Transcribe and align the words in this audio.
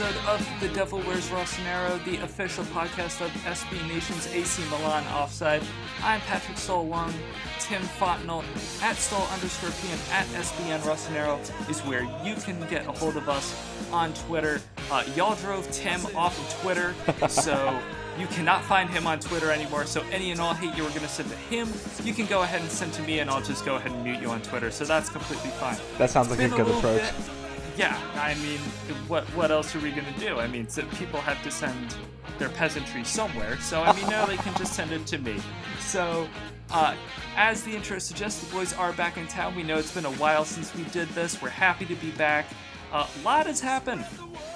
episode 0.00 0.28
of 0.28 0.60
The 0.60 0.68
Devil 0.68 1.00
Wears 1.00 1.28
Rossonero, 1.28 2.04
the 2.04 2.22
official 2.22 2.62
podcast 2.66 3.20
of 3.20 3.32
SB 3.42 3.88
Nation's 3.88 4.28
AC 4.28 4.62
Milan 4.70 5.04
Offside. 5.08 5.60
I'm 6.04 6.20
Patrick 6.20 6.56
Stoll 6.56 6.82
along 6.82 7.12
Tim 7.58 7.82
Fontenot 7.82 8.44
at 8.80 8.94
Stoll 8.94 9.26
underscore 9.32 9.70
PM, 9.82 9.98
at 10.12 10.26
SBN 10.28 10.78
Rossonero 10.80 11.40
is 11.68 11.80
where 11.80 12.02
you 12.24 12.36
can 12.36 12.60
get 12.68 12.86
a 12.86 12.92
hold 12.92 13.16
of 13.16 13.28
us 13.28 13.60
on 13.90 14.14
Twitter. 14.14 14.60
Uh, 14.88 15.02
y'all 15.16 15.34
drove 15.34 15.68
Tim 15.72 16.00
off 16.14 16.38
of 16.38 16.60
Twitter, 16.60 16.94
so 17.28 17.80
you 18.20 18.28
cannot 18.28 18.62
find 18.64 18.88
him 18.88 19.04
on 19.04 19.18
Twitter 19.18 19.50
anymore. 19.50 19.84
So 19.84 20.04
any 20.12 20.30
and 20.30 20.40
all 20.40 20.54
hate 20.54 20.76
you 20.76 20.84
were 20.84 20.90
going 20.90 21.02
to 21.02 21.08
send 21.08 21.28
to 21.28 21.36
him, 21.36 21.68
you 22.04 22.14
can 22.14 22.26
go 22.26 22.42
ahead 22.42 22.60
and 22.60 22.70
send 22.70 22.92
to 22.92 23.02
me, 23.02 23.18
and 23.18 23.28
I'll 23.28 23.42
just 23.42 23.64
go 23.64 23.74
ahead 23.74 23.90
and 23.90 24.04
mute 24.04 24.20
you 24.20 24.30
on 24.30 24.42
Twitter. 24.42 24.70
So 24.70 24.84
that's 24.84 25.10
completely 25.10 25.50
fine. 25.50 25.76
That 25.96 26.10
sounds 26.10 26.30
like 26.30 26.38
a 26.38 26.48
good 26.48 26.58
little 26.58 26.78
approach. 26.78 27.02
bit- 27.02 27.37
yeah, 27.78 27.96
I 28.16 28.34
mean, 28.42 28.58
what 29.06 29.22
what 29.36 29.52
else 29.52 29.74
are 29.76 29.78
we 29.78 29.90
gonna 29.90 30.12
do? 30.18 30.40
I 30.40 30.48
mean, 30.48 30.68
so 30.68 30.82
people 30.96 31.20
have 31.20 31.40
to 31.44 31.50
send 31.50 31.96
their 32.36 32.48
peasantry 32.48 33.04
somewhere, 33.04 33.56
so 33.60 33.82
I 33.82 33.94
mean, 33.94 34.08
now 34.10 34.26
they 34.26 34.36
can 34.36 34.52
just 34.56 34.74
send 34.74 34.90
it 34.90 35.06
to 35.06 35.18
me. 35.18 35.40
So, 35.78 36.28
uh, 36.72 36.96
as 37.36 37.62
the 37.62 37.70
intro 37.76 38.00
suggests, 38.00 38.44
the 38.44 38.52
boys 38.52 38.72
are 38.72 38.92
back 38.94 39.16
in 39.16 39.28
town. 39.28 39.54
We 39.54 39.62
know 39.62 39.78
it's 39.78 39.94
been 39.94 40.06
a 40.06 40.12
while 40.12 40.44
since 40.44 40.74
we 40.74 40.82
did 40.84 41.08
this. 41.10 41.40
We're 41.40 41.50
happy 41.50 41.86
to 41.86 41.94
be 41.94 42.10
back. 42.12 42.46
A 42.92 43.06
lot 43.24 43.46
has 43.46 43.60
happened 43.60 44.04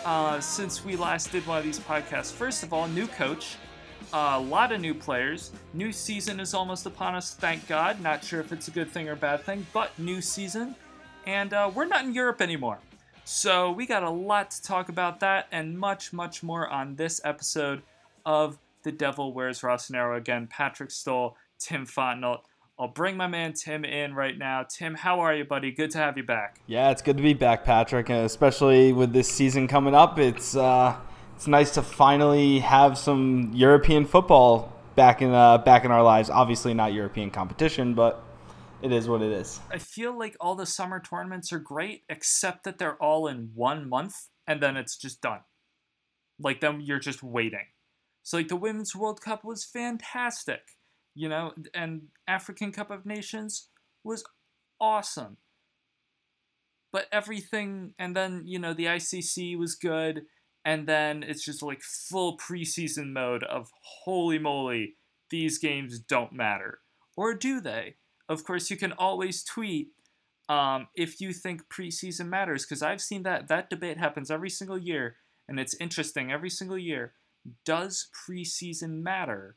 uh, 0.04 0.40
since 0.40 0.84
we 0.84 0.96
last 0.96 1.30
did 1.30 1.46
one 1.46 1.58
of 1.58 1.64
these 1.64 1.78
podcasts. 1.78 2.32
First 2.32 2.64
of 2.64 2.72
all, 2.72 2.88
new 2.88 3.06
coach. 3.06 3.56
A 4.14 4.38
lot 4.38 4.72
of 4.72 4.80
new 4.80 4.94
players. 4.94 5.52
New 5.72 5.92
season 5.92 6.40
is 6.40 6.54
almost 6.54 6.86
upon 6.86 7.14
us, 7.14 7.34
thank 7.34 7.66
God. 7.68 8.00
Not 8.00 8.24
sure 8.24 8.40
if 8.40 8.52
it's 8.52 8.68
a 8.68 8.70
good 8.70 8.90
thing 8.90 9.08
or 9.08 9.16
bad 9.16 9.44
thing, 9.44 9.64
but 9.72 9.96
new 9.98 10.20
season. 10.20 10.74
And 11.24 11.54
uh, 11.54 11.70
we're 11.72 11.86
not 11.86 12.04
in 12.04 12.12
Europe 12.12 12.42
anymore. 12.42 12.78
So 13.24 13.70
we 13.70 13.86
got 13.86 14.02
a 14.02 14.10
lot 14.10 14.50
to 14.50 14.62
talk 14.62 14.88
about 14.88 15.20
that 15.20 15.46
and 15.52 15.78
much, 15.78 16.12
much 16.12 16.42
more 16.42 16.68
on 16.68 16.96
this 16.96 17.20
episode 17.24 17.82
of 18.26 18.58
The 18.82 18.92
Devil 18.92 19.32
Wears 19.32 19.60
Rossonero. 19.60 20.16
Again, 20.16 20.48
Patrick 20.48 20.90
Stoll, 20.90 21.36
Tim 21.58 21.86
Fontenot. 21.86 22.40
I'll 22.78 22.88
bring 22.88 23.16
my 23.16 23.28
man 23.28 23.52
Tim 23.52 23.84
in 23.84 24.14
right 24.14 24.36
now. 24.36 24.64
Tim, 24.64 24.94
how 24.94 25.20
are 25.20 25.34
you, 25.34 25.44
buddy? 25.44 25.70
Good 25.70 25.92
to 25.92 25.98
have 25.98 26.16
you 26.16 26.24
back. 26.24 26.60
Yeah, 26.66 26.90
it's 26.90 27.02
good 27.02 27.16
to 27.16 27.22
be 27.22 27.34
back, 27.34 27.64
Patrick, 27.64 28.08
and 28.08 28.24
especially 28.24 28.92
with 28.92 29.12
this 29.12 29.30
season 29.30 29.68
coming 29.68 29.94
up. 29.94 30.18
It's 30.18 30.56
uh, 30.56 30.96
it's 31.36 31.46
nice 31.46 31.72
to 31.74 31.82
finally 31.82 32.58
have 32.58 32.98
some 32.98 33.52
European 33.54 34.04
football 34.04 34.72
back 34.96 35.22
in 35.22 35.30
uh, 35.30 35.58
back 35.58 35.84
in 35.84 35.92
our 35.92 36.02
lives. 36.02 36.28
Obviously, 36.28 36.74
not 36.74 36.92
European 36.92 37.30
competition, 37.30 37.94
but 37.94 38.24
it 38.82 38.92
is 38.92 39.08
what 39.08 39.22
it 39.22 39.32
is. 39.32 39.60
I 39.70 39.78
feel 39.78 40.18
like 40.18 40.36
all 40.40 40.56
the 40.56 40.66
summer 40.66 41.00
tournaments 41.00 41.52
are 41.52 41.58
great, 41.60 42.02
except 42.08 42.64
that 42.64 42.78
they're 42.78 43.00
all 43.02 43.28
in 43.28 43.50
one 43.54 43.88
month 43.88 44.28
and 44.46 44.60
then 44.60 44.76
it's 44.76 44.96
just 44.96 45.20
done. 45.20 45.40
Like 46.38 46.60
then 46.60 46.80
you're 46.80 46.98
just 46.98 47.22
waiting. 47.22 47.66
So 48.22 48.36
like 48.36 48.48
the 48.48 48.56
Women's 48.56 48.94
World 48.94 49.20
Cup 49.20 49.44
was 49.44 49.64
fantastic, 49.64 50.60
you 51.14 51.28
know, 51.28 51.52
and 51.74 52.02
African 52.26 52.72
Cup 52.72 52.90
of 52.90 53.06
Nations 53.06 53.68
was 54.04 54.24
awesome. 54.80 55.36
But 56.92 57.06
everything 57.12 57.94
and 57.98 58.16
then, 58.16 58.42
you 58.44 58.58
know, 58.58 58.74
the 58.74 58.86
ICC 58.86 59.56
was 59.56 59.76
good 59.76 60.22
and 60.64 60.86
then 60.86 61.22
it's 61.22 61.44
just 61.44 61.62
like 61.62 61.82
full 61.82 62.36
preseason 62.36 63.12
mode 63.12 63.44
of 63.44 63.70
holy 64.04 64.38
moly, 64.38 64.96
these 65.30 65.58
games 65.58 65.98
don't 65.98 66.32
matter. 66.32 66.80
Or 67.16 67.34
do 67.34 67.60
they? 67.60 67.96
Of 68.28 68.44
course, 68.44 68.70
you 68.70 68.76
can 68.76 68.92
always 68.92 69.42
tweet 69.44 69.88
um, 70.48 70.88
if 70.94 71.20
you 71.20 71.32
think 71.32 71.62
preseason 71.68 72.28
matters, 72.28 72.64
because 72.64 72.82
I've 72.82 73.00
seen 73.00 73.22
that 73.22 73.48
that 73.48 73.70
debate 73.70 73.98
happens 73.98 74.30
every 74.30 74.50
single 74.50 74.78
year, 74.78 75.16
and 75.48 75.58
it's 75.58 75.74
interesting 75.80 76.32
every 76.32 76.50
single 76.50 76.78
year. 76.78 77.14
Does 77.64 78.08
preseason 78.28 79.02
matter? 79.02 79.56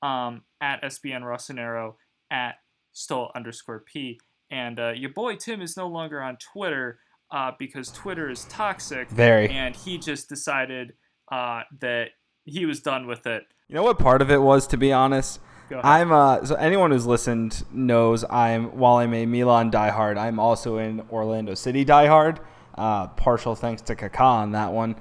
Um, 0.00 0.42
at 0.60 0.80
SBN 0.82 1.22
Rossonero 1.22 1.94
at 2.30 2.54
Stoll 2.92 3.32
underscore 3.34 3.80
P, 3.80 4.20
and 4.48 4.78
uh, 4.78 4.92
your 4.92 5.10
boy 5.10 5.34
Tim 5.34 5.60
is 5.60 5.76
no 5.76 5.88
longer 5.88 6.22
on 6.22 6.36
Twitter 6.36 7.00
uh, 7.32 7.52
because 7.58 7.90
Twitter 7.90 8.30
is 8.30 8.44
toxic, 8.44 9.08
Very. 9.08 9.48
and 9.48 9.74
he 9.74 9.98
just 9.98 10.28
decided 10.28 10.92
uh, 11.32 11.62
that 11.80 12.10
he 12.44 12.64
was 12.64 12.80
done 12.80 13.06
with 13.06 13.26
it. 13.26 13.42
You 13.68 13.74
know 13.74 13.82
what 13.82 13.98
part 13.98 14.22
of 14.22 14.30
it 14.30 14.40
was, 14.40 14.66
to 14.68 14.76
be 14.76 14.92
honest? 14.92 15.40
I'm 15.82 16.12
uh, 16.12 16.44
so 16.44 16.54
anyone 16.54 16.90
who's 16.90 17.06
listened 17.06 17.64
knows 17.72 18.24
I'm 18.28 18.76
while 18.78 18.96
I'm 18.96 19.12
a 19.14 19.26
Milan 19.26 19.70
diehard, 19.70 20.16
I'm 20.16 20.38
also 20.38 20.78
an 20.78 21.02
Orlando 21.10 21.54
City 21.54 21.84
diehard. 21.84 22.38
Uh, 22.74 23.08
partial 23.08 23.54
thanks 23.54 23.82
to 23.82 23.96
Kaká 23.96 24.20
on 24.20 24.52
that 24.52 24.72
one, 24.72 24.96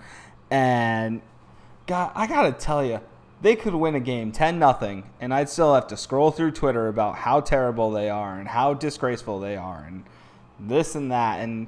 and 0.50 1.22
God, 1.85 2.11
I 2.16 2.25
gotta 2.25 2.51
tell 2.51 2.83
you, 2.83 3.01
they 3.41 3.55
could 3.55 3.75
win 3.75 3.94
a 3.95 4.00
game 4.00 4.31
ten 4.31 4.57
nothing, 4.57 5.09
and 5.22 5.33
I'd 5.33 5.47
still 5.47 5.75
have 5.75 5.88
to 5.88 5.97
scroll 5.97 6.31
through 6.31 6.51
Twitter 6.51 6.88
about 6.88 7.17
how 7.17 7.39
terrible 7.39 7.91
they 7.91 8.09
are 8.09 8.39
and 8.39 8.47
how 8.47 8.73
disgraceful 8.73 9.39
they 9.39 9.55
are, 9.55 9.85
and 9.88 10.03
this 10.59 10.95
and 10.95 11.11
that, 11.11 11.39
and 11.39 11.67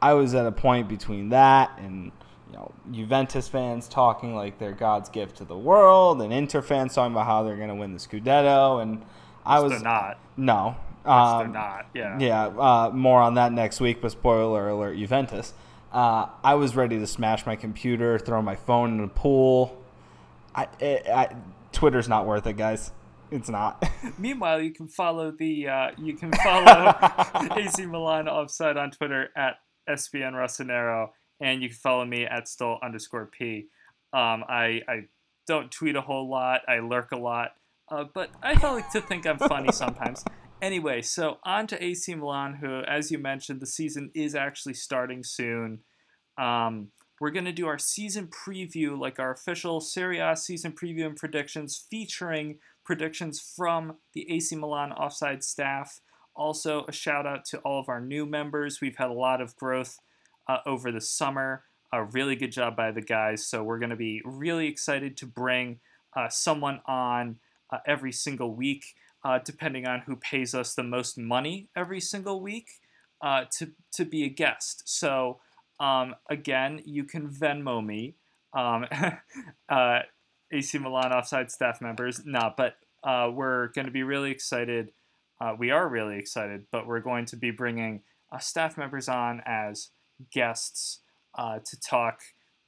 I 0.00 0.14
was 0.14 0.34
at 0.34 0.46
a 0.46 0.52
point 0.52 0.88
between 0.88 1.30
that 1.30 1.72
and 1.78 2.12
you 2.50 2.56
know 2.56 2.72
Juventus 2.90 3.48
fans 3.48 3.88
talking 3.88 4.34
like 4.34 4.58
they're 4.58 4.72
God's 4.72 5.08
gift 5.08 5.36
to 5.36 5.44
the 5.44 5.56
world, 5.56 6.20
and 6.20 6.32
Inter 6.32 6.62
fans 6.62 6.94
talking 6.94 7.12
about 7.12 7.26
how 7.26 7.42
they're 7.42 7.56
going 7.56 7.68
to 7.68 7.74
win 7.74 7.92
the 7.92 7.98
Scudetto, 7.98 8.82
and 8.82 9.04
I 9.44 9.60
was 9.60 9.72
They're 9.72 9.80
not. 9.80 10.18
no, 10.36 10.76
They're 11.04 11.12
um, 11.12 11.52
not. 11.52 11.86
Yeah. 11.94 12.18
yeah, 12.18 12.46
uh, 12.46 12.90
more 12.92 13.20
on 13.20 13.34
that 13.34 13.52
next 13.52 13.80
week. 13.80 14.00
But 14.00 14.12
spoiler 14.12 14.68
alert: 14.68 14.96
Juventus. 14.96 15.54
Uh, 15.92 16.28
I 16.44 16.54
was 16.54 16.76
ready 16.76 16.98
to 17.00 17.06
smash 17.06 17.46
my 17.46 17.56
computer, 17.56 18.18
throw 18.18 18.40
my 18.42 18.54
phone 18.54 18.92
in 18.92 19.00
the 19.02 19.08
pool. 19.08 19.76
I, 20.54 20.68
I, 20.80 21.02
I 21.12 21.36
Twitter's 21.72 22.08
not 22.08 22.26
worth 22.26 22.46
it, 22.46 22.56
guys. 22.56 22.92
It's 23.30 23.48
not. 23.48 23.84
Meanwhile, 24.18 24.62
you 24.62 24.72
can 24.72 24.88
follow 24.88 25.30
the 25.30 25.68
uh, 25.68 25.90
you 25.98 26.14
can 26.16 26.32
follow 26.32 26.94
AC 27.56 27.86
Milan 27.86 28.28
Offside 28.28 28.76
on 28.76 28.90
Twitter 28.90 29.28
at 29.36 29.54
SBN 29.88 30.32
Rossonero, 30.32 31.08
and 31.40 31.62
you 31.62 31.68
can 31.68 31.78
follow 31.78 32.04
me 32.04 32.24
at 32.24 32.48
Stoll 32.48 32.78
underscore 32.82 33.26
P. 33.26 33.68
Um, 34.12 34.44
I 34.48 34.82
I 34.88 35.08
don't 35.46 35.70
tweet 35.70 35.96
a 35.96 36.00
whole 36.00 36.28
lot. 36.28 36.62
I 36.68 36.80
lurk 36.80 37.12
a 37.12 37.18
lot, 37.18 37.52
uh, 37.90 38.04
but 38.12 38.30
I 38.42 38.54
like 38.54 38.90
to 38.92 39.00
think 39.00 39.26
I'm 39.26 39.38
funny 39.38 39.72
sometimes. 39.72 40.24
Anyway, 40.62 41.00
so 41.00 41.38
on 41.44 41.66
to 41.68 41.82
AC 41.82 42.14
Milan, 42.14 42.54
who, 42.54 42.82
as 42.82 43.10
you 43.10 43.18
mentioned, 43.18 43.60
the 43.60 43.66
season 43.66 44.10
is 44.14 44.34
actually 44.34 44.74
starting 44.74 45.24
soon. 45.24 45.80
Um, 46.36 46.92
we're 47.20 47.30
going 47.30 47.46
to 47.46 47.52
do 47.52 47.66
our 47.66 47.78
season 47.78 48.28
preview, 48.28 48.98
like 48.98 49.18
our 49.18 49.32
official 49.32 49.80
Serie 49.80 50.18
A 50.18 50.36
season 50.36 50.72
preview 50.72 51.06
and 51.06 51.16
predictions, 51.16 51.86
featuring 51.90 52.58
predictions 52.84 53.40
from 53.40 53.96
the 54.14 54.30
AC 54.30 54.54
Milan 54.56 54.92
offside 54.92 55.44
staff. 55.44 56.00
Also, 56.34 56.84
a 56.88 56.92
shout 56.92 57.26
out 57.26 57.44
to 57.46 57.58
all 57.58 57.80
of 57.80 57.88
our 57.88 58.00
new 58.00 58.24
members. 58.24 58.80
We've 58.80 58.96
had 58.96 59.10
a 59.10 59.14
lot 59.14 59.40
of 59.40 59.56
growth 59.56 59.98
uh, 60.50 60.58
over 60.66 60.90
the 60.90 61.00
summer. 61.00 61.64
A 61.92 62.04
really 62.04 62.36
good 62.36 62.52
job 62.52 62.76
by 62.76 62.92
the 62.92 63.00
guys. 63.00 63.46
So, 63.46 63.62
we're 63.62 63.78
going 63.78 63.90
to 63.90 63.96
be 63.96 64.22
really 64.24 64.68
excited 64.68 65.16
to 65.18 65.26
bring 65.26 65.80
uh, 66.16 66.28
someone 66.28 66.80
on 66.86 67.36
uh, 67.70 67.78
every 67.86 68.12
single 68.12 68.54
week, 68.54 68.84
uh, 69.24 69.38
depending 69.44 69.86
on 69.86 70.00
who 70.00 70.16
pays 70.16 70.54
us 70.54 70.74
the 70.74 70.82
most 70.82 71.18
money 71.18 71.68
every 71.76 72.00
single 72.00 72.40
week, 72.40 72.68
uh, 73.22 73.44
to, 73.58 73.72
to 73.92 74.04
be 74.04 74.24
a 74.24 74.28
guest. 74.28 74.82
So, 74.86 75.40
um, 75.78 76.14
again, 76.28 76.80
you 76.84 77.04
can 77.04 77.28
Venmo 77.28 77.84
me. 77.84 78.16
Um, 78.52 78.86
uh, 79.68 80.00
AC 80.52 80.78
Milan 80.78 81.12
offside 81.12 81.50
staff 81.50 81.80
members. 81.80 82.22
Nah, 82.24 82.52
but 82.56 82.74
uh, 83.04 83.30
we're 83.32 83.68
going 83.68 83.86
to 83.86 83.92
be 83.92 84.02
really 84.02 84.30
excited. 84.30 84.92
Uh, 85.40 85.54
we 85.58 85.70
are 85.70 85.88
really 85.88 86.18
excited, 86.18 86.66
but 86.70 86.86
we're 86.86 87.00
going 87.00 87.24
to 87.26 87.36
be 87.36 87.50
bringing 87.50 88.02
uh, 88.32 88.38
staff 88.38 88.76
members 88.76 89.08
on 89.08 89.42
as 89.46 89.90
guests 90.32 91.00
uh, 91.36 91.58
to 91.64 91.80
talk 91.80 92.20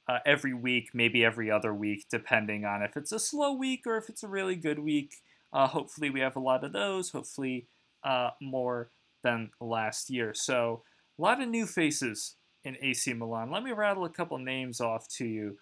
uh, 0.07 0.19
every 0.25 0.53
week, 0.53 0.89
maybe 0.93 1.23
every 1.23 1.49
other 1.49 1.73
week, 1.73 2.05
depending 2.09 2.65
on 2.65 2.81
if 2.81 2.97
it's 2.97 3.11
a 3.11 3.19
slow 3.19 3.53
week 3.53 3.83
or 3.85 3.97
if 3.97 4.09
it's 4.09 4.23
a 4.23 4.27
really 4.27 4.55
good 4.55 4.79
week. 4.79 5.15
Uh, 5.51 5.67
hopefully, 5.67 6.09
we 6.09 6.19
have 6.19 6.35
a 6.35 6.41
lot 6.41 6.63
of 6.63 6.73
those. 6.73 7.11
Hopefully, 7.11 7.67
uh, 8.03 8.31
more 8.41 8.89
than 9.23 9.51
last 9.61 10.09
year. 10.09 10.33
So, 10.33 10.83
a 11.17 11.21
lot 11.21 11.41
of 11.41 11.47
new 11.47 11.65
faces 11.65 12.35
in 12.63 12.77
AC 12.81 13.13
Milan. 13.13 13.51
Let 13.51 13.63
me 13.63 13.71
rattle 13.71 14.05
a 14.05 14.09
couple 14.09 14.37
names 14.39 14.81
off 14.81 15.07
to 15.17 15.25
you 15.25 15.57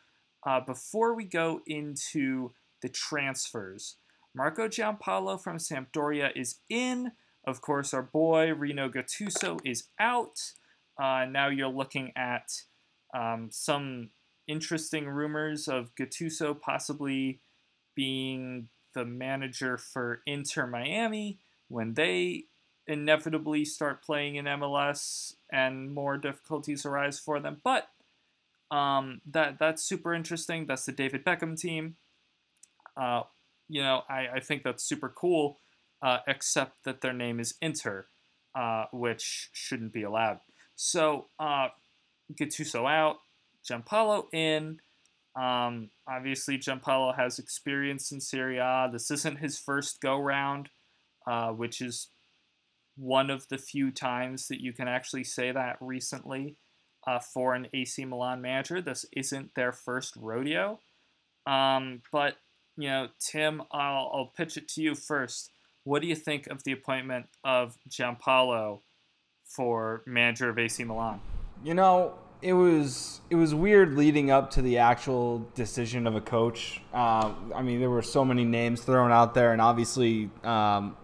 uh, 0.45 0.61
before 0.61 1.13
we 1.13 1.25
go 1.25 1.61
into 1.67 2.51
the 2.81 2.89
transfers. 2.89 3.97
Marco 4.33 4.67
Giampaolo 4.67 5.41
from 5.41 5.57
Sampdoria 5.57 6.31
is 6.35 6.59
in. 6.69 7.11
Of 7.45 7.61
course, 7.61 7.93
our 7.93 8.03
boy 8.03 8.53
Rino 8.53 8.89
Gattuso 8.89 9.59
is 9.65 9.87
out. 9.99 10.53
Uh, 11.01 11.25
now 11.25 11.49
you're 11.49 11.67
looking 11.67 12.13
at 12.15 12.51
um, 13.15 13.49
some 13.51 14.11
interesting 14.47 15.07
rumors 15.09 15.67
of 15.67 15.95
Gattuso 15.95 16.59
possibly 16.59 17.39
being 17.95 18.69
the 18.93 19.05
manager 19.05 19.77
for 19.77 20.21
Inter 20.27 20.67
Miami 20.67 21.39
when 21.69 21.95
they 21.95 22.45
inevitably 22.87 23.65
start 23.65 24.03
playing 24.03 24.35
in 24.35 24.45
MLS 24.45 25.35
and 25.51 25.93
more 25.93 26.17
difficulties 26.17 26.85
arise 26.85 27.19
for 27.19 27.39
them. 27.39 27.61
But 27.63 27.89
Um, 28.71 29.21
that 29.31 29.59
that's 29.59 29.83
super 29.83 30.13
interesting. 30.13 30.65
That's 30.67 30.85
the 30.85 30.93
David 30.93 31.25
Beckham 31.25 31.59
team. 31.59 31.97
Uh, 32.95 33.23
you 33.69 33.81
know, 33.81 34.03
I, 34.09 34.27
I 34.35 34.39
think 34.41 34.63
that's 34.63 34.83
super 34.83 35.09
cool, 35.09 35.57
uh, 36.01 36.19
except 36.27 36.83
that 36.85 37.01
their 37.01 37.13
name 37.13 37.39
is 37.39 37.55
Inter, 37.61 38.07
uh, 38.55 38.85
which 38.93 39.49
shouldn't 39.53 39.93
be 39.93 40.03
allowed. 40.03 40.39
So 40.83 41.27
uh, 41.39 41.67
Gattuso 42.33 42.89
out, 42.89 43.17
Giampaolo 43.63 44.25
in. 44.33 44.79
Um, 45.39 45.91
obviously, 46.07 46.57
Giampaolo 46.57 47.15
has 47.15 47.37
experience 47.37 48.11
in 48.11 48.19
Serie 48.19 48.57
A. 48.57 48.89
This 48.91 49.11
isn't 49.11 49.37
his 49.37 49.59
first 49.59 50.01
go 50.01 50.19
round, 50.19 50.69
uh, 51.27 51.49
which 51.49 51.81
is 51.81 52.07
one 52.97 53.29
of 53.29 53.47
the 53.49 53.59
few 53.59 53.91
times 53.91 54.47
that 54.47 54.59
you 54.59 54.73
can 54.73 54.87
actually 54.87 55.23
say 55.23 55.51
that 55.51 55.77
recently 55.81 56.55
uh, 57.05 57.19
for 57.19 57.53
an 57.53 57.67
AC 57.75 58.03
Milan 58.03 58.41
manager. 58.41 58.81
This 58.81 59.05
isn't 59.15 59.53
their 59.53 59.71
first 59.71 60.15
rodeo. 60.15 60.79
Um, 61.45 62.01
but, 62.11 62.37
you 62.75 62.89
know, 62.89 63.09
Tim, 63.19 63.61
I'll, 63.71 64.11
I'll 64.11 64.33
pitch 64.35 64.57
it 64.57 64.67
to 64.69 64.81
you 64.81 64.95
first. 64.95 65.51
What 65.83 66.01
do 66.01 66.07
you 66.07 66.15
think 66.15 66.47
of 66.47 66.63
the 66.63 66.71
appointment 66.71 67.27
of 67.43 67.77
Giampaolo 67.87 68.79
for 69.51 70.01
manager 70.05 70.49
of 70.49 70.57
AC 70.57 70.83
Milan? 70.83 71.19
You 71.63 71.73
know, 71.73 72.15
it 72.41 72.53
was 72.53 73.21
it 73.29 73.35
was 73.35 73.53
weird 73.53 73.95
leading 73.95 74.31
up 74.31 74.51
to 74.51 74.61
the 74.61 74.77
actual 74.79 75.45
decision 75.53 76.07
of 76.07 76.15
a 76.15 76.21
coach. 76.21 76.81
Uh, 76.93 77.33
I 77.53 77.61
mean, 77.61 77.79
there 77.79 77.89
were 77.89 78.01
so 78.01 78.25
many 78.25 78.45
names 78.45 78.81
thrown 78.81 79.11
out 79.11 79.33
there, 79.33 79.51
and 79.51 79.61
obviously, 79.61 80.29
um, 80.43 80.95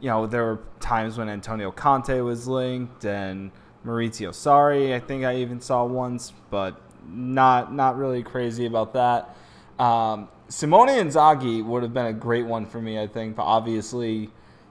you 0.00 0.08
know, 0.08 0.26
there 0.26 0.44
were 0.44 0.60
times 0.78 1.18
when 1.18 1.28
Antonio 1.28 1.70
Conte 1.72 2.20
was 2.20 2.46
linked 2.46 3.04
and 3.04 3.50
Maurizio 3.84 4.30
Sarri. 4.30 4.94
I 4.94 5.00
think 5.00 5.24
I 5.24 5.36
even 5.36 5.60
saw 5.60 5.84
once, 5.84 6.32
but 6.50 6.80
not 7.08 7.72
not 7.72 7.96
really 7.96 8.22
crazy 8.22 8.66
about 8.66 8.92
that. 8.92 9.36
Um, 9.78 10.28
Simone 10.48 10.88
Inzaghi 10.88 11.64
would 11.64 11.82
have 11.82 11.94
been 11.94 12.06
a 12.06 12.12
great 12.12 12.44
one 12.44 12.66
for 12.66 12.80
me, 12.80 13.00
I 13.00 13.06
think, 13.06 13.36
but 13.36 13.44
obviously 13.44 14.30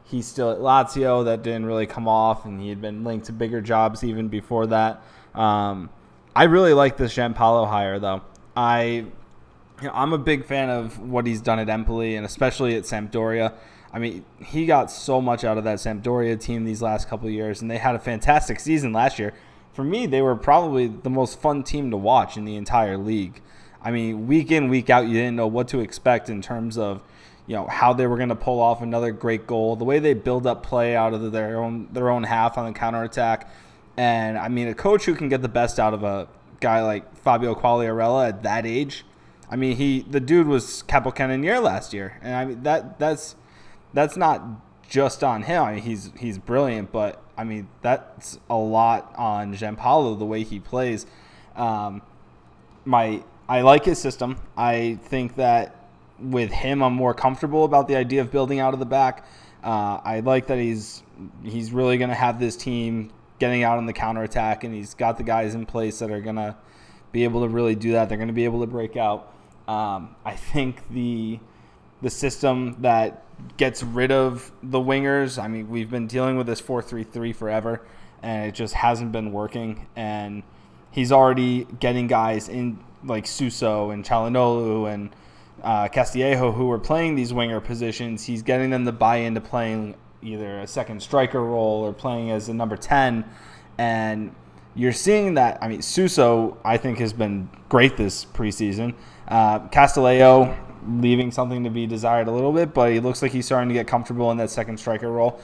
he's 0.10 0.26
still 0.26 0.52
at 0.52 0.60
Lazio. 0.60 1.26
That 1.26 1.44
didn't 1.44 1.66
really 1.66 1.86
come 1.86 2.08
off, 2.08 2.46
and 2.46 2.60
he 2.60 2.70
had 2.70 2.82
been 2.82 3.04
linked 3.04 3.28
to 3.28 3.32
bigger 3.32 3.62
jobs 3.62 4.04
even 4.04 4.28
before 4.28 4.68
that. 4.68 5.04
Um, 5.36 5.90
I 6.36 6.44
really 6.44 6.74
like 6.74 6.98
this 6.98 7.14
Giampaolo 7.14 7.68
hire, 7.68 8.00
though. 8.00 8.22
I, 8.56 9.06
you 9.82 9.88
know, 9.88 9.92
I'm 9.94 10.14
a 10.14 10.18
big 10.18 10.46
fan 10.46 10.70
of 10.70 11.00
what 11.00 11.26
he's 11.26 11.42
done 11.42 11.60
at 11.60 11.70
Empoli 11.70 12.16
and 12.16 12.26
especially 12.26 12.76
at 12.76 12.84
Sampdoria. 12.84 13.54
I 13.92 14.00
mean, 14.00 14.26
he 14.40 14.66
got 14.66 14.92
so 14.92 15.20
much 15.20 15.44
out 15.44 15.58
of 15.58 15.64
that 15.64 15.78
Sampdoria 15.78 16.40
team 16.40 16.64
these 16.64 16.82
last 16.82 17.08
couple 17.08 17.28
of 17.28 17.34
years, 17.34 17.62
and 17.62 17.72
they 17.72 17.78
had 17.78 17.96
a 17.96 18.00
fantastic 18.00 18.60
season 18.60 18.94
last 18.94 19.18
year. 19.18 19.34
For 19.74 19.84
me, 19.84 20.06
they 20.06 20.22
were 20.22 20.36
probably 20.36 20.88
the 20.88 21.10
most 21.10 21.40
fun 21.40 21.64
team 21.64 21.90
to 21.92 21.98
watch 21.98 22.38
in 22.38 22.46
the 22.46 22.56
entire 22.56 22.98
league. 22.98 23.42
I 23.82 23.92
mean, 23.92 24.28
week 24.28 24.52
in, 24.52 24.70
week 24.70 24.90
out, 24.90 25.08
you 25.08 25.14
didn't 25.14 25.38
know 25.38 25.48
what 25.48 25.70
to 25.70 25.80
expect 25.80 26.30
in 26.30 26.42
terms 26.42 26.78
of, 26.78 27.02
you 27.50 27.56
know, 27.56 27.68
how 27.68 27.92
they 27.92 28.08
were 28.08 28.16
going 28.16 28.30
to 28.30 28.36
pull 28.36 28.62
off 28.62 28.82
another 28.82 29.12
great 29.12 29.46
goal. 29.46 29.76
The 29.76 29.84
way 29.84 30.00
they 30.00 30.14
build 30.14 30.48
up 30.48 30.64
play 30.64 30.96
out 30.96 31.14
of 31.14 31.34
their 31.34 31.60
own 31.60 31.90
their 31.92 32.10
own 32.10 32.24
half 32.24 32.58
on 32.58 32.72
the 32.72 32.80
counterattack 32.80 33.50
and 34.00 34.38
I 34.38 34.48
mean, 34.48 34.70
a 34.70 34.74
coach 34.74 35.04
who 35.04 35.14
can 35.14 35.28
get 35.28 35.42
the 35.42 35.50
best 35.50 35.78
out 35.78 35.94
of 35.94 36.04
a 36.04 36.30
guy 36.62 36.82
like 36.82 37.18
Fabio 37.18 37.54
Quagliarella 37.54 38.30
at 38.30 38.44
that 38.44 38.66
age. 38.66 39.04
I 39.52 39.58
mean, 39.58 39.76
he 39.76 40.06
the 40.10 40.22
dude 40.22 40.48
was 40.48 40.84
capocannoniere 40.88 41.62
last 41.62 41.94
year, 41.94 42.18
and 42.22 42.34
I 42.34 42.46
mean 42.46 42.64
that 42.64 42.98
that's 42.98 43.36
that's 43.94 44.16
not 44.16 44.42
just 44.88 45.22
on 45.22 45.44
him. 45.44 45.62
I 45.62 45.74
mean, 45.74 45.84
he's 45.84 46.14
he's 46.18 46.38
brilliant, 46.38 46.94
but 46.94 47.22
I 47.38 47.44
mean 47.44 47.68
that's 47.82 48.40
a 48.50 48.56
lot 48.56 49.14
on 49.18 49.54
Giampaolo 49.54 50.18
the 50.18 50.26
way 50.26 50.44
he 50.44 50.62
plays. 50.62 51.06
Um, 51.58 52.02
my 52.86 53.22
I 53.50 53.64
like 53.64 53.84
his 53.84 54.00
system. 54.00 54.38
I 54.56 54.98
think 55.04 55.36
that 55.36 55.76
with 56.22 56.52
him, 56.52 56.82
I'm 56.82 56.94
more 56.94 57.14
comfortable 57.14 57.66
about 57.66 57.88
the 57.88 57.96
idea 57.96 58.22
of 58.22 58.32
building 58.32 58.60
out 58.60 58.74
of 58.74 58.80
the 58.80 58.86
back. 58.86 59.26
Uh, 59.64 60.00
I 60.04 60.22
like 60.22 60.48
that 60.48 60.58
he's 60.58 61.04
he's 61.44 61.72
really 61.72 61.98
going 61.98 62.10
to 62.10 62.16
have 62.16 62.40
this 62.40 62.56
team 62.56 63.12
getting 63.40 63.64
out 63.64 63.78
on 63.78 63.86
the 63.86 63.94
counterattack, 63.94 64.64
and 64.64 64.74
he's 64.74 64.94
got 64.94 65.18
the 65.18 65.24
guys 65.24 65.56
in 65.56 65.66
place 65.66 66.00
that 66.00 66.12
are 66.12 66.22
going 66.22 66.36
to 66.36 66.56
be 67.12 67.24
able 67.24 67.42
to 67.42 67.50
really 67.50 67.76
do 67.76 67.94
that. 67.94 68.10
They're 68.10 68.18
going 68.18 68.28
to 68.28 68.34
be 68.34 68.46
able 68.46 68.62
to 68.62 68.68
break 68.68 68.96
out. 68.96 69.34
Um, 69.68 70.16
I 70.26 70.36
think 70.36 70.90
the 70.90 71.40
the 72.02 72.10
system 72.10 72.78
that 72.80 73.26
gets 73.58 73.84
rid 73.84 74.12
of 74.12 74.52
the 74.64 74.80
wingers. 74.80 75.42
I 75.42 75.48
mean, 75.48 75.70
we've 75.70 75.90
been 75.90 76.08
dealing 76.08 76.38
with 76.38 76.48
this 76.48 76.60
four 76.60 76.82
three 76.82 77.04
three 77.04 77.34
forever, 77.34 77.82
and 78.22 78.48
it 78.48 78.56
just 78.56 78.74
hasn't 78.74 79.12
been 79.12 79.32
working. 79.32 79.88
And 79.96 80.44
he's 80.92 81.12
already 81.12 81.66
getting 81.80 82.08
guys 82.08 82.50
in 82.50 82.80
like 83.04 83.28
Suso 83.28 83.92
and 83.92 84.04
Calhanoglu 84.04 84.92
and 84.92 85.10
uh, 85.64 85.88
Castillejo 85.88 86.54
who 86.54 86.72
are 86.72 86.80
playing 86.80 87.16
these 87.16 87.34
winger 87.34 87.60
positions. 87.60 88.24
He's 88.26 88.42
getting 88.42 88.70
them 88.70 88.86
to 88.86 88.92
buy 88.92 89.18
into 89.18 89.42
playing 89.42 89.96
either 90.22 90.60
a 90.60 90.68
second 90.68 91.02
striker 91.02 91.42
role 91.42 91.84
or 91.84 91.94
playing 91.94 92.32
as 92.32 92.50
a 92.50 92.54
number 92.54 92.76
10. 92.76 93.26
And 93.78 94.36
you're 94.76 94.94
seeing 94.94 95.36
that. 95.36 95.58
I 95.62 95.68
mean, 95.68 95.82
Suso, 95.82 96.58
I 96.64 96.78
think, 96.78 97.00
has 97.00 97.14
been 97.14 97.50
great 97.70 97.98
this 97.98 98.26
preseason. 98.26 98.96
Uh, 99.28 99.68
Castillejo 99.70 100.56
leaving 100.88 101.32
something 101.32 101.64
to 101.64 101.70
be 101.70 101.86
desired 101.86 102.28
a 102.28 102.32
little 102.32 102.54
bit, 102.54 102.74
but 102.74 102.92
he 102.92 103.00
looks 103.00 103.22
like 103.22 103.32
he's 103.32 103.46
starting 103.46 103.70
to 103.70 103.74
get 103.74 103.88
comfortable 103.88 104.32
in 104.32 104.38
that 104.38 104.50
second 104.50 104.78
striker 104.78 105.12
role. 105.12 105.40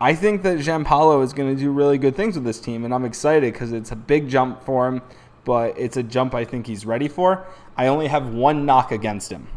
I 0.00 0.14
think 0.14 0.42
that 0.42 0.58
Giampaolo 0.58 1.22
is 1.22 1.32
going 1.32 1.54
to 1.54 1.60
do 1.60 1.70
really 1.70 1.98
good 1.98 2.16
things 2.16 2.34
with 2.34 2.44
this 2.44 2.58
team, 2.58 2.84
and 2.84 2.94
I'm 2.94 3.04
excited 3.04 3.52
because 3.52 3.72
it's 3.72 3.92
a 3.92 3.96
big 3.96 4.28
jump 4.28 4.62
for 4.62 4.88
him, 4.88 5.02
but 5.50 5.76
it's 5.76 5.96
a 5.96 6.02
jump 6.04 6.32
I 6.32 6.44
think 6.44 6.68
he's 6.68 6.86
ready 6.86 7.08
for. 7.08 7.44
I 7.76 7.88
only 7.88 8.06
have 8.06 8.32
one 8.32 8.66
knock 8.66 8.92
against 8.92 9.32
him, 9.32 9.48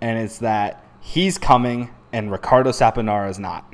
and 0.00 0.16
it's 0.16 0.38
that 0.38 0.86
he's 1.00 1.38
coming 1.38 1.90
and 2.12 2.30
Ricardo 2.30 2.70
Saponara 2.70 3.28
is 3.28 3.40
not. 3.40 3.64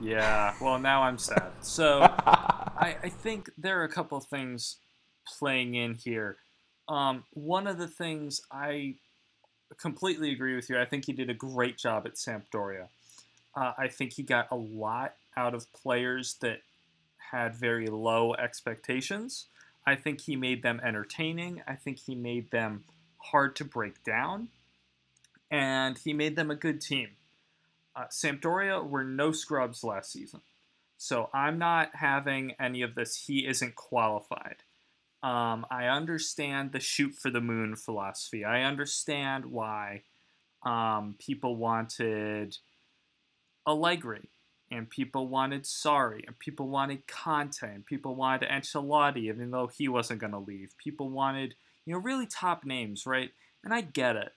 Yeah, 0.00 0.54
well, 0.60 0.80
now 0.80 1.04
I'm 1.04 1.18
sad. 1.18 1.52
So 1.60 2.00
I, 2.26 2.96
I 3.00 3.08
think 3.10 3.50
there 3.56 3.80
are 3.80 3.84
a 3.84 3.88
couple 3.88 4.18
things 4.18 4.78
playing 5.38 5.76
in 5.76 5.94
here. 5.94 6.38
Um, 6.88 7.22
one 7.34 7.68
of 7.68 7.78
the 7.78 7.86
things 7.86 8.40
I 8.50 8.96
completely 9.76 10.32
agree 10.32 10.56
with 10.56 10.68
you. 10.68 10.80
I 10.80 10.84
think 10.84 11.04
he 11.04 11.12
did 11.12 11.30
a 11.30 11.34
great 11.34 11.78
job 11.78 12.06
at 12.06 12.14
Sampdoria. 12.14 12.88
Uh, 13.54 13.74
I 13.78 13.86
think 13.86 14.14
he 14.14 14.24
got 14.24 14.48
a 14.50 14.56
lot 14.56 15.14
out 15.36 15.54
of 15.54 15.72
players 15.72 16.34
that 16.40 16.58
had 17.30 17.54
very 17.54 17.86
low 17.86 18.34
expectations. 18.34 19.46
I 19.86 19.94
think 19.94 20.20
he 20.20 20.36
made 20.36 20.62
them 20.62 20.80
entertaining. 20.84 21.62
I 21.66 21.74
think 21.74 21.98
he 21.98 22.14
made 22.14 22.50
them 22.50 22.84
hard 23.18 23.56
to 23.56 23.64
break 23.64 24.02
down 24.04 24.48
and 25.50 25.98
he 25.98 26.12
made 26.12 26.36
them 26.36 26.50
a 26.50 26.54
good 26.54 26.80
team. 26.80 27.10
Uh, 27.96 28.04
Sampdoria 28.10 28.86
were 28.86 29.04
no 29.04 29.32
scrubs 29.32 29.82
last 29.82 30.12
season, 30.12 30.40
so 30.96 31.30
I'm 31.32 31.58
not 31.58 31.90
having 31.94 32.52
any 32.60 32.82
of 32.82 32.94
this. 32.94 33.26
He 33.26 33.46
isn't 33.46 33.74
qualified. 33.74 34.56
Um, 35.22 35.66
I 35.70 35.86
understand 35.86 36.70
the 36.70 36.80
shoot 36.80 37.14
for 37.14 37.30
the 37.30 37.40
moon 37.40 37.74
philosophy. 37.74 38.44
I 38.44 38.62
understand 38.62 39.46
why 39.46 40.02
um, 40.62 41.16
people 41.18 41.56
wanted 41.56 42.56
Allegri, 43.66 44.28
and 44.70 44.88
people 44.88 45.28
wanted 45.28 45.64
Sarri, 45.64 46.26
and 46.26 46.38
people 46.38 46.68
wanted 46.68 47.06
Conte, 47.06 47.62
and 47.62 47.86
people 47.86 48.14
wanted 48.14 48.48
Ancelotti, 48.48 49.28
even 49.28 49.50
though 49.50 49.66
he 49.66 49.88
wasn't 49.88 50.20
going 50.20 50.32
to 50.32 50.38
leave. 50.38 50.76
People 50.78 51.10
wanted, 51.10 51.54
you 51.86 51.94
know, 51.94 52.00
really 52.00 52.26
top 52.26 52.64
names, 52.64 53.06
right? 53.06 53.30
And 53.64 53.72
I 53.72 53.80
get 53.80 54.16
it. 54.16 54.32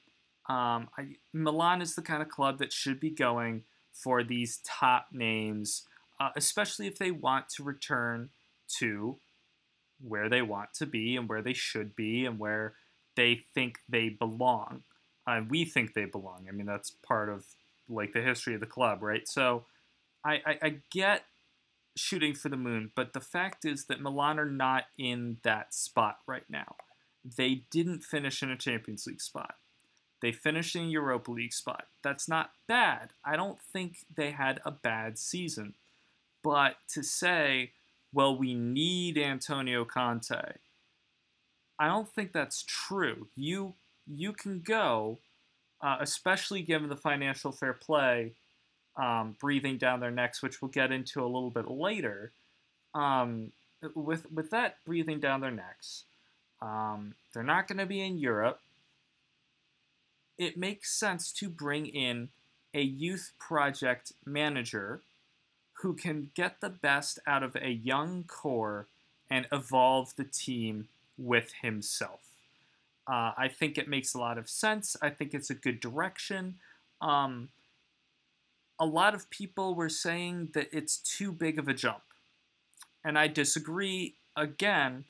Um, 0.47 0.89
I, 0.97 1.15
Milan 1.33 1.81
is 1.81 1.95
the 1.95 2.01
kind 2.01 2.21
of 2.21 2.29
club 2.29 2.59
that 2.59 2.71
should 2.73 2.99
be 2.99 3.09
going 3.09 3.63
for 3.93 4.23
these 4.23 4.59
top 4.65 5.07
names, 5.11 5.83
uh, 6.19 6.29
especially 6.35 6.87
if 6.87 6.97
they 6.97 7.11
want 7.11 7.49
to 7.49 7.63
return 7.63 8.29
to 8.79 9.17
where 10.01 10.29
they 10.29 10.41
want 10.41 10.73
to 10.75 10.85
be 10.85 11.15
and 11.15 11.29
where 11.29 11.41
they 11.41 11.53
should 11.53 11.95
be 11.95 12.25
and 12.25 12.39
where 12.39 12.73
they 13.15 13.41
think 13.53 13.79
they 13.87 14.09
belong. 14.09 14.83
Uh, 15.27 15.41
we 15.49 15.65
think 15.65 15.93
they 15.93 16.05
belong. 16.05 16.47
I 16.47 16.51
mean, 16.51 16.65
that's 16.65 16.91
part 17.05 17.29
of 17.29 17.45
like 17.87 18.13
the 18.13 18.21
history 18.21 18.55
of 18.55 18.61
the 18.61 18.65
club, 18.65 19.03
right? 19.03 19.27
So 19.27 19.65
I, 20.25 20.33
I, 20.45 20.57
I 20.61 20.75
get 20.91 21.23
shooting 21.95 22.33
for 22.33 22.49
the 22.49 22.57
moon, 22.57 22.91
but 22.95 23.13
the 23.13 23.21
fact 23.21 23.65
is 23.65 23.85
that 23.85 24.01
Milan 24.01 24.39
are 24.39 24.45
not 24.45 24.85
in 24.97 25.37
that 25.43 25.73
spot 25.73 26.19
right 26.27 26.49
now. 26.49 26.75
They 27.23 27.63
didn't 27.69 28.03
finish 28.03 28.41
in 28.41 28.49
a 28.49 28.57
Champions 28.57 29.05
League 29.05 29.21
spot. 29.21 29.55
They 30.21 30.31
finished 30.31 30.75
in 30.75 30.89
Europa 30.89 31.31
League 31.31 31.53
spot. 31.53 31.85
That's 32.03 32.29
not 32.29 32.51
bad. 32.67 33.13
I 33.25 33.35
don't 33.35 33.59
think 33.59 34.05
they 34.15 34.31
had 34.31 34.61
a 34.65 34.71
bad 34.71 35.17
season. 35.17 35.73
But 36.43 36.75
to 36.93 37.03
say, 37.03 37.71
well, 38.13 38.37
we 38.37 38.53
need 38.53 39.17
Antonio 39.17 39.83
Conte, 39.85 40.57
I 41.79 41.87
don't 41.87 42.07
think 42.13 42.31
that's 42.31 42.63
true. 42.67 43.27
You 43.35 43.73
you 44.07 44.33
can 44.33 44.61
go, 44.61 45.19
uh, 45.81 45.97
especially 45.99 46.61
given 46.61 46.89
the 46.89 46.95
financial 46.95 47.51
fair 47.51 47.73
play 47.73 48.33
um, 48.97 49.35
breathing 49.39 49.77
down 49.77 49.99
their 49.99 50.11
necks, 50.11 50.41
which 50.41 50.61
we'll 50.61 50.71
get 50.71 50.91
into 50.91 51.21
a 51.21 51.25
little 51.25 51.51
bit 51.51 51.69
later. 51.69 52.31
Um, 52.93 53.51
with 53.95 54.31
with 54.31 54.49
that 54.51 54.77
breathing 54.85 55.19
down 55.19 55.41
their 55.41 55.51
necks, 55.51 56.05
Um, 56.61 57.15
they're 57.33 57.43
not 57.43 57.67
going 57.67 57.79
to 57.79 57.85
be 57.85 58.05
in 58.05 58.19
Europe. 58.19 58.61
It 60.37 60.57
makes 60.57 60.91
sense 60.91 61.31
to 61.33 61.49
bring 61.49 61.87
in 61.87 62.29
a 62.73 62.81
youth 62.81 63.33
project 63.39 64.13
manager 64.25 65.01
who 65.81 65.95
can 65.95 66.31
get 66.35 66.61
the 66.61 66.69
best 66.69 67.19
out 67.25 67.43
of 67.43 67.55
a 67.55 67.71
young 67.71 68.23
core 68.23 68.87
and 69.29 69.47
evolve 69.51 70.15
the 70.15 70.23
team 70.23 70.87
with 71.17 71.53
himself. 71.61 72.19
Uh, 73.07 73.33
I 73.37 73.47
think 73.47 73.77
it 73.77 73.87
makes 73.87 74.13
a 74.13 74.19
lot 74.19 74.37
of 74.37 74.47
sense. 74.47 74.95
I 75.01 75.09
think 75.09 75.33
it's 75.33 75.49
a 75.49 75.55
good 75.55 75.79
direction. 75.79 76.59
Um, 77.01 77.49
a 78.81 78.85
lot 78.85 79.13
of 79.13 79.29
people 79.29 79.75
were 79.75 79.89
saying 79.89 80.49
that 80.55 80.67
it's 80.73 80.97
too 80.97 81.31
big 81.31 81.59
of 81.59 81.67
a 81.67 81.73
jump. 81.73 82.01
And 83.05 83.17
I 83.17 83.27
disagree 83.27 84.15
again 84.35 85.05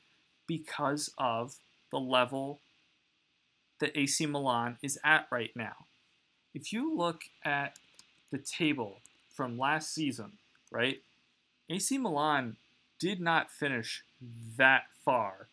because 0.46 1.10
of 1.16 1.56
the 1.90 1.98
level 1.98 2.60
that 3.80 3.98
AC 3.98 4.26
Milan 4.26 4.76
is 4.82 4.98
at 5.02 5.26
right 5.30 5.52
now. 5.56 5.86
If 6.54 6.70
you 6.70 6.94
look 6.94 7.22
at 7.46 7.78
the 8.30 8.36
table 8.36 8.98
from 9.34 9.58
last 9.58 9.94
season, 9.94 10.32
right, 10.70 11.00
AC 11.70 11.96
Milan 11.96 12.56
did 12.98 13.22
not 13.22 13.50
finish 13.50 14.04
that 14.58 14.82
far 15.02 15.48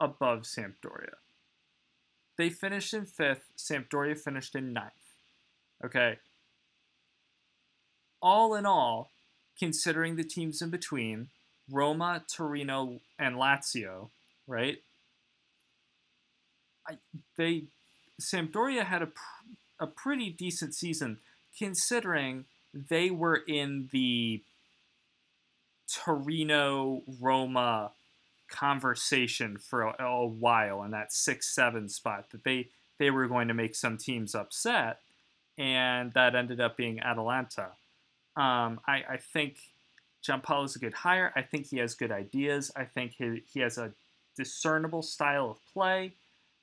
above 0.00 0.40
Sampdoria. 0.42 1.14
They 2.36 2.50
finished 2.50 2.94
in 2.94 3.06
fifth, 3.06 3.44
Sampdoria 3.56 4.18
finished 4.18 4.56
in 4.56 4.72
ninth. 4.72 4.92
Okay. 5.84 6.18
All 8.20 8.54
in 8.54 8.66
all, 8.66 9.10
considering 9.58 10.16
the 10.16 10.24
teams 10.24 10.60
in 10.62 10.70
between, 10.70 11.28
Roma, 11.70 12.22
Torino, 12.34 13.00
and 13.18 13.36
Lazio, 13.36 14.08
right? 14.46 14.78
I, 16.88 16.98
they 17.36 17.64
Sampdoria 18.20 18.84
had 18.84 19.02
a 19.02 19.06
pr- 19.06 19.44
a 19.80 19.86
pretty 19.86 20.30
decent 20.30 20.74
season 20.74 21.18
considering 21.56 22.44
they 22.72 23.10
were 23.10 23.36
in 23.36 23.88
the 23.92 24.42
Torino 25.92 27.02
Roma 27.20 27.92
conversation 28.48 29.58
for 29.58 29.82
a, 29.82 30.04
a 30.04 30.26
while 30.26 30.82
in 30.82 30.90
that 30.92 31.12
six 31.12 31.54
seven 31.54 31.88
spot 31.88 32.30
that 32.30 32.44
they 32.44 32.68
they 32.98 33.10
were 33.10 33.28
going 33.28 33.48
to 33.48 33.54
make 33.54 33.76
some 33.76 33.96
teams 33.96 34.34
upset, 34.34 35.00
and 35.56 36.12
that 36.14 36.34
ended 36.34 36.60
up 36.60 36.76
being 36.76 37.00
Atalanta. 37.00 37.72
Um, 38.38 38.80
I, 38.86 39.02
I 39.10 39.16
think 39.18 39.56
is 40.64 40.76
a 40.76 40.78
good 40.78 40.94
hire. 40.94 41.32
I 41.34 41.42
think 41.42 41.66
he 41.66 41.78
has 41.78 41.94
good 41.94 42.12
ideas. 42.12 42.70
I 42.76 42.84
think 42.84 43.14
he, 43.18 43.42
he 43.52 43.60
has 43.60 43.78
a 43.78 43.92
discernible 44.36 45.02
style 45.02 45.50
of 45.50 45.58
play 45.72 46.12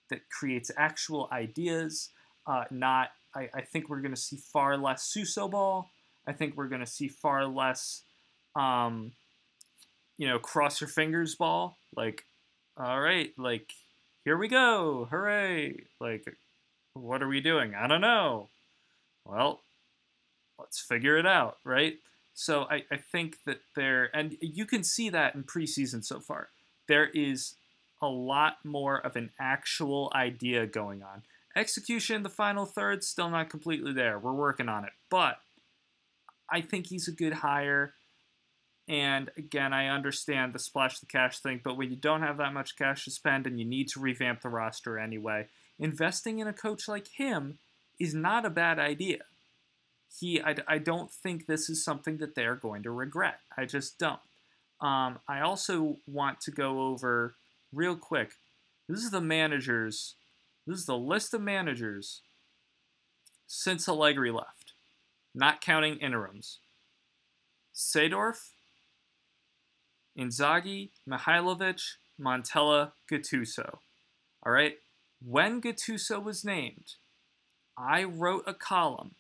that 0.10 0.22
creates 0.30 0.72
actual 0.78 1.28
ideas. 1.32 2.10
Uh, 2.48 2.64
not, 2.72 3.10
I, 3.36 3.50
I 3.54 3.62
think 3.62 3.90
we're 3.90 4.02
going 4.02 4.14
to 4.14 4.20
see 4.20 4.38
far 4.38 4.78
less 4.78 5.04
Suso 5.04 5.48
ball. 5.48 5.90
I 6.28 6.32
think 6.32 6.56
we're 6.56 6.68
going 6.68 6.82
to 6.82 6.88
see 6.88 7.08
far 7.08 7.46
less, 7.46 8.04
um, 8.56 9.12
you 10.18 10.28
know, 10.28 10.40
cross 10.40 10.80
your 10.80 10.88
fingers 10.88 11.36
ball. 11.36 11.78
Like, 11.96 12.24
all 12.78 13.02
right, 13.02 13.32
like, 13.38 13.74
here 14.24 14.38
we 14.38 14.48
go. 14.48 15.08
Hooray. 15.10 15.86
Like, 16.00 16.38
what 16.94 17.22
are 17.22 17.28
we 17.28 17.42
doing? 17.42 17.74
I 17.76 17.88
don't 17.88 18.02
know. 18.02 18.50
Well, 19.26 19.62
let's 20.60 20.80
figure 20.80 21.18
it 21.18 21.26
out, 21.26 21.58
right? 21.64 21.96
So 22.34 22.64
I, 22.70 22.84
I 22.92 22.98
think 22.98 23.38
that 23.46 23.62
there, 23.76 24.10
and 24.14 24.36
you 24.42 24.66
can 24.66 24.84
see 24.84 25.10
that 25.10 25.36
in 25.36 25.44
preseason 25.44 26.04
so 26.04 26.20
far. 26.20 26.50
There 26.88 27.08
is 27.08 27.56
a 28.02 28.08
lot 28.08 28.58
more 28.64 29.00
of 29.00 29.16
an 29.16 29.32
actual 29.40 30.12
idea 30.14 30.68
going 30.68 31.02
on. 31.02 31.24
Execution, 31.56 32.18
in 32.18 32.24
the 32.24 32.30
final 32.30 32.66
third, 32.66 33.04
still 33.04 33.30
not 33.30 33.50
completely 33.50 33.94
there. 33.94 34.20
We're 34.20 34.34
working 34.34 34.68
on 34.68 34.84
it. 34.84 34.92
But 35.10 35.38
I 36.50 36.62
think 36.62 36.88
he's 36.88 37.08
a 37.08 37.14
good 37.14 37.34
hire. 37.34 37.94
And 38.88 39.32
again, 39.38 39.74
I 39.74 39.88
understand 39.88 40.54
the 40.54 40.60
splash 40.60 41.00
the 41.00 41.06
cash 41.06 41.40
thing, 41.40 41.62
but 41.64 41.78
when 41.78 41.90
you 41.90 41.96
don't 41.96 42.22
have 42.22 42.38
that 42.38 42.54
much 42.54 42.76
cash 42.76 43.06
to 43.06 43.12
spend 43.12 43.48
and 43.48 43.58
you 43.58 43.66
need 43.66 43.88
to 43.90 44.00
revamp 44.00 44.42
the 44.42 44.50
roster 44.50 45.00
anyway, 45.00 45.48
investing 45.80 46.40
in 46.40 46.48
a 46.48 46.54
coach 46.54 46.88
like 46.88 47.08
him 47.08 47.58
is 47.98 48.14
not 48.14 48.46
a 48.46 48.50
bad 48.50 48.78
idea. 48.78 49.20
He, 50.20 50.42
I, 50.42 50.56
I 50.68 50.78
don't 50.78 51.12
think 51.12 51.46
this 51.46 51.70
is 51.70 51.84
something 51.84 52.18
that 52.18 52.36
they're 52.36 52.56
going 52.56 52.84
to 52.84 52.92
regret. 52.92 53.40
I 53.58 53.66
just 53.66 54.00
don't. 54.00 54.20
Um, 54.82 55.20
I 55.28 55.42
also 55.42 55.98
want 56.08 56.42
to 56.42 56.52
go 56.52 56.88
over 56.88 57.36
real 57.74 57.96
quick. 57.96 58.34
This 58.88 59.04
is 59.04 59.12
the 59.12 59.22
managers. 59.22 60.16
This 60.68 60.80
is 60.80 60.86
the 60.86 60.98
list 60.98 61.34
of 61.34 61.42
managers 61.42 62.22
since 63.48 63.88
Allegri 63.88 64.32
left, 64.32 64.74
not 65.34 65.62
counting 65.62 65.98
interims. 65.98 66.60
Seedorf, 67.74 68.50
Inzaghi, 70.18 70.90
Mihajlovic, 71.08 71.82
Montella, 72.20 72.94
Gattuso. 73.12 73.80
All 74.46 74.52
right. 74.52 74.78
When 75.24 75.62
Gattuso 75.62 76.24
was 76.24 76.46
named, 76.46 76.94
I 77.78 78.04
wrote 78.04 78.44
a 78.48 78.54
column 78.54 79.16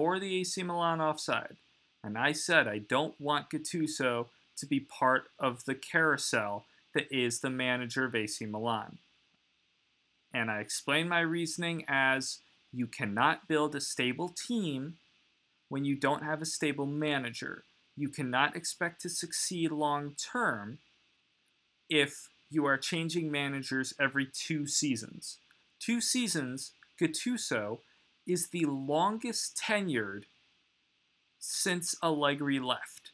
for 0.00 0.18
the 0.18 0.40
AC 0.40 0.62
Milan 0.62 0.98
offside, 0.98 1.58
and 2.02 2.16
I 2.16 2.32
said 2.32 2.66
I 2.66 2.78
don't 2.78 3.20
want 3.20 3.50
Gattuso 3.50 4.28
to 4.56 4.66
be 4.66 4.80
part 4.80 5.24
of 5.38 5.66
the 5.66 5.74
carousel 5.74 6.64
that 6.94 7.14
is 7.14 7.40
the 7.40 7.50
manager 7.50 8.06
of 8.06 8.14
AC 8.14 8.46
Milan. 8.46 8.96
And 10.32 10.50
I 10.50 10.60
explained 10.60 11.10
my 11.10 11.20
reasoning 11.20 11.84
as 11.86 12.38
you 12.72 12.86
cannot 12.86 13.46
build 13.46 13.74
a 13.74 13.80
stable 13.82 14.30
team 14.30 14.94
when 15.68 15.84
you 15.84 15.96
don't 15.96 16.24
have 16.24 16.40
a 16.40 16.46
stable 16.46 16.86
manager. 16.86 17.64
You 17.94 18.08
cannot 18.08 18.56
expect 18.56 19.02
to 19.02 19.10
succeed 19.10 19.70
long 19.70 20.14
term 20.14 20.78
if 21.90 22.30
you 22.48 22.64
are 22.64 22.78
changing 22.78 23.30
managers 23.30 23.92
every 24.00 24.28
two 24.32 24.66
seasons. 24.66 25.36
Two 25.78 26.00
seasons, 26.00 26.72
Gattuso 26.98 27.80
is 28.26 28.48
the 28.48 28.66
longest 28.66 29.60
tenured 29.60 30.24
since 31.38 31.94
Allegri 32.02 32.58
left, 32.58 33.12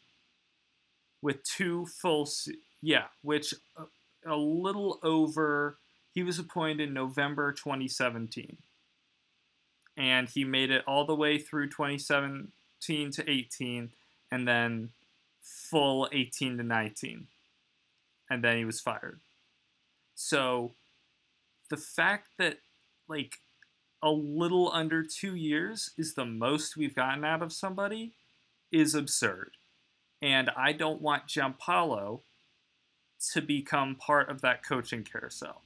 with 1.23 1.43
two 1.45 1.87
full 1.87 2.29
yeah, 2.83 3.05
which 3.23 3.55
a, 3.77 3.83
uh, 3.83 4.35
a 4.35 4.37
little 4.37 4.99
over. 5.03 5.79
He 6.13 6.23
was 6.23 6.39
appointed 6.39 6.89
in 6.89 6.95
November 6.95 7.53
2017, 7.53 8.57
and 9.97 10.29
he 10.29 10.45
made 10.45 10.71
it 10.71 10.83
all 10.87 11.05
the 11.05 11.15
way 11.15 11.39
through 11.39 11.69
2017 11.69 13.11
to 13.13 13.31
18, 13.31 13.91
and 14.33 14.49
then 14.49 14.91
full 15.43 16.09
18 16.11 16.57
to 16.57 16.63
19, 16.63 17.27
and 18.31 18.43
then 18.43 18.57
he 18.57 18.65
was 18.65 18.81
fired. 18.81 19.21
So 20.15 20.73
the 21.69 21.77
fact 21.77 22.29
that 22.39 22.59
like 23.09 23.39
a 24.03 24.11
little 24.11 24.71
under 24.73 25.03
two 25.03 25.35
years 25.35 25.91
is 25.97 26.15
the 26.15 26.25
most 26.25 26.76
we've 26.76 26.95
gotten 26.95 27.25
out 27.25 27.43
of 27.43 27.53
somebody 27.53 28.12
is 28.71 28.95
absurd. 28.95 29.53
And 30.23 30.50
I 30.57 30.73
don't 30.73 31.03
want 31.03 31.26
Giampaolo 31.26 32.21
to 33.33 33.43
become 33.43 33.95
part 33.97 34.29
of 34.29 34.41
that 34.43 34.65
coaching 34.65 35.05
carousel. 35.05 35.62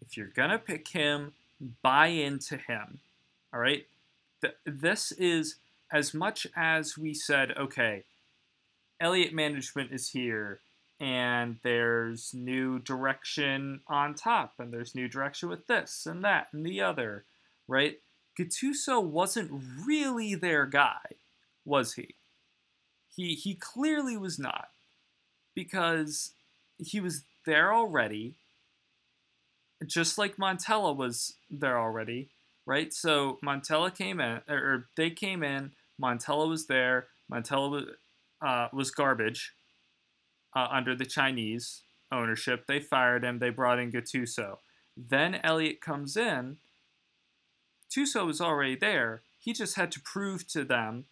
If 0.00 0.16
you're 0.16 0.26
going 0.26 0.50
to 0.50 0.58
pick 0.58 0.88
him, 0.88 1.32
buy 1.82 2.08
into 2.08 2.56
him. 2.56 3.00
All 3.52 3.60
right? 3.60 3.86
this 4.64 5.12
is 5.12 5.56
as 5.92 6.14
much 6.14 6.46
as 6.56 6.96
we 6.96 7.14
said, 7.14 7.56
okay, 7.56 8.04
Elliott 9.00 9.34
management 9.34 9.92
is 9.92 10.10
here 10.10 10.60
and 11.00 11.58
there's 11.62 12.32
new 12.32 12.78
direction 12.78 13.80
on 13.88 14.14
top 14.14 14.54
and 14.58 14.72
there's 14.72 14.94
new 14.94 15.08
direction 15.08 15.48
with 15.48 15.66
this 15.66 16.06
and 16.06 16.24
that 16.24 16.48
and 16.52 16.64
the 16.64 16.80
other, 16.80 17.24
right? 17.72 17.98
Gattuso 18.38 19.02
wasn't 19.02 19.50
really 19.86 20.34
their 20.34 20.66
guy, 20.66 21.00
was 21.64 21.94
he? 21.94 22.14
He 23.14 23.34
he 23.34 23.54
clearly 23.54 24.16
was 24.16 24.38
not 24.38 24.68
because 25.54 26.32
he 26.78 27.00
was 27.00 27.24
there 27.46 27.72
already, 27.72 28.34
just 29.86 30.18
like 30.18 30.36
Montella 30.36 30.94
was 30.94 31.34
there 31.50 31.78
already, 31.78 32.28
right? 32.66 32.92
So 32.92 33.38
Montella 33.44 33.94
came 33.94 34.20
in, 34.20 34.40
or 34.48 34.86
they 34.96 35.10
came 35.10 35.42
in. 35.42 35.72
Montella 36.00 36.48
was 36.48 36.66
there. 36.66 37.06
Montella 37.30 37.70
was, 37.70 37.84
uh, 38.40 38.68
was 38.72 38.90
garbage 38.90 39.52
uh, 40.54 40.68
under 40.70 40.94
the 40.94 41.06
Chinese 41.06 41.82
ownership. 42.10 42.66
They 42.66 42.80
fired 42.80 43.24
him. 43.24 43.38
They 43.38 43.50
brought 43.50 43.78
in 43.78 43.92
Gattuso. 43.92 44.58
Then 44.96 45.40
Elliott 45.42 45.80
comes 45.80 46.16
in. 46.16 46.58
Tuso 47.92 48.26
was 48.26 48.40
already 48.40 48.76
there. 48.76 49.22
He 49.38 49.52
just 49.52 49.76
had 49.76 49.92
to 49.92 50.00
prove 50.00 50.46
to 50.48 50.64
them 50.64 51.04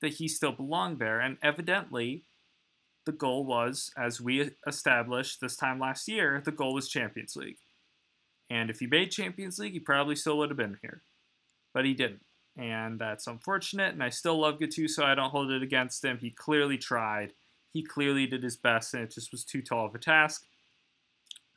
that 0.00 0.14
he 0.14 0.28
still 0.28 0.52
belonged 0.52 0.98
there, 0.98 1.18
and 1.18 1.38
evidently 1.42 2.22
the 3.04 3.12
goal 3.12 3.44
was, 3.44 3.90
as 3.96 4.20
we 4.20 4.50
established 4.66 5.40
this 5.40 5.56
time 5.56 5.80
last 5.80 6.08
year, 6.08 6.42
the 6.44 6.52
goal 6.52 6.74
was 6.74 6.88
Champions 6.88 7.34
League. 7.36 7.56
And 8.50 8.70
if 8.70 8.80
he 8.80 8.86
made 8.86 9.10
Champions 9.10 9.58
League, 9.58 9.72
he 9.72 9.80
probably 9.80 10.14
still 10.14 10.38
would 10.38 10.50
have 10.50 10.58
been 10.58 10.78
here. 10.82 11.02
But 11.72 11.84
he 11.84 11.94
didn't. 11.94 12.24
And 12.56 12.98
that's 12.98 13.26
unfortunate. 13.26 13.94
And 13.94 14.02
I 14.02 14.10
still 14.10 14.40
love 14.40 14.58
Gattuso. 14.58 15.04
I 15.04 15.14
don't 15.14 15.30
hold 15.30 15.50
it 15.50 15.62
against 15.62 16.04
him. 16.04 16.18
He 16.18 16.30
clearly 16.30 16.76
tried. 16.76 17.32
He 17.72 17.82
clearly 17.82 18.26
did 18.26 18.42
his 18.42 18.56
best, 18.56 18.94
and 18.94 19.02
it 19.02 19.14
just 19.14 19.32
was 19.32 19.44
too 19.44 19.62
tall 19.62 19.86
of 19.86 19.94
a 19.94 19.98
task. 19.98 20.44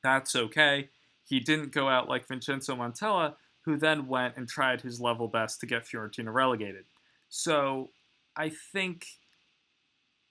That's 0.04 0.36
okay. 0.36 0.90
He 1.24 1.40
didn't 1.40 1.72
go 1.72 1.88
out 1.88 2.10
like 2.10 2.28
Vincenzo 2.28 2.76
Montella, 2.76 3.36
who 3.64 3.78
then 3.78 4.08
went 4.08 4.38
and 4.38 4.48
tried 4.48 4.82
his 4.82 5.00
level 5.00 5.28
best 5.28 5.60
to 5.60 5.66
get 5.66 5.86
Fiorentina 5.86 6.34
relegated. 6.34 6.86
So 7.30 7.90
I 8.36 8.52
think 8.74 9.06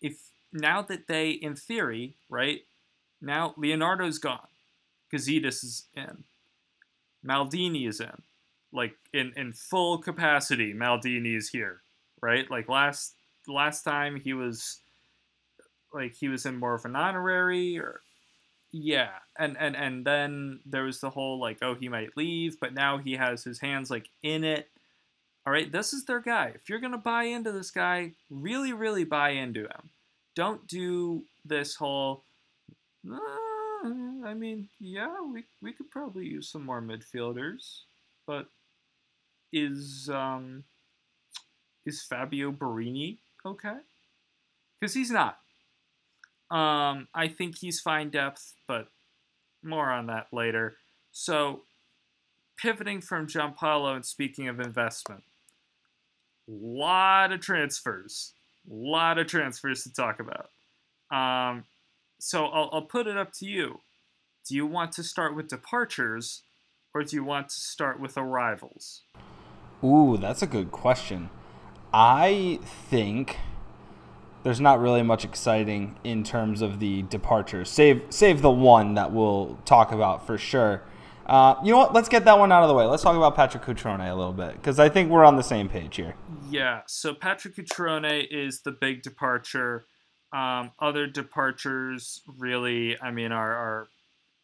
if 0.00 0.18
now 0.52 0.82
that 0.82 1.06
they, 1.06 1.30
in 1.30 1.54
theory, 1.54 2.14
right, 2.28 2.60
now 3.20 3.54
Leonardo's 3.56 4.18
gone, 4.18 4.48
Gazidis 5.12 5.64
is 5.64 5.84
in, 5.94 6.24
Maldini 7.24 7.86
is 7.86 8.00
in, 8.00 8.22
like 8.72 8.94
in 9.12 9.32
in 9.36 9.52
full 9.52 9.98
capacity. 9.98 10.72
Maldini 10.72 11.36
is 11.36 11.48
here, 11.48 11.82
right? 12.20 12.50
Like 12.50 12.68
last 12.68 13.14
last 13.46 13.82
time 13.82 14.16
he 14.16 14.32
was, 14.32 14.78
like 15.92 16.14
he 16.14 16.28
was 16.28 16.46
in 16.46 16.56
more 16.56 16.74
of 16.74 16.84
an 16.84 16.96
honorary 16.96 17.78
or 17.78 18.00
yeah 18.72 19.10
and 19.38 19.56
and 19.58 19.74
and 19.76 20.04
then 20.04 20.60
there 20.64 20.84
was 20.84 21.00
the 21.00 21.10
whole 21.10 21.40
like 21.40 21.58
oh 21.62 21.74
he 21.74 21.88
might 21.88 22.16
leave 22.16 22.58
but 22.60 22.72
now 22.72 22.98
he 22.98 23.14
has 23.14 23.42
his 23.44 23.60
hands 23.60 23.90
like 23.90 24.08
in 24.22 24.44
it. 24.44 24.68
All 25.46 25.52
right 25.52 25.70
this 25.70 25.92
is 25.92 26.04
their 26.04 26.20
guy. 26.20 26.52
If 26.54 26.68
you're 26.68 26.80
gonna 26.80 26.98
buy 26.98 27.24
into 27.24 27.52
this 27.52 27.70
guy 27.70 28.12
really 28.28 28.72
really 28.72 29.04
buy 29.04 29.30
into 29.30 29.62
him. 29.62 29.90
Don't 30.36 30.66
do 30.66 31.24
this 31.44 31.74
whole 31.74 32.22
uh, 33.10 33.16
i 34.24 34.34
mean 34.34 34.68
yeah 34.78 35.08
we, 35.32 35.42
we 35.62 35.72
could 35.72 35.90
probably 35.90 36.26
use 36.26 36.46
some 36.46 36.64
more 36.64 36.82
midfielders 36.82 37.80
but 38.26 38.46
is 39.54 40.10
um 40.12 40.64
is 41.86 42.02
Fabio 42.02 42.52
Borini 42.52 43.16
okay? 43.44 43.78
Because 44.78 44.94
he's 44.94 45.10
not 45.10 45.38
um, 46.50 47.08
I 47.14 47.28
think 47.28 47.58
he's 47.58 47.80
fine 47.80 48.10
depth, 48.10 48.54
but 48.66 48.88
more 49.62 49.90
on 49.90 50.06
that 50.06 50.26
later. 50.32 50.76
So, 51.12 51.62
pivoting 52.56 53.00
from 53.00 53.26
Giampaolo 53.26 53.94
and 53.94 54.04
speaking 54.04 54.48
of 54.48 54.60
investment, 54.60 55.22
lot 56.48 57.32
of 57.32 57.40
transfers, 57.40 58.32
A 58.70 58.74
lot 58.74 59.18
of 59.18 59.26
transfers 59.26 59.84
to 59.84 59.92
talk 59.92 60.20
about. 60.20 60.50
Um, 61.10 61.64
so 62.18 62.46
I'll, 62.46 62.68
I'll 62.72 62.82
put 62.82 63.06
it 63.06 63.16
up 63.16 63.32
to 63.34 63.46
you. 63.46 63.80
Do 64.48 64.54
you 64.54 64.66
want 64.66 64.92
to 64.92 65.02
start 65.02 65.36
with 65.36 65.48
departures, 65.48 66.42
or 66.94 67.04
do 67.04 67.16
you 67.16 67.24
want 67.24 67.48
to 67.50 67.60
start 67.60 68.00
with 68.00 68.16
arrivals? 68.16 69.02
Ooh, 69.84 70.16
that's 70.20 70.42
a 70.42 70.46
good 70.46 70.70
question. 70.70 71.30
I 71.92 72.60
think 72.62 73.38
there's 74.42 74.60
not 74.60 74.80
really 74.80 75.02
much 75.02 75.24
exciting 75.24 75.98
in 76.04 76.24
terms 76.24 76.62
of 76.62 76.80
the 76.80 77.02
departures. 77.02 77.68
Save 77.68 78.02
save 78.10 78.42
the 78.42 78.50
one 78.50 78.94
that 78.94 79.12
we'll 79.12 79.58
talk 79.64 79.92
about 79.92 80.26
for 80.26 80.38
sure. 80.38 80.82
Uh, 81.26 81.54
you 81.62 81.70
know 81.70 81.78
what? 81.78 81.92
Let's 81.92 82.08
get 82.08 82.24
that 82.24 82.38
one 82.38 82.50
out 82.50 82.62
of 82.62 82.68
the 82.68 82.74
way. 82.74 82.86
Let's 82.86 83.04
talk 83.04 83.16
about 83.16 83.36
Patrick 83.36 83.62
Cutrone 83.62 84.00
a 84.00 84.14
little 84.14 84.32
bit 84.32 84.54
because 84.54 84.80
I 84.80 84.88
think 84.88 85.10
we're 85.10 85.24
on 85.24 85.36
the 85.36 85.42
same 85.42 85.68
page 85.68 85.96
here. 85.96 86.14
Yeah. 86.50 86.80
So 86.88 87.14
Patrick 87.14 87.54
Cutrone 87.54 88.26
is 88.30 88.62
the 88.62 88.72
big 88.72 89.02
departure. 89.02 89.84
Um, 90.32 90.72
other 90.80 91.06
departures, 91.06 92.22
really, 92.38 93.00
I 93.00 93.10
mean, 93.10 93.32
are, 93.32 93.52
are, 93.52 93.88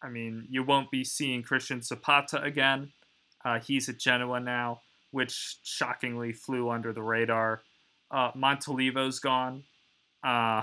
I 0.02 0.08
mean, 0.08 0.46
you 0.48 0.62
won't 0.62 0.90
be 0.90 1.04
seeing 1.04 1.42
Christian 1.42 1.80
Zapata 1.82 2.42
again. 2.42 2.92
Uh, 3.44 3.60
he's 3.60 3.88
at 3.88 3.98
Genoa 3.98 4.40
now, 4.40 4.80
which 5.12 5.58
shockingly 5.62 6.32
flew 6.32 6.70
under 6.70 6.92
the 6.92 7.02
radar. 7.02 7.62
Uh, 8.10 8.32
Montolivo's 8.32 9.18
gone. 9.20 9.64
Uh, 10.24 10.62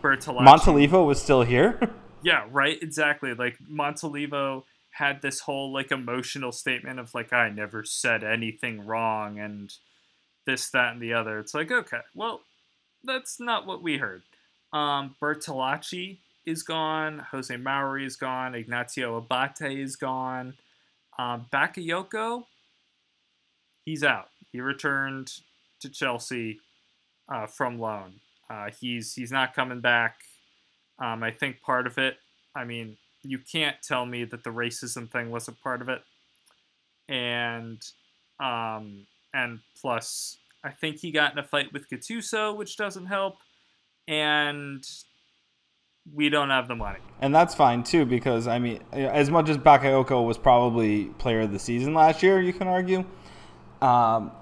Bertolacci. 0.00 0.46
Montolivo 0.46 1.04
was 1.04 1.20
still 1.20 1.42
here. 1.42 1.80
yeah, 2.22 2.46
right. 2.52 2.80
Exactly. 2.80 3.34
Like 3.34 3.56
Montolivo 3.68 4.62
had 4.92 5.20
this 5.20 5.40
whole 5.40 5.72
like 5.72 5.90
emotional 5.90 6.52
statement 6.52 7.00
of 7.00 7.12
like 7.12 7.32
I 7.32 7.48
never 7.48 7.82
said 7.82 8.22
anything 8.22 8.86
wrong 8.86 9.40
and 9.40 9.72
this, 10.46 10.70
that, 10.70 10.92
and 10.92 11.02
the 11.02 11.12
other. 11.12 11.40
It's 11.40 11.54
like 11.54 11.72
okay, 11.72 12.02
well, 12.14 12.42
that's 13.02 13.40
not 13.40 13.66
what 13.66 13.82
we 13.82 13.98
heard. 13.98 14.22
Um, 14.72 15.16
Bertolacci 15.20 16.18
is 16.46 16.62
gone. 16.62 17.26
Jose 17.30 17.56
Mauri 17.56 18.06
is 18.06 18.16
gone. 18.16 18.54
Ignacio 18.54 19.16
Abate 19.16 19.80
is 19.80 19.96
gone. 19.96 20.54
Um, 21.18 21.46
Bakayoko, 21.52 22.44
he's 23.84 24.02
out. 24.02 24.28
He 24.52 24.60
returned 24.60 25.32
to 25.80 25.88
Chelsea 25.88 26.60
uh, 27.28 27.46
from 27.46 27.78
loan. 27.78 28.20
Uh, 28.50 28.70
he's 28.80 29.14
he's 29.14 29.32
not 29.32 29.54
coming 29.54 29.80
back. 29.80 30.16
Um, 30.98 31.22
I 31.22 31.30
think 31.30 31.60
part 31.60 31.86
of 31.86 31.98
it. 31.98 32.16
I 32.54 32.64
mean, 32.64 32.96
you 33.22 33.38
can't 33.38 33.76
tell 33.82 34.06
me 34.06 34.24
that 34.24 34.44
the 34.44 34.50
racism 34.50 35.10
thing 35.10 35.30
wasn't 35.30 35.60
part 35.60 35.82
of 35.82 35.88
it. 35.88 36.02
And 37.08 37.80
um, 38.40 39.06
and 39.32 39.60
plus, 39.80 40.38
I 40.62 40.70
think 40.70 40.98
he 40.98 41.10
got 41.10 41.32
in 41.32 41.38
a 41.38 41.42
fight 41.42 41.72
with 41.72 41.88
Gattuso, 41.90 42.56
which 42.56 42.76
doesn't 42.76 43.06
help. 43.06 43.36
And 44.06 44.86
we 46.12 46.28
don't 46.28 46.50
have 46.50 46.68
the 46.68 46.74
money. 46.74 46.98
And 47.20 47.34
that's 47.34 47.54
fine 47.54 47.82
too, 47.82 48.04
because 48.04 48.46
I 48.46 48.58
mean, 48.58 48.82
as 48.92 49.30
much 49.30 49.48
as 49.48 49.56
Bakayoko 49.56 50.24
was 50.26 50.36
probably 50.36 51.06
player 51.18 51.40
of 51.40 51.52
the 51.52 51.58
season 51.58 51.94
last 51.94 52.22
year, 52.22 52.40
you 52.40 52.52
can 52.52 52.68
argue. 52.68 53.04
Um, 53.80 54.32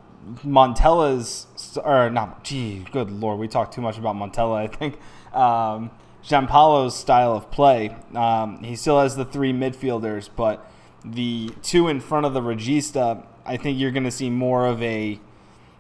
Montella's 0.45 1.79
or 1.85 2.11
not. 2.11 2.45
Gee, 2.45 2.85
good 2.93 3.11
lord, 3.11 3.39
we 3.39 3.49
talked 3.49 3.75
too 3.75 3.81
much 3.81 3.99
about 3.99 4.17
Montella. 4.17 4.57
I 4.57 4.67
think 4.67 4.99
um, 5.35 5.91
Giampaolo's 6.25 6.95
style 6.95 7.33
of 7.33 7.51
play. 7.51 7.97
Um, 8.15 8.63
he 8.63 8.77
still 8.77 9.01
has 9.01 9.17
the 9.17 9.25
three 9.25 9.53
midfielders, 9.53 10.29
but 10.35 10.67
the 11.05 11.51
two 11.63 11.89
in 11.89 12.01
front 12.01 12.27
of 12.27 12.35
the 12.35 12.41
Regista. 12.41 13.27
I 13.45 13.57
think 13.57 13.79
you're 13.79 13.91
going 13.91 14.05
to 14.05 14.11
see 14.11 14.31
more 14.31 14.67
of 14.67 14.81
a 14.83 15.21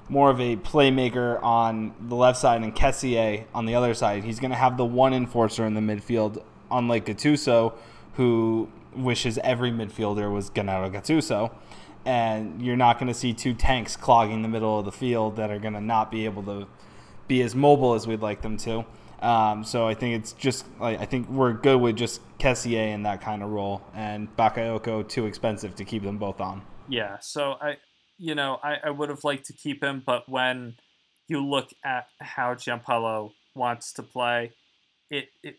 more 0.09 0.31
of 0.31 0.41
a 0.41 0.57
playmaker 0.57 1.43
on 1.43 1.95
the 2.01 2.17
left 2.17 2.39
side 2.39 2.61
and 2.61 2.75
Kessié 2.75 3.45
on 3.55 3.67
the 3.67 3.75
other 3.75 3.95
side. 3.95 4.25
He's 4.25 4.41
going 4.41 4.51
to 4.51 4.57
have 4.57 4.77
the 4.77 4.85
one 4.85 5.15
enforcer 5.15 5.65
in 5.65 5.75
the 5.75 5.81
midfield, 5.81 6.43
unlike 6.71 7.07
Gattuso, 7.07 7.75
who 8.15 8.69
wishes 8.95 9.39
every 9.39 9.71
midfielder 9.71 10.31
was 10.31 10.51
Gennaro 10.51 10.91
Gattuso 10.91 11.53
and 12.05 12.61
you're 12.63 12.77
not 12.77 12.99
going 12.99 13.09
to 13.09 13.15
see 13.15 13.33
two 13.33 13.55
tanks 13.55 13.97
clogging 13.97 14.43
the 14.43 14.49
middle 14.49 14.79
of 14.79 14.85
the 14.85 14.93
field 14.93 15.37
that 15.37 15.51
are 15.51 15.59
going 15.59 15.75
to 15.75 15.81
not 15.81 16.11
be 16.11 16.25
able 16.25 16.43
to 16.45 16.67
be 17.29 17.43
as 17.43 17.55
mobile 17.55 17.95
as 17.95 18.07
we'd 18.07 18.21
like 18.21 18.43
them 18.43 18.57
to. 18.59 18.85
Um, 19.21 19.63
so 19.63 19.87
I 19.87 19.95
think 19.95 20.17
it's 20.17 20.33
just 20.33 20.67
like 20.81 21.01
I 21.01 21.07
think 21.07 21.29
we're 21.29 21.53
good 21.53 21.81
with 21.81 21.97
just 21.97 22.21
Kessié 22.39 22.93
in 22.93 23.05
that 23.05 23.21
kind 23.21 23.43
of 23.43 23.51
role, 23.51 23.83
and 23.95 24.35
Bakayoko 24.37 25.09
too 25.09 25.27
expensive 25.27 25.77
to 25.77 25.85
keep 25.85 26.03
them 26.03 26.19
both 26.19 26.41
on. 26.41 26.63
Yeah, 26.89 27.19
so 27.21 27.55
I, 27.61 27.77
you 28.19 28.35
know, 28.35 28.59
I, 28.65 28.79
I 28.85 28.91
would 28.91 29.11
have 29.11 29.23
liked 29.23 29.47
to 29.47 29.53
keep 29.53 29.83
him, 29.83 30.03
but 30.05 30.29
when 30.29 30.75
you 31.29 31.47
look 31.47 31.69
at 31.85 32.09
how 32.21 32.55
Giampaolo 32.55 33.31
wants 33.55 33.93
to 33.93 34.03
play, 34.03 34.51
it 35.09 35.29
it 35.45 35.57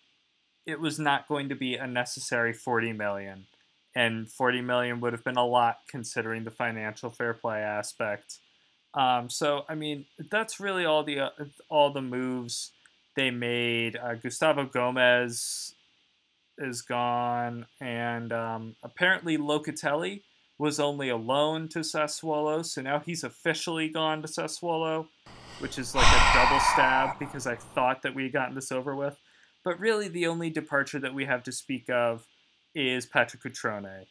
it 0.65 0.81
was 0.81 0.99
not 0.99 1.29
going 1.29 1.47
to 1.47 1.55
be 1.55 1.75
a 1.75 1.87
necessary 1.87 2.51
forty 2.51 2.91
million 2.91 3.47
and 3.95 4.29
40 4.29 4.61
million 4.61 4.99
would 5.01 5.13
have 5.13 5.23
been 5.23 5.37
a 5.37 5.45
lot 5.45 5.77
considering 5.87 6.43
the 6.43 6.51
financial 6.51 7.09
fair 7.09 7.33
play 7.33 7.59
aspect. 7.59 8.39
Um, 8.93 9.29
so 9.29 9.65
I 9.67 9.75
mean, 9.75 10.05
that's 10.31 10.59
really 10.59 10.85
all 10.85 11.03
the 11.03 11.19
uh, 11.19 11.29
all 11.69 11.91
the 11.91 12.01
moves 12.01 12.71
they 13.15 13.31
made. 13.31 13.95
Uh, 13.95 14.15
Gustavo 14.15 14.65
Gomez 14.65 15.73
is 16.57 16.81
gone, 16.81 17.65
and 17.81 18.31
um, 18.31 18.75
apparently 18.83 19.37
Locatelli 19.37 20.21
was 20.59 20.79
only 20.79 21.09
a 21.09 21.17
loan 21.17 21.67
to 21.69 21.79
Sassuolo, 21.79 22.63
so 22.63 22.81
now 22.81 22.99
he's 22.99 23.23
officially 23.23 23.89
gone 23.89 24.21
to 24.21 24.27
Sassuolo, 24.27 25.07
which 25.59 25.79
is 25.79 25.95
like 25.95 26.07
a 26.07 26.33
double 26.33 26.59
stab 26.59 27.17
because 27.17 27.47
I 27.47 27.55
thought 27.55 28.03
that 28.03 28.13
we 28.13 28.23
had 28.23 28.33
gotten 28.33 28.55
this 28.55 28.71
over 28.71 28.95
with. 28.95 29.17
But 29.63 29.79
really, 29.79 30.07
the 30.07 30.27
only 30.27 30.49
departure 30.49 30.99
that 30.99 31.13
we 31.13 31.25
have 31.25 31.43
to 31.43 31.51
speak 31.51 31.89
of 31.89 32.27
is 32.75 33.05
Patrick 33.05 33.43
Cutrone. 33.43 34.05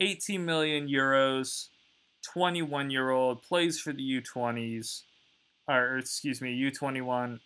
18 0.00 0.44
million 0.44 0.88
euros, 0.88 1.68
21 2.32 2.90
year 2.90 3.10
old, 3.10 3.42
plays 3.42 3.80
for 3.80 3.92
the 3.92 4.20
U20s, 4.20 5.02
or 5.68 5.98
excuse 5.98 6.40
me, 6.40 6.70
U21 6.70 7.40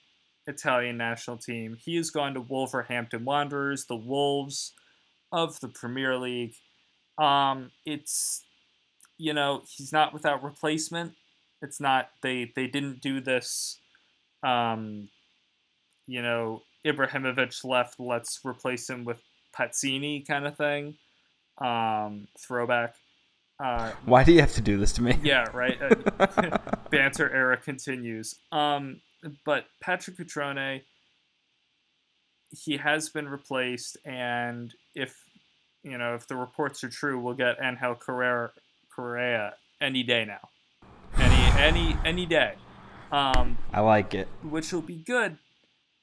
Italian 0.46 0.96
national 0.96 1.38
team. 1.38 1.76
He 1.80 1.96
has 1.96 2.10
gone 2.10 2.34
to 2.34 2.40
Wolverhampton 2.40 3.24
Wanderers, 3.24 3.86
the 3.86 3.96
Wolves 3.96 4.72
of 5.32 5.60
the 5.60 5.68
Premier 5.68 6.16
League. 6.16 6.54
Um, 7.18 7.70
it's, 7.84 8.42
you 9.18 9.32
know, 9.32 9.62
he's 9.68 9.92
not 9.92 10.12
without 10.12 10.42
replacement. 10.42 11.14
It's 11.62 11.80
not, 11.80 12.10
they, 12.22 12.52
they 12.56 12.66
didn't 12.66 13.00
do 13.00 13.20
this, 13.20 13.78
um, 14.42 15.08
you 16.06 16.22
know, 16.22 16.62
Ibrahimovic 16.86 17.62
left, 17.64 18.00
let's 18.00 18.40
replace 18.44 18.88
him 18.88 19.04
with 19.04 19.22
Pazzini 19.60 20.26
kind 20.26 20.46
of 20.46 20.56
thing. 20.56 20.94
Um, 21.58 22.28
throwback. 22.38 22.94
Uh, 23.62 23.90
Why 24.06 24.24
do 24.24 24.32
you 24.32 24.40
have 24.40 24.54
to 24.54 24.62
do 24.62 24.78
this 24.78 24.92
to 24.92 25.02
me? 25.02 25.18
yeah, 25.22 25.44
right. 25.52 25.78
Uh, 25.80 26.58
banter 26.90 27.30
era 27.30 27.58
continues. 27.58 28.36
Um, 28.52 29.02
but 29.44 29.66
Patrick 29.80 30.16
Cutrone, 30.16 30.80
he 32.50 32.78
has 32.78 33.10
been 33.10 33.28
replaced, 33.28 33.98
and 34.04 34.74
if 34.94 35.14
you 35.82 35.98
know 35.98 36.14
if 36.14 36.26
the 36.26 36.36
reports 36.36 36.82
are 36.82 36.88
true, 36.88 37.20
we'll 37.20 37.34
get 37.34 37.58
Angel 37.62 37.94
Correa, 37.94 38.50
Correa 38.94 39.54
any 39.80 40.02
day 40.02 40.24
now, 40.24 40.48
any 41.18 41.60
any 41.60 41.96
any 42.04 42.26
day. 42.26 42.54
Um, 43.12 43.58
I 43.74 43.80
like 43.80 44.14
it. 44.14 44.28
which 44.42 44.72
will 44.72 44.80
be 44.80 44.96
good, 44.96 45.36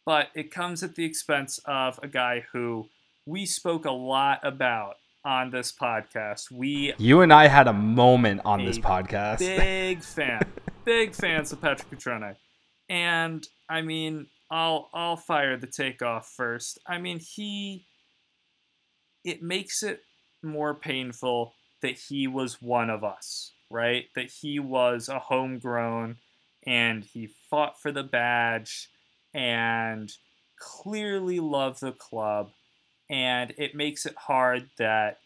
but 0.05 0.27
it 0.35 0.51
comes 0.51 0.83
at 0.83 0.95
the 0.95 1.05
expense 1.05 1.59
of 1.65 1.99
a 2.03 2.07
guy 2.07 2.45
who 2.51 2.89
we 3.27 3.45
spoke 3.45 3.83
a 3.83 3.91
lot 3.91 4.39
about 4.43 4.95
on 5.25 5.51
this 5.51 5.71
podcast. 5.71 6.49
We 6.49 6.93
You 6.97 7.21
and 7.21 7.33
I 7.33 7.47
had 7.47 7.67
a 7.67 7.73
moment 7.73 8.41
on 8.45 8.63
this 8.63 8.79
podcast. 8.79 9.39
big 9.39 10.01
fan, 10.03 10.41
big 10.85 11.13
fans 11.13 11.51
of 11.51 11.61
Patrick 11.61 11.91
Cutrone, 11.91 12.35
and 12.89 13.45
I 13.69 13.81
mean, 13.81 14.27
I'll 14.49 14.89
I'll 14.93 15.17
fire 15.17 15.57
the 15.57 15.67
takeoff 15.67 16.31
first. 16.35 16.79
I 16.87 16.97
mean, 16.97 17.19
he. 17.19 17.85
It 19.25 19.43
makes 19.43 19.83
it 19.83 20.03
more 20.41 20.73
painful 20.73 21.53
that 21.81 21.97
he 21.97 22.27
was 22.27 22.61
one 22.61 22.89
of 22.89 23.03
us, 23.03 23.51
right? 23.69 24.05
That 24.15 24.31
he 24.31 24.57
was 24.57 25.09
a 25.09 25.19
homegrown, 25.19 26.15
and 26.65 27.03
he 27.03 27.27
fought 27.49 27.81
for 27.81 27.91
the 27.91 28.03
badge, 28.03 28.87
and 29.33 30.09
clearly 30.57 31.41
loved 31.41 31.81
the 31.81 31.91
club, 31.91 32.51
and 33.09 33.53
it 33.57 33.75
makes 33.75 34.05
it 34.05 34.15
hard 34.15 34.69
that 34.77 35.19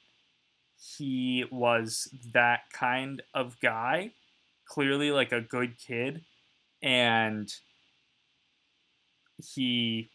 he 0.99 1.45
was 1.51 2.09
that 2.33 2.61
kind 2.71 3.21
of 3.33 3.59
guy 3.59 4.11
clearly 4.67 5.11
like 5.11 5.31
a 5.31 5.41
good 5.41 5.77
kid 5.77 6.21
and 6.81 7.53
he 9.53 10.09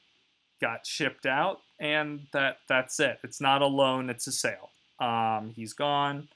got 0.61 0.87
shipped 0.87 1.27
out 1.27 1.61
and 1.79 2.27
that 2.33 2.59
that's 2.69 2.99
it. 3.01 3.19
It's 3.23 3.41
not 3.41 3.63
a 3.63 3.67
loan 3.67 4.11
it's 4.11 4.27
a 4.27 4.33
sale. 4.33 4.71
Um, 4.99 5.53
he's 5.55 5.73
gone. 5.73 6.29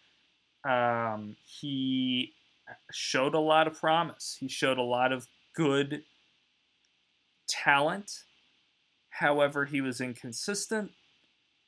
Um, 0.69 1.37
he 1.45 2.33
showed 2.93 3.35
a 3.35 3.41
lot 3.41 3.67
of 3.67 3.81
promise. 3.81 4.37
He 4.39 4.49
showed 4.49 4.79
a 4.79 4.83
lot 4.83 5.13
of 5.13 5.27
good 5.57 6.03
talent. 7.49 8.25
However 9.11 9.65
he 9.65 9.81
was 9.81 10.01
inconsistent 10.01 10.93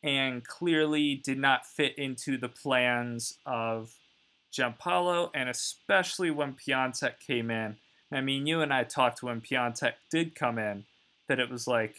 and 0.03 0.45
clearly 0.45 1.15
did 1.15 1.39
not 1.39 1.67
fit 1.67 1.97
into 1.97 2.37
the 2.37 2.49
plans 2.49 3.39
of 3.47 3.95
Giampaolo, 4.53 5.31
and 5.35 5.49
especially 5.49 6.31
when 6.31 6.55
Piatek 6.55 7.21
came 7.25 7.51
in. 7.51 7.77
I 8.13 8.21
mean, 8.21 8.47
you 8.47 8.61
and 8.61 8.73
I 8.73 8.85
talked 8.85 9.23
when 9.23 9.41
Piatek 9.41 9.95
did 10.11 10.35
come 10.35 10.59
in 10.59 10.85
that 11.29 11.41
it 11.41 11.51
was 11.51 11.67
like, 11.67 11.97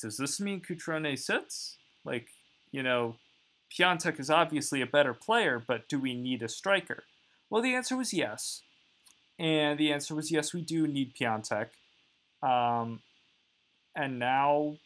does 0.00 0.16
this 0.16 0.40
mean 0.40 0.60
Cutrone 0.60 1.18
sits? 1.18 1.76
Like, 2.04 2.28
you 2.70 2.82
know, 2.82 3.16
Piatek 3.72 4.20
is 4.20 4.30
obviously 4.30 4.80
a 4.80 4.86
better 4.86 5.14
player, 5.14 5.62
but 5.66 5.88
do 5.88 5.98
we 5.98 6.14
need 6.14 6.42
a 6.42 6.48
striker? 6.48 7.04
Well, 7.50 7.62
the 7.62 7.74
answer 7.74 7.96
was 7.96 8.12
yes. 8.12 8.62
And 9.38 9.78
the 9.78 9.92
answer 9.92 10.14
was 10.14 10.30
yes, 10.30 10.52
we 10.52 10.60
do 10.60 10.86
need 10.86 11.14
Piatek. 11.14 11.68
Um, 12.42 13.00
and 13.96 14.18
now 14.18 14.76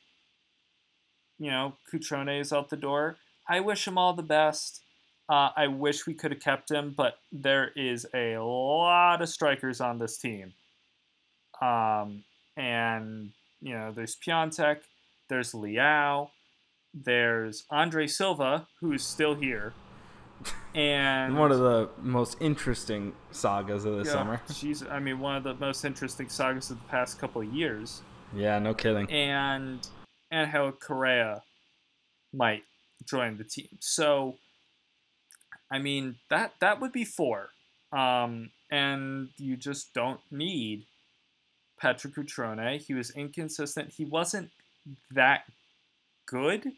you 1.39 1.51
know, 1.51 1.75
Cutrone 1.93 2.41
is 2.41 2.53
out 2.53 2.71
the 2.71 2.77
door. 2.77 3.17
I 3.49 3.61
wish 3.61 3.87
him 3.87 3.97
all 3.97 4.13
the 4.13 4.23
best. 4.23 4.83
Uh, 5.29 5.51
I 5.57 5.67
wish 5.67 6.07
we 6.07 6.15
could 6.15 6.33
have 6.33 6.41
kept 6.41 6.71
him, 6.71 6.95
but 6.97 7.19
there 7.31 7.71
is 7.77 8.07
a 8.15 8.39
lot 8.39 9.21
of 9.21 9.29
strikers 9.29 9.81
on 9.81 9.99
this 9.99 10.19
team. 10.19 10.55
Um, 11.61 12.25
and, 12.57 13.31
you 13.61 13.75
know, 13.75 13.93
there's 13.93 14.17
Piatek, 14.17 14.79
there's 15.29 15.53
Leao, 15.53 16.31
there's 16.95 17.65
Andre 17.71 18.07
Silva, 18.07 18.67
who's 18.81 19.05
still 19.05 19.35
here. 19.35 19.75
And 20.75 21.37
One 21.37 21.53
of 21.53 21.59
the 21.59 21.91
most 22.01 22.37
interesting 22.41 23.13
sagas 23.31 23.85
of 23.85 23.97
the 23.97 24.05
yeah, 24.05 24.13
summer. 24.13 24.41
She's, 24.55 24.83
I 24.87 24.99
mean, 24.99 25.19
one 25.19 25.37
of 25.37 25.45
the 25.45 25.55
most 25.55 25.85
interesting 25.85 26.29
sagas 26.29 26.71
of 26.71 26.79
the 26.79 26.89
past 26.89 27.19
couple 27.19 27.43
of 27.43 27.53
years. 27.53 28.03
Yeah, 28.35 28.59
no 28.59 28.73
kidding. 28.75 29.11
and 29.11 29.87
Angel 30.33 30.73
Correa 30.73 31.43
might 32.33 32.65
join 33.07 33.39
the 33.39 33.45
team. 33.45 33.69
So, 33.81 34.37
I 35.71 35.79
mean 35.79 36.17
that 36.31 36.55
that 36.61 36.81
would 36.81 36.93
be 36.93 37.05
four, 37.05 37.51
um, 37.93 38.51
and 38.71 39.29
you 39.37 39.57
just 39.57 39.95
don't 39.95 40.21
need 40.31 40.85
Patrick 41.81 42.15
Cutrone. 42.15 42.79
He 42.81 42.95
was 42.95 43.11
inconsistent. 43.11 43.93
He 43.93 44.05
wasn't 44.05 44.51
that 45.11 45.45
good, 46.27 46.73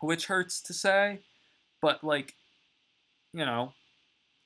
which 0.00 0.26
hurts 0.26 0.60
to 0.62 0.72
say, 0.72 1.20
but 1.80 2.02
like, 2.02 2.34
you 3.32 3.44
know, 3.44 3.72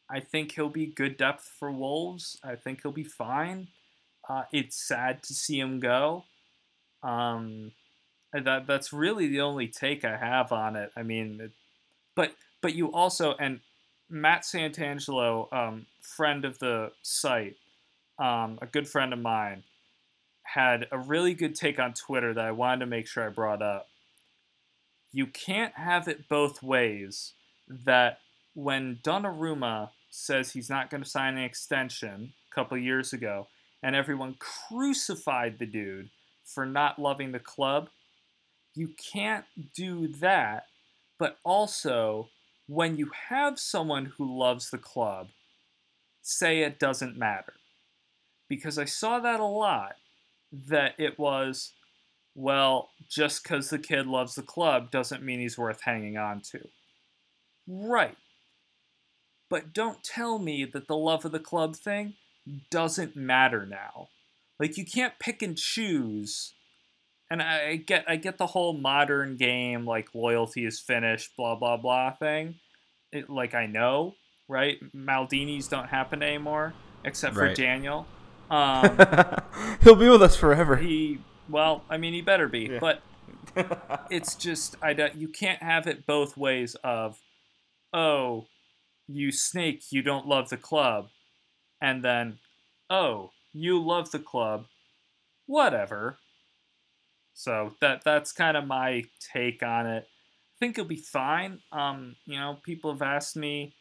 I 0.08 0.20
think 0.20 0.52
he'll 0.52 0.68
be 0.68 0.86
good 0.86 1.16
depth 1.16 1.50
for 1.58 1.70
Wolves. 1.70 2.38
I 2.44 2.54
think 2.56 2.82
he'll 2.82 2.92
be 2.92 3.04
fine. 3.04 3.68
Uh, 4.28 4.44
it's 4.52 4.76
sad 4.76 5.22
to 5.24 5.34
see 5.34 5.58
him 5.58 5.80
go. 5.80 6.24
Um, 7.02 7.72
that 8.40 8.66
that's 8.66 8.92
really 8.92 9.28
the 9.28 9.40
only 9.40 9.68
take 9.68 10.04
I 10.04 10.16
have 10.16 10.52
on 10.52 10.76
it. 10.76 10.90
I 10.96 11.02
mean, 11.02 11.40
it, 11.40 11.52
but 12.14 12.32
but 12.60 12.74
you 12.74 12.92
also 12.92 13.34
and 13.38 13.60
Matt 14.08 14.42
Santangelo, 14.42 15.52
um, 15.52 15.86
friend 16.00 16.44
of 16.44 16.58
the 16.58 16.92
site, 17.02 17.56
um, 18.18 18.58
a 18.62 18.66
good 18.66 18.88
friend 18.88 19.12
of 19.12 19.18
mine, 19.18 19.64
had 20.42 20.86
a 20.92 20.98
really 20.98 21.34
good 21.34 21.54
take 21.54 21.78
on 21.78 21.92
Twitter 21.92 22.32
that 22.32 22.44
I 22.44 22.52
wanted 22.52 22.80
to 22.80 22.86
make 22.86 23.06
sure 23.06 23.26
I 23.26 23.30
brought 23.30 23.62
up. 23.62 23.88
You 25.12 25.26
can't 25.26 25.74
have 25.74 26.08
it 26.08 26.28
both 26.28 26.62
ways. 26.62 27.32
That 27.68 28.20
when 28.54 29.00
Donnarumma 29.02 29.90
says 30.10 30.52
he's 30.52 30.70
not 30.70 30.88
going 30.88 31.02
to 31.02 31.08
sign 31.08 31.36
an 31.36 31.42
extension 31.42 32.32
a 32.50 32.54
couple 32.54 32.78
years 32.78 33.12
ago, 33.12 33.48
and 33.82 33.96
everyone 33.96 34.36
crucified 34.38 35.58
the 35.58 35.66
dude 35.66 36.10
for 36.44 36.64
not 36.64 36.98
loving 36.98 37.32
the 37.32 37.40
club, 37.40 37.88
you 38.76 38.90
can't 39.12 39.44
do 39.74 40.08
that. 40.08 40.66
But 41.18 41.38
also, 41.44 42.28
when 42.66 42.96
you 42.96 43.10
have 43.28 43.58
someone 43.58 44.12
who 44.16 44.38
loves 44.38 44.70
the 44.70 44.78
club, 44.78 45.28
say 46.22 46.60
it 46.60 46.78
doesn't 46.78 47.16
matter. 47.16 47.54
Because 48.48 48.78
I 48.78 48.84
saw 48.84 49.18
that 49.20 49.40
a 49.40 49.44
lot, 49.44 49.96
that 50.52 50.94
it 50.98 51.18
was, 51.18 51.72
well, 52.34 52.90
just 53.08 53.42
because 53.42 53.70
the 53.70 53.78
kid 53.78 54.06
loves 54.06 54.34
the 54.34 54.42
club 54.42 54.90
doesn't 54.90 55.22
mean 55.22 55.40
he's 55.40 55.58
worth 55.58 55.82
hanging 55.82 56.16
on 56.16 56.42
to. 56.52 56.68
Right. 57.66 58.16
But 59.48 59.72
don't 59.72 60.02
tell 60.04 60.38
me 60.38 60.64
that 60.64 60.86
the 60.86 60.96
love 60.96 61.24
of 61.24 61.32
the 61.32 61.40
club 61.40 61.76
thing 61.76 62.14
doesn't 62.70 63.16
matter 63.16 63.64
now. 63.66 64.08
Like 64.58 64.76
you 64.76 64.84
can't 64.84 65.18
pick 65.18 65.42
and 65.42 65.56
choose. 65.56 66.54
And 67.30 67.42
I 67.42 67.76
get 67.76 68.04
I 68.08 68.16
get 68.16 68.38
the 68.38 68.46
whole 68.46 68.72
modern 68.72 69.36
game 69.36 69.84
like 69.84 70.14
loyalty 70.14 70.64
is 70.64 70.78
finished 70.80 71.36
blah 71.36 71.56
blah 71.56 71.76
blah 71.76 72.12
thing. 72.12 72.54
It, 73.12 73.28
like 73.30 73.54
I 73.54 73.66
know, 73.66 74.14
right? 74.48 74.78
Maldinis 74.94 75.68
don't 75.68 75.88
happen 75.88 76.22
anymore 76.22 76.72
except 77.04 77.34
for 77.34 77.42
Right. 77.42 77.56
Daniel. 77.56 78.06
Um, 78.48 78.96
He'll 79.82 79.96
be 79.96 80.08
with 80.08 80.22
us 80.22 80.36
forever. 80.36 80.76
he 80.76 81.18
well, 81.48 81.82
I 81.90 81.96
mean 81.96 82.12
he 82.14 82.20
better 82.20 82.46
be, 82.46 82.68
Yeah. 82.70 82.78
but 82.78 83.02
it's 84.08 84.36
just 84.36 84.76
I 84.80 84.92
don't, 84.92 85.16
you 85.16 85.26
can't 85.26 85.60
have 85.60 85.88
it 85.88 86.06
both 86.06 86.36
ways 86.36 86.76
of 86.84 87.18
oh, 87.92 88.46
you 89.08 89.32
snake, 89.32 89.82
you 89.90 90.00
don't 90.00 90.28
love 90.28 90.48
the 90.48 90.56
club 90.56 91.08
and 91.82 92.04
then 92.04 92.38
oh, 92.88 93.32
you 93.52 93.82
love 93.82 94.12
the 94.12 94.20
club. 94.20 94.66
Whatever. 95.46 96.18
So 97.36 97.74
that 97.82 98.02
that's 98.02 98.32
kind 98.32 98.56
of 98.56 98.66
my 98.66 99.04
take 99.32 99.62
on 99.62 99.86
it. 99.86 100.08
I 100.08 100.56
think 100.58 100.78
it'll 100.78 100.88
be 100.88 100.96
fine. 100.96 101.60
Um, 101.70 102.16
you 102.24 102.38
know, 102.38 102.56
people 102.62 102.90
have 102.90 103.02
asked 103.02 103.36
me, 103.36 103.74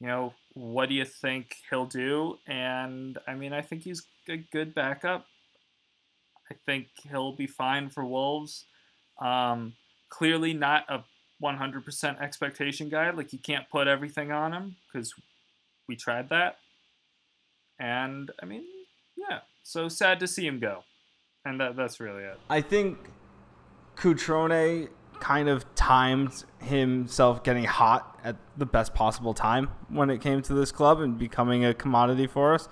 you 0.00 0.08
know, 0.08 0.34
what 0.54 0.88
do 0.88 0.96
you 0.96 1.04
think 1.04 1.54
he'll 1.70 1.86
do? 1.86 2.38
And 2.48 3.16
I 3.28 3.34
mean, 3.36 3.52
I 3.52 3.62
think 3.62 3.84
he's 3.84 4.02
a 4.28 4.36
good 4.36 4.74
backup. 4.74 5.26
I 6.50 6.56
think 6.66 6.88
he'll 7.08 7.36
be 7.36 7.46
fine 7.46 7.88
for 7.88 8.04
Wolves. 8.04 8.64
Um, 9.22 9.74
clearly 10.08 10.52
not 10.52 10.84
a 10.88 11.04
100% 11.40 12.20
expectation 12.20 12.88
guy. 12.88 13.10
Like 13.10 13.32
you 13.32 13.38
can't 13.38 13.70
put 13.70 13.86
everything 13.86 14.32
on 14.32 14.52
him 14.52 14.74
because 14.92 15.14
we 15.88 15.94
tried 15.94 16.30
that. 16.30 16.56
And 17.78 18.32
I 18.42 18.46
mean, 18.46 18.64
yeah. 19.16 19.40
So 19.62 19.88
sad 19.88 20.18
to 20.18 20.26
see 20.26 20.44
him 20.44 20.58
go. 20.58 20.82
And 21.48 21.60
that 21.60 21.76
that's 21.76 21.98
really 21.98 22.24
it. 22.24 22.38
I 22.50 22.60
think 22.60 22.98
Cutrone 23.96 24.88
kind 25.18 25.48
of 25.48 25.64
timed 25.74 26.44
himself 26.60 27.42
getting 27.42 27.64
hot 27.64 28.20
at 28.22 28.36
the 28.56 28.66
best 28.66 28.94
possible 28.94 29.34
time 29.34 29.70
when 29.88 30.10
it 30.10 30.20
came 30.20 30.42
to 30.42 30.54
this 30.54 30.70
club 30.70 31.00
and 31.00 31.18
becoming 31.18 31.64
a 31.64 31.74
commodity 31.74 32.26
for 32.26 32.54
us. 32.54 32.68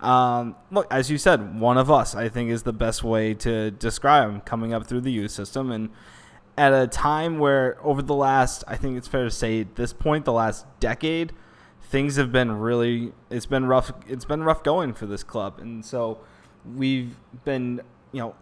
Um, 0.00 0.54
look, 0.70 0.86
as 0.92 1.10
you 1.10 1.18
said, 1.18 1.58
one 1.58 1.76
of 1.76 1.90
us, 1.90 2.14
I 2.14 2.28
think, 2.28 2.50
is 2.50 2.62
the 2.62 2.72
best 2.72 3.02
way 3.02 3.34
to 3.34 3.72
describe 3.72 4.30
him 4.30 4.40
coming 4.42 4.72
up 4.72 4.86
through 4.86 5.00
the 5.00 5.10
youth 5.10 5.32
system. 5.32 5.72
And 5.72 5.90
at 6.56 6.72
a 6.72 6.86
time 6.86 7.40
where, 7.40 7.78
over 7.82 8.00
the 8.00 8.14
last, 8.14 8.62
I 8.68 8.76
think 8.76 8.96
it's 8.96 9.08
fair 9.08 9.24
to 9.24 9.30
say, 9.30 9.62
at 9.62 9.74
this 9.74 9.92
point, 9.92 10.24
the 10.24 10.32
last 10.32 10.66
decade, 10.78 11.32
things 11.82 12.14
have 12.14 12.30
been 12.30 12.52
really, 12.52 13.12
it's 13.28 13.46
been 13.46 13.66
rough. 13.66 13.90
It's 14.06 14.24
been 14.24 14.44
rough 14.44 14.62
going 14.62 14.92
for 14.92 15.06
this 15.06 15.24
club. 15.24 15.58
And 15.58 15.84
so 15.84 16.20
we've 16.76 17.16
been, 17.44 17.80
you 18.12 18.20
know, 18.20 18.34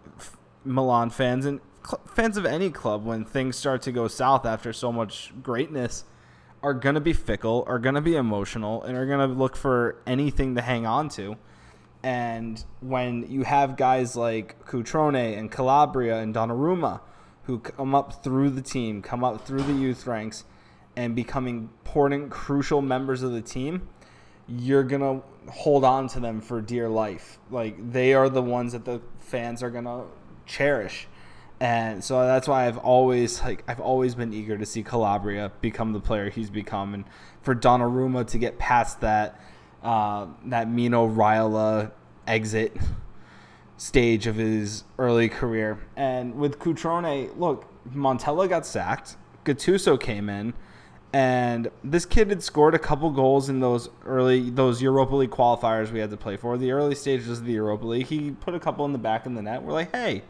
Milan 0.64 1.11
fans 1.11 1.46
and 1.46 1.61
cl- 1.85 2.02
fans 2.07 2.37
of 2.37 2.46
any 2.46 2.70
club, 2.70 3.05
when 3.05 3.24
things 3.24 3.57
start 3.57 3.83
to 3.83 3.92
go 3.92 4.09
south 4.09 4.44
after 4.44 4.72
so 4.72 4.92
much 4.92 5.33
greatness, 5.42 6.05
are 6.62 6.74
going 6.74 6.94
to 6.94 7.00
be 7.00 7.12
fickle, 7.12 7.64
are 7.66 7.79
going 7.79 7.94
to 7.94 8.00
be 8.00 8.16
emotional, 8.16 8.83
and 8.83 8.96
are 8.96 9.07
going 9.07 9.26
to 9.29 9.35
look 9.35 9.57
for 9.57 10.02
anything 10.07 10.55
to 10.55 10.62
hang 10.62 10.87
on 10.87 11.09
to. 11.11 11.37
And 12.02 12.62
when 12.81 13.31
you 13.31 13.42
have 13.42 13.76
guys 13.76 14.16
like 14.16 14.64
Cutrone 14.66 15.38
and 15.38 15.50
Calabria 15.50 16.18
and 16.18 16.35
Donnarumma 16.35 17.00
who 17.44 17.61
come 17.61 17.94
up 17.94 18.24
through 18.24 18.50
the 18.50 18.62
team, 18.62 19.02
come 19.02 19.22
up 19.22 19.46
through 19.46 19.62
the 19.62 19.72
youth 19.72 20.07
ranks, 20.07 20.44
and 20.96 21.14
becoming 21.14 21.70
important, 21.85 22.31
crucial 22.31 22.83
members 22.83 23.22
of 23.22 23.33
the 23.33 23.42
team, 23.42 23.88
you're 24.48 24.85
to 25.02 25.22
hold 25.50 25.85
on 25.85 26.09
to 26.09 26.20
them 26.20 26.40
for 26.40 26.61
dear 26.61 26.88
life. 26.88 27.38
Like, 27.50 27.92
they 27.92 28.14
are 28.14 28.28
the 28.28 28.42
ones 28.42 28.72
that 28.72 28.85
the 28.85 29.00
fans 29.18 29.62
are 29.62 29.70
to 29.85 30.04
cherish 30.46 31.09
and 31.61 32.04
so 32.04 32.26
that's 32.26 32.46
why 32.46 32.66
I've 32.66 32.78
always 32.78 33.40
like 33.42 33.64
I've 33.66 33.80
always 33.80 34.14
been 34.14 34.35
eager 34.35 34.59
to 34.59 34.66
see 34.66 34.82
Calabria 34.82 35.50
become 35.61 35.92
the 35.92 36.00
player 36.00 36.28
he's 36.28 36.50
become, 36.50 36.92
and 36.92 37.04
for 37.42 37.54
Donnarumma 37.54 38.26
to 38.28 38.38
get 38.38 38.59
past 38.59 39.00
that 39.00 39.40
uh, 39.82 40.26
that 40.46 40.70
Mino 40.70 41.09
Raiola 41.09 41.92
exit 42.26 42.76
stage 43.78 44.26
of 44.26 44.37
his 44.37 44.85
early 44.98 45.28
career. 45.28 45.78
And 45.96 46.35
with 46.35 46.59
Cutrone, 46.59 47.38
look, 47.38 47.66
Montella 47.90 48.48
got 48.48 48.66
sacked, 48.66 49.16
Gattuso 49.44 49.98
came 49.98 50.28
in, 50.28 50.52
and 51.12 51.71
this 51.83 52.05
kid 52.05 52.29
had 52.29 52.42
scored 52.42 52.75
a 52.75 52.79
couple 52.79 53.11
goals 53.11 53.49
in 53.49 53.61
those 53.61 53.88
early 54.05 54.51
those 54.51 54.83
Europa 54.83 55.16
League 55.16 55.31
qualifiers 55.31 55.90
we 55.90 56.01
had 56.01 56.11
to 56.11 56.16
play 56.16 56.37
for, 56.37 56.59
the 56.59 56.73
early 56.73 56.95
stages 56.95 57.38
of 57.38 57.45
the 57.45 57.53
Europa 57.53 57.87
League. 57.87 58.07
He 58.07 58.33
put 58.33 58.55
a 58.55 58.61
couple 58.61 58.85
in 58.85 58.92
the 58.92 58.99
back 58.99 59.27
of 59.27 59.35
the 59.35 59.42
net. 59.42 59.62
We're 59.62 59.73
like, 59.73 59.95
hey 59.95 60.23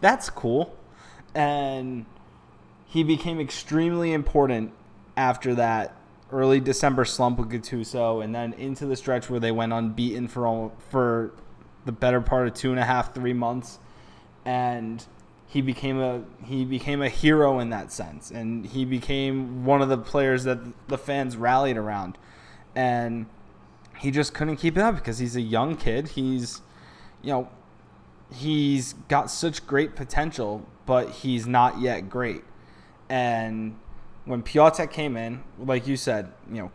that's 0.00 0.30
cool. 0.30 0.74
And 1.34 2.06
he 2.86 3.02
became 3.02 3.40
extremely 3.40 4.12
important 4.12 4.72
after 5.16 5.54
that 5.54 5.94
early 6.32 6.60
December 6.60 7.04
slump 7.04 7.38
with 7.38 7.50
Gattuso, 7.50 8.22
and 8.22 8.34
then 8.34 8.52
into 8.54 8.86
the 8.86 8.96
stretch 8.96 9.30
where 9.30 9.40
they 9.40 9.52
went 9.52 9.72
unbeaten 9.72 10.28
for 10.28 10.46
all, 10.46 10.72
for 10.90 11.32
the 11.84 11.92
better 11.92 12.20
part 12.20 12.48
of 12.48 12.54
two 12.54 12.70
and 12.70 12.80
a 12.80 12.84
half, 12.84 13.14
three 13.14 13.32
months, 13.32 13.78
and 14.44 15.04
he 15.56 15.62
became 15.62 15.98
a 15.98 16.22
he 16.44 16.66
became 16.66 17.00
a 17.00 17.08
hero 17.08 17.60
in 17.60 17.70
that 17.70 17.90
sense, 17.90 18.30
and 18.30 18.66
he 18.66 18.84
became 18.84 19.64
one 19.64 19.80
of 19.80 19.88
the 19.88 19.96
players 19.96 20.44
that 20.44 20.58
the 20.88 20.98
fans 20.98 21.34
rallied 21.34 21.78
around, 21.78 22.18
and 22.74 23.24
he 23.98 24.10
just 24.10 24.34
couldn't 24.34 24.56
keep 24.56 24.76
it 24.76 24.82
up 24.82 24.96
because 24.96 25.18
he's 25.18 25.34
a 25.34 25.40
young 25.40 25.74
kid. 25.74 26.08
He's 26.08 26.60
you 27.22 27.30
know 27.30 27.48
he's 28.30 28.92
got 29.08 29.30
such 29.30 29.66
great 29.66 29.96
potential, 29.96 30.66
but 30.84 31.08
he's 31.08 31.46
not 31.46 31.80
yet 31.80 32.10
great. 32.10 32.44
And 33.08 33.78
when 34.26 34.42
Piatek 34.42 34.90
came 34.90 35.16
in, 35.16 35.42
like 35.58 35.86
you 35.86 35.96
said, 35.96 36.34
you 36.52 36.64
know, 36.64 36.72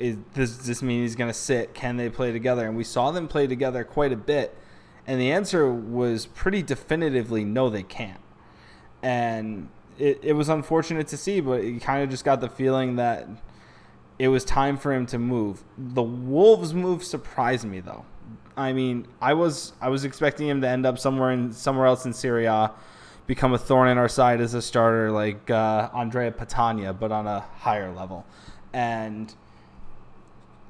is, 0.00 0.16
does 0.34 0.66
this 0.66 0.82
mean 0.82 1.02
he's 1.02 1.14
going 1.14 1.30
to 1.30 1.38
sit? 1.38 1.74
Can 1.74 1.96
they 1.96 2.10
play 2.10 2.32
together? 2.32 2.66
And 2.66 2.76
we 2.76 2.82
saw 2.82 3.12
them 3.12 3.28
play 3.28 3.46
together 3.46 3.84
quite 3.84 4.12
a 4.12 4.16
bit. 4.16 4.58
And 5.10 5.20
the 5.20 5.32
answer 5.32 5.68
was 5.68 6.26
pretty 6.26 6.62
definitively 6.62 7.44
no, 7.44 7.68
they 7.68 7.82
can't. 7.82 8.20
And 9.02 9.68
it, 9.98 10.20
it 10.22 10.32
was 10.34 10.48
unfortunate 10.48 11.08
to 11.08 11.16
see, 11.16 11.40
but 11.40 11.64
you 11.64 11.80
kind 11.80 12.04
of 12.04 12.10
just 12.10 12.24
got 12.24 12.40
the 12.40 12.48
feeling 12.48 12.94
that 12.94 13.26
it 14.20 14.28
was 14.28 14.44
time 14.44 14.76
for 14.76 14.92
him 14.92 15.06
to 15.06 15.18
move. 15.18 15.64
The 15.76 16.04
Wolves 16.04 16.74
move 16.74 17.02
surprised 17.02 17.64
me, 17.64 17.80
though. 17.80 18.04
I 18.56 18.72
mean, 18.72 19.08
I 19.20 19.34
was 19.34 19.72
I 19.80 19.88
was 19.88 20.04
expecting 20.04 20.46
him 20.46 20.60
to 20.60 20.68
end 20.68 20.86
up 20.86 20.96
somewhere 20.96 21.32
in 21.32 21.52
somewhere 21.52 21.86
else 21.86 22.06
in 22.06 22.12
Serie 22.12 22.46
A, 22.46 22.70
become 23.26 23.52
a 23.52 23.58
thorn 23.58 23.88
in 23.88 23.98
our 23.98 24.08
side 24.08 24.40
as 24.40 24.54
a 24.54 24.62
starter 24.62 25.10
like 25.10 25.50
uh, 25.50 25.90
Andrea 25.92 26.30
Petagna, 26.30 26.96
but 26.96 27.10
on 27.10 27.26
a 27.26 27.40
higher 27.40 27.92
level. 27.92 28.24
And 28.72 29.34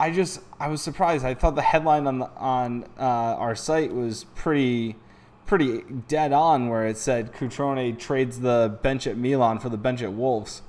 I 0.00 0.10
just 0.10 0.40
I 0.58 0.68
was 0.68 0.80
surprised. 0.80 1.26
I 1.26 1.34
thought 1.34 1.54
the 1.56 1.62
headline 1.62 2.06
on 2.06 2.20
the, 2.20 2.30
on 2.36 2.84
uh, 2.98 3.02
our 3.02 3.54
site 3.54 3.94
was 3.94 4.24
pretty 4.34 4.96
pretty 5.44 5.82
dead 6.08 6.32
on, 6.32 6.70
where 6.70 6.86
it 6.86 6.96
said 6.96 7.34
Cutrone 7.34 7.98
trades 7.98 8.40
the 8.40 8.78
bench 8.82 9.06
at 9.06 9.18
Milan 9.18 9.58
for 9.58 9.68
the 9.68 9.76
bench 9.76 10.00
at 10.00 10.14
Wolves, 10.14 10.62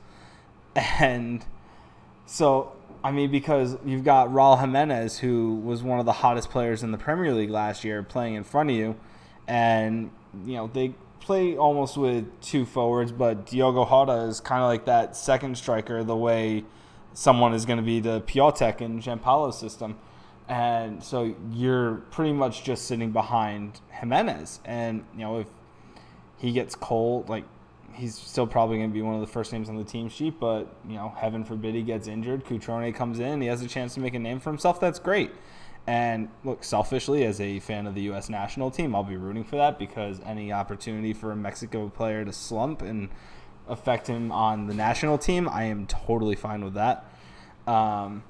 and 0.76 1.46
so 2.26 2.74
I 3.06 3.12
mean, 3.12 3.32
because 3.32 3.78
you've 3.86 4.04
got 4.04 4.28
Raul 4.28 4.60
Jimenez, 4.60 5.20
who 5.20 5.56
was 5.56 5.82
one 5.82 6.00
of 6.00 6.06
the 6.06 6.12
hottest 6.12 6.50
players 6.50 6.84
in 6.84 6.91
the 6.91 6.98
Premier 6.98 7.34
League 7.34 7.50
last 7.50 7.86
year, 7.86 8.04
playing 8.04 8.36
in 8.36 8.44
front 8.44 8.70
of 8.70 8.76
you, 8.76 8.98
and 9.48 10.12
you 10.46 10.56
know 10.56 10.70
they 10.74 10.94
play 11.22 11.56
almost 11.56 11.96
with 11.96 12.28
two 12.41 12.65
forwards, 12.65 13.13
but 13.13 13.46
Diogo 13.46 13.86
Jota 13.86 14.28
is 14.28 14.41
kind 14.41 14.62
of 14.62 14.67
like 14.67 14.84
that 14.86 15.15
second 15.15 15.58
striker, 15.58 16.04
the 16.04 16.17
way 16.17 16.65
someone 17.13 17.54
is 17.54 17.65
going 17.65 17.78
to 17.78 17.84
be 17.84 18.02
to 18.02 18.21
Piatek 18.21 18.82
in 18.82 19.02
Giampaolo's 19.02 19.58
system, 19.58 19.97
and 20.47 21.04
so 21.04 21.36
you're 21.52 21.95
pretty 22.12 22.34
much 22.34 22.63
just 22.63 22.86
sitting 22.86 23.12
behind 23.12 23.82
Jimenez, 23.91 24.60
and 24.65 25.06
you 25.13 25.19
know 25.19 25.39
if 25.39 25.47
he 26.38 26.52
gets 26.52 26.76
cold, 26.76 27.30
like 27.30 27.45
he's 27.93 28.15
still 28.15 28.47
probably 28.47 28.78
going 28.78 28.89
to 28.89 28.93
be 28.93 29.02
one 29.02 29.15
of 29.15 29.21
the 29.21 29.28
first 29.28 29.54
names 29.54 29.69
on 29.69 29.78
the 29.78 29.84
team 29.84 30.10
sheet, 30.10 30.39
but 30.39 30.76
you 30.88 30.95
know, 30.95 31.13
heaven 31.17 31.43
forbid 31.43 31.76
he 31.76 31.82
gets 31.82 32.08
injured. 32.08 32.45
Cutrone 32.45 32.93
comes 32.93 33.19
in, 33.19 33.41
he 33.41 33.47
has 33.47 33.62
a 33.62 33.67
chance 33.67 33.93
to 33.95 34.00
make 34.00 34.13
a 34.13 34.19
name 34.19 34.39
for 34.39 34.50
himself. 34.50 34.80
That's 34.80 35.00
great. 35.00 35.32
And 35.88 36.30
look, 36.43 36.63
selfishly, 36.63 37.26
as 37.26 37.41
a 37.41 37.60
fan 37.60 37.88
of 37.88 37.95
the 37.95 38.02
U.S. 38.04 38.30
national 38.30 38.69
team, 38.69 38.95
I'll 38.95 39.04
be 39.04 39.17
rooting 39.17 39.43
for 39.43 39.56
that 39.56 39.80
because 39.80 40.19
any 40.26 40.52
opportunity 40.52 41.12
for 41.12 41.32
a 41.32 41.36
Mexico 41.36 41.89
player 41.89 42.24
to 42.24 42.32
slump 42.32 42.82
and 42.82 43.10
affect 43.71 44.07
him 44.07 44.31
on 44.31 44.67
the 44.67 44.73
national 44.73 45.17
team, 45.17 45.49
I 45.49 45.63
am 45.63 45.88
totally 45.88 46.36
fine 46.36 46.63
with 46.63 46.75
that. 46.75 47.05
Um, 47.65 48.23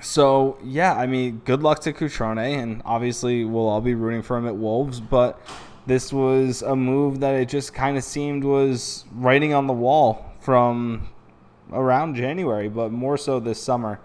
so 0.00 0.58
yeah, 0.64 0.94
I 0.94 1.06
mean, 1.06 1.42
good 1.44 1.62
luck 1.62 1.80
to 1.80 1.92
Cutrone, 1.92 2.38
and 2.38 2.82
obviously 2.84 3.44
we'll 3.44 3.68
all 3.68 3.80
be 3.80 3.94
rooting 3.94 4.22
for 4.22 4.36
him 4.36 4.46
at 4.46 4.56
Wolves. 4.56 5.00
But 5.00 5.40
this 5.86 6.12
was 6.12 6.62
a 6.62 6.76
move 6.76 7.20
that 7.20 7.34
it 7.34 7.48
just 7.48 7.74
kind 7.74 7.96
of 7.96 8.04
seemed 8.04 8.44
was 8.44 9.04
writing 9.12 9.52
on 9.52 9.66
the 9.66 9.72
wall 9.72 10.32
from 10.40 11.08
around 11.72 12.14
January, 12.14 12.68
but 12.68 12.92
more 12.92 13.16
so 13.16 13.40
this 13.40 13.60
summer. 13.60 14.00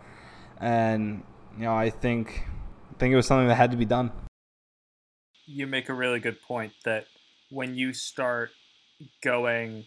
And 0.60 1.24
you 1.56 1.64
know, 1.64 1.76
I 1.76 1.90
think 1.90 2.44
I 2.92 3.00
think 3.00 3.14
it 3.14 3.16
was 3.16 3.28
something 3.28 3.48
that 3.48 3.56
had 3.56 3.72
to 3.72 3.78
be 3.78 3.86
done. 3.86 4.12
You 5.46 5.68
make 5.68 5.88
a 5.90 5.94
really 5.94 6.20
good 6.20 6.42
point 6.42 6.74
that 6.84 7.06
when 7.50 7.76
you 7.76 7.94
start 7.94 8.50
going 9.24 9.86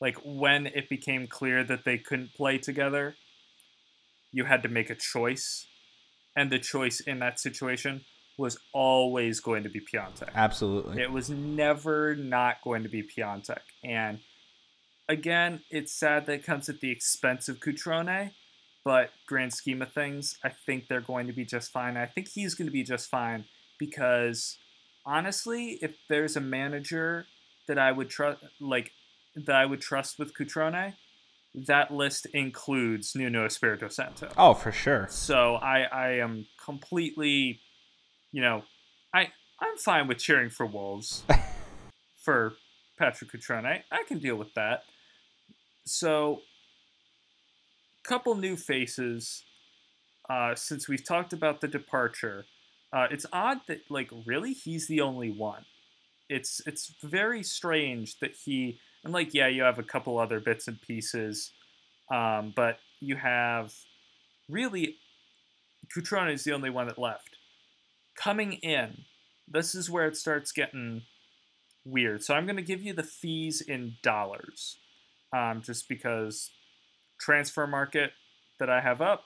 like 0.00 0.16
when 0.24 0.66
it 0.66 0.88
became 0.88 1.26
clear 1.26 1.64
that 1.64 1.84
they 1.84 1.98
couldn't 1.98 2.34
play 2.34 2.58
together, 2.58 3.16
you 4.32 4.44
had 4.44 4.62
to 4.62 4.68
make 4.68 4.90
a 4.90 4.94
choice. 4.94 5.66
And 6.36 6.52
the 6.52 6.58
choice 6.58 7.00
in 7.00 7.20
that 7.20 7.40
situation 7.40 8.04
was 8.36 8.58
always 8.74 9.40
going 9.40 9.62
to 9.62 9.70
be 9.70 9.80
Piatek. 9.80 10.28
Absolutely. 10.34 11.02
It 11.02 11.10
was 11.10 11.30
never 11.30 12.14
not 12.14 12.56
going 12.62 12.82
to 12.82 12.88
be 12.88 13.02
Piatek. 13.02 13.60
And 13.82 14.18
again, 15.08 15.62
it's 15.70 15.98
sad 15.98 16.26
that 16.26 16.32
it 16.32 16.44
comes 16.44 16.68
at 16.68 16.80
the 16.80 16.90
expense 16.90 17.48
of 17.48 17.60
Cutrone, 17.60 18.32
but 18.84 19.10
grand 19.26 19.54
scheme 19.54 19.80
of 19.80 19.92
things, 19.92 20.36
I 20.44 20.50
think 20.50 20.88
they're 20.88 21.00
going 21.00 21.26
to 21.28 21.32
be 21.32 21.46
just 21.46 21.72
fine. 21.72 21.96
I 21.96 22.06
think 22.06 22.28
he's 22.28 22.54
going 22.54 22.66
to 22.66 22.72
be 22.72 22.82
just 22.82 23.08
fine 23.08 23.46
because 23.78 24.58
honestly, 25.06 25.78
if 25.80 25.96
there's 26.10 26.36
a 26.36 26.40
manager 26.40 27.26
that 27.68 27.78
I 27.78 27.90
would 27.92 28.10
trust, 28.10 28.40
like 28.60 28.92
that 29.36 29.54
I 29.54 29.66
would 29.66 29.80
trust 29.80 30.18
with 30.18 30.34
Cutrone, 30.34 30.94
that 31.54 31.90
list 31.90 32.26
includes 32.32 33.14
Nuno 33.14 33.46
Espirito 33.46 33.88
Santo. 33.88 34.28
Oh, 34.36 34.54
for 34.54 34.72
sure. 34.72 35.06
So 35.10 35.54
I, 35.56 35.82
I 35.82 36.08
am 36.18 36.46
completely 36.62 37.60
you 38.36 38.42
know, 38.42 38.62
I 39.14 39.28
I'm 39.60 39.78
fine 39.78 40.08
with 40.08 40.18
cheering 40.18 40.50
for 40.50 40.66
Wolves 40.66 41.24
for 42.22 42.52
Patrick 42.98 43.32
Cutrone. 43.32 43.64
I, 43.64 43.82
I 43.90 44.02
can 44.06 44.18
deal 44.18 44.36
with 44.36 44.52
that. 44.54 44.82
So, 45.86 46.42
couple 48.04 48.34
new 48.34 48.56
faces 48.56 49.42
uh, 50.28 50.54
since 50.54 50.86
we've 50.86 51.02
talked 51.02 51.32
about 51.32 51.62
the 51.62 51.68
departure. 51.68 52.44
Uh, 52.92 53.06
it's 53.10 53.24
odd 53.32 53.60
that 53.68 53.80
like 53.88 54.10
really 54.26 54.52
he's 54.52 54.86
the 54.86 55.00
only 55.00 55.30
one. 55.30 55.64
it's 56.28 56.60
it's 56.66 56.92
very 57.02 57.42
strange 57.42 58.18
that 58.18 58.32
he 58.44 58.78
and 59.06 59.14
like 59.14 59.32
yeah, 59.32 59.46
you 59.46 59.62
have 59.62 59.78
a 59.78 59.84
couple 59.84 60.18
other 60.18 60.40
bits 60.40 60.66
and 60.66 60.82
pieces, 60.82 61.52
um, 62.12 62.52
but 62.56 62.78
you 63.00 63.14
have 63.14 63.72
really 64.48 64.96
Cutrone 65.96 66.32
is 66.32 66.42
the 66.42 66.52
only 66.52 66.70
one 66.70 66.88
that 66.88 66.98
left. 66.98 67.36
Coming 68.16 68.54
in, 68.54 69.04
this 69.46 69.76
is 69.76 69.88
where 69.88 70.08
it 70.08 70.16
starts 70.16 70.50
getting 70.50 71.02
weird. 71.84 72.24
So 72.24 72.34
I'm 72.34 72.46
going 72.46 72.56
to 72.56 72.62
give 72.62 72.82
you 72.82 72.94
the 72.94 73.04
fees 73.04 73.60
in 73.60 73.94
dollars, 74.02 74.78
um, 75.32 75.62
just 75.62 75.88
because 75.88 76.50
Transfermarkt 77.24 78.08
that 78.58 78.68
I 78.68 78.80
have 78.80 79.00
up 79.00 79.22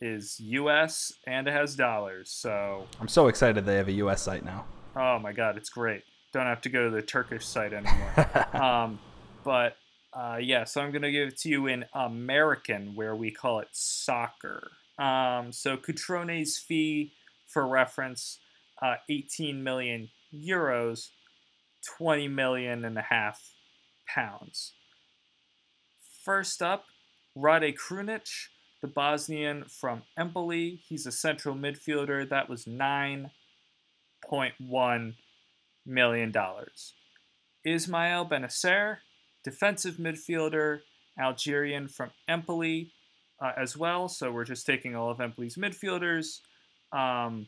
is 0.00 0.40
U.S. 0.40 1.12
and 1.26 1.46
it 1.46 1.52
has 1.52 1.76
dollars. 1.76 2.30
So 2.30 2.86
I'm 2.98 3.08
so 3.08 3.26
excited 3.26 3.66
they 3.66 3.76
have 3.76 3.88
a 3.88 3.92
U.S. 3.92 4.22
site 4.22 4.42
now. 4.42 4.64
Oh 4.96 5.18
my 5.18 5.32
god, 5.32 5.58
it's 5.58 5.68
great. 5.68 6.02
Don't 6.32 6.46
have 6.46 6.60
to 6.62 6.68
go 6.68 6.84
to 6.84 6.90
the 6.90 7.02
Turkish 7.02 7.46
site 7.46 7.72
anymore. 7.72 8.56
um, 8.56 8.98
but 9.44 9.76
uh, 10.12 10.38
yeah, 10.40 10.64
so 10.64 10.80
I'm 10.80 10.92
gonna 10.92 11.10
give 11.10 11.28
it 11.28 11.38
to 11.38 11.48
you 11.48 11.66
in 11.66 11.84
American, 11.94 12.94
where 12.94 13.14
we 13.14 13.30
call 13.30 13.60
it 13.60 13.68
soccer. 13.72 14.70
Um, 14.98 15.52
so 15.52 15.76
Cutrone's 15.76 16.58
fee, 16.58 17.12
for 17.46 17.66
reference, 17.66 18.38
uh, 18.82 18.96
18 19.08 19.62
million 19.62 20.10
euros, 20.34 21.08
20 21.98 22.28
million 22.28 22.84
and 22.84 22.98
a 22.98 23.02
half 23.02 23.40
pounds. 24.06 24.72
First 26.24 26.62
up, 26.62 26.84
Rade 27.34 27.76
Krunic, 27.76 28.28
the 28.82 28.88
Bosnian 28.88 29.64
from 29.64 30.02
Empoli. 30.18 30.82
He's 30.86 31.06
a 31.06 31.12
central 31.12 31.54
midfielder. 31.54 32.28
That 32.28 32.48
was 32.48 32.66
$9.1 32.66 35.14
million. 35.90 36.30
dollars, 36.30 36.94
Ismael 37.64 38.26
Bennacer, 38.26 38.98
defensive 39.44 39.96
midfielder, 39.96 40.80
Algerian 41.18 41.88
from 41.88 42.10
Empoli 42.28 42.92
uh, 43.42 43.52
as 43.56 43.76
well. 43.76 44.08
So 44.08 44.32
we're 44.32 44.44
just 44.44 44.64
taking 44.66 44.96
all 44.96 45.10
of 45.10 45.20
Empoli's 45.20 45.56
midfielders. 45.56 46.40
Um, 46.92 47.46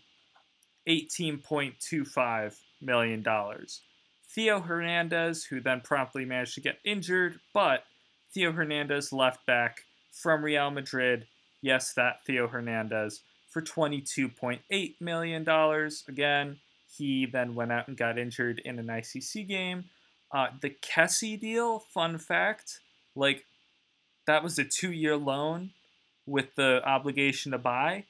$18.25 0.89 2.57
million. 2.81 3.25
Theo 4.35 4.61
Hernandez, 4.61 5.45
who 5.45 5.61
then 5.61 5.81
promptly 5.83 6.25
managed 6.25 6.55
to 6.55 6.61
get 6.61 6.79
injured, 6.85 7.41
but 7.53 7.85
Theo 8.33 8.53
Hernandez 8.53 9.13
left 9.13 9.45
back 9.47 9.83
from 10.13 10.45
Real 10.45 10.71
Madrid. 10.71 11.27
Yes, 11.61 11.93
that 11.95 12.25
Theo 12.27 12.49
Hernandez 12.49 13.21
for 13.51 13.63
$22.8 13.63 14.95
million. 15.01 15.49
Again, 16.09 16.57
he 16.97 17.27
then 17.27 17.55
went 17.55 17.73
out 17.73 17.89
and 17.89 17.97
got 17.97 18.19
injured 18.19 18.61
in 18.65 18.79
an 18.79 18.87
ICC 18.87 19.49
game. 19.49 19.85
Uh, 20.31 20.49
the 20.61 20.71
Kessie 20.71 21.41
deal, 21.41 21.79
fun 21.79 22.19
fact, 22.19 22.81
like 23.15 23.45
that 24.27 24.43
was 24.43 24.59
a 24.59 24.65
two 24.65 24.93
year 24.93 25.17
loan 25.17 25.71
with 26.27 26.55
the 26.55 26.83
obligation 26.85 27.53
to 27.53 27.59
buy. 27.59 28.05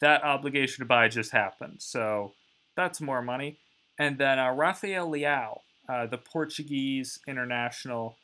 That 0.00 0.22
obligation 0.22 0.82
to 0.82 0.86
buy 0.86 1.08
just 1.08 1.32
happened. 1.32 1.76
So 1.78 2.32
that's 2.76 3.00
more 3.00 3.22
money. 3.22 3.58
And 3.98 4.18
then 4.18 4.38
uh, 4.38 4.52
Rafael 4.52 5.08
Leao, 5.08 5.60
uh, 5.88 6.06
the 6.06 6.18
Portuguese 6.18 7.18
international, 7.26 8.16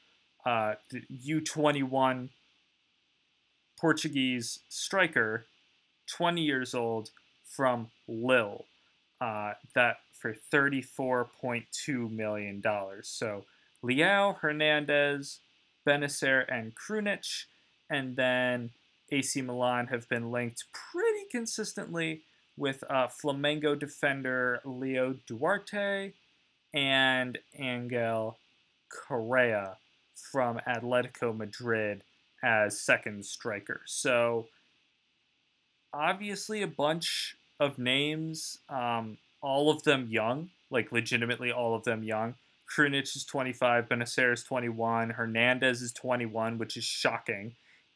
uh, 0.44 0.74
U21 1.10 2.28
Portuguese 3.80 4.60
striker, 4.68 5.46
20 6.14 6.42
years 6.42 6.74
old, 6.74 7.10
from 7.44 7.90
Lille. 8.06 8.66
Uh, 9.22 9.54
that 9.76 9.98
for 10.10 10.34
$34.2 10.52 12.10
million. 12.10 12.60
So 13.02 13.44
Leao, 13.84 14.36
Hernandez, 14.38 15.38
Bennacer, 15.86 16.44
and 16.52 16.72
Krunic, 16.74 17.44
and 17.88 18.16
then 18.16 18.70
AC 19.12 19.40
Milan 19.42 19.86
have 19.86 20.08
been 20.08 20.32
linked 20.32 20.64
pretty 20.72 21.24
consistently 21.30 22.22
with 22.56 22.82
uh, 22.90 23.06
Flamengo 23.06 23.78
defender 23.78 24.60
Leo 24.64 25.14
Duarte 25.28 26.14
and 26.74 27.38
Angel 27.56 28.38
Correa 28.88 29.76
from 30.32 30.58
Atletico 30.66 31.36
Madrid 31.36 32.02
as 32.42 32.80
second 32.80 33.24
striker. 33.24 33.82
So 33.86 34.48
obviously 35.94 36.62
a 36.62 36.66
bunch 36.66 37.36
of 37.62 37.78
names, 37.78 38.58
um, 38.68 39.18
all 39.40 39.70
of 39.70 39.82
them 39.84 40.08
young, 40.10 40.50
like 40.70 40.92
legitimately 40.92 41.52
all 41.52 41.74
of 41.74 41.84
them 41.84 42.02
young. 42.02 42.34
Krunic 42.74 43.14
is 43.16 43.24
25, 43.24 43.88
Bennacer 43.88 44.32
is 44.32 44.42
21, 44.44 45.10
Hernandez 45.10 45.82
is 45.82 45.92
21, 45.92 46.58
which 46.58 46.76
is 46.76 46.84
shocking, 46.84 47.54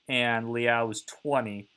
and 0.09 0.47
Leao 0.47 0.91
is 0.93 1.03
20. 1.03 1.69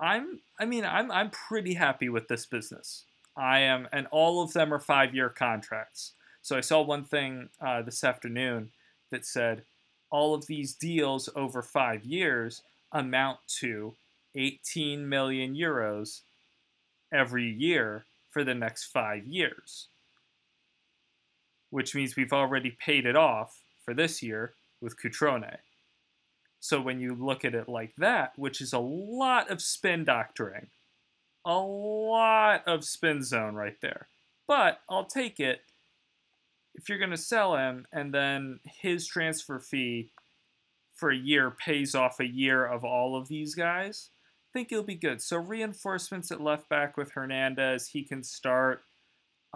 I'm 0.00 0.40
I 0.60 0.64
mean 0.64 0.84
I'm 0.84 1.10
I'm 1.10 1.30
pretty 1.30 1.74
happy 1.74 2.08
with 2.08 2.28
this 2.28 2.46
business. 2.46 3.04
I 3.36 3.60
am, 3.60 3.88
and 3.92 4.06
all 4.12 4.42
of 4.42 4.52
them 4.52 4.72
are 4.72 4.78
five 4.78 5.14
year 5.14 5.28
contracts. 5.28 6.12
So 6.42 6.56
I 6.56 6.60
saw 6.60 6.82
one 6.82 7.04
thing 7.04 7.48
uh, 7.60 7.82
this 7.82 8.04
afternoon 8.04 8.70
that 9.10 9.26
said 9.26 9.62
all 10.10 10.34
of 10.34 10.46
these 10.46 10.74
deals 10.74 11.28
over 11.34 11.62
five 11.62 12.04
years 12.04 12.62
amount 12.92 13.38
to 13.60 13.94
18 14.38 15.08
million 15.08 15.54
euros 15.54 16.20
every 17.12 17.50
year 17.50 18.06
for 18.30 18.44
the 18.44 18.54
next 18.54 18.86
five 18.86 19.26
years, 19.26 19.88
which 21.70 21.94
means 21.94 22.16
we've 22.16 22.32
already 22.32 22.76
paid 22.84 23.04
it 23.04 23.16
off 23.16 23.62
for 23.84 23.94
this 23.94 24.22
year 24.22 24.54
with 24.80 24.96
Cutrone. 25.00 25.56
So 26.60 26.80
when 26.80 27.00
you 27.00 27.14
look 27.14 27.44
at 27.44 27.54
it 27.54 27.68
like 27.68 27.94
that, 27.98 28.32
which 28.36 28.60
is 28.60 28.72
a 28.72 28.78
lot 28.78 29.50
of 29.50 29.60
spin 29.60 30.04
doctoring, 30.04 30.68
a 31.44 31.56
lot 31.56 32.62
of 32.66 32.84
spin 32.84 33.22
zone 33.22 33.54
right 33.54 33.80
there. 33.80 34.08
But 34.46 34.80
I'll 34.88 35.04
take 35.04 35.40
it 35.40 35.60
if 36.74 36.88
you're 36.88 36.98
going 36.98 37.10
to 37.10 37.16
sell 37.16 37.56
him 37.56 37.86
and 37.92 38.14
then 38.14 38.60
his 38.64 39.06
transfer 39.06 39.58
fee 39.58 40.10
for 40.94 41.10
a 41.10 41.16
year 41.16 41.50
pays 41.50 41.94
off 41.94 42.20
a 42.20 42.26
year 42.26 42.64
of 42.64 42.84
all 42.84 43.16
of 43.16 43.28
these 43.28 43.54
guys, 43.54 44.10
think 44.52 44.70
he'll 44.70 44.82
be 44.82 44.94
good. 44.94 45.20
So 45.22 45.36
reinforcements 45.36 46.30
at 46.30 46.40
left 46.40 46.68
back 46.68 46.96
with 46.96 47.12
Hernandez, 47.12 47.88
he 47.88 48.02
can 48.02 48.22
start 48.22 48.82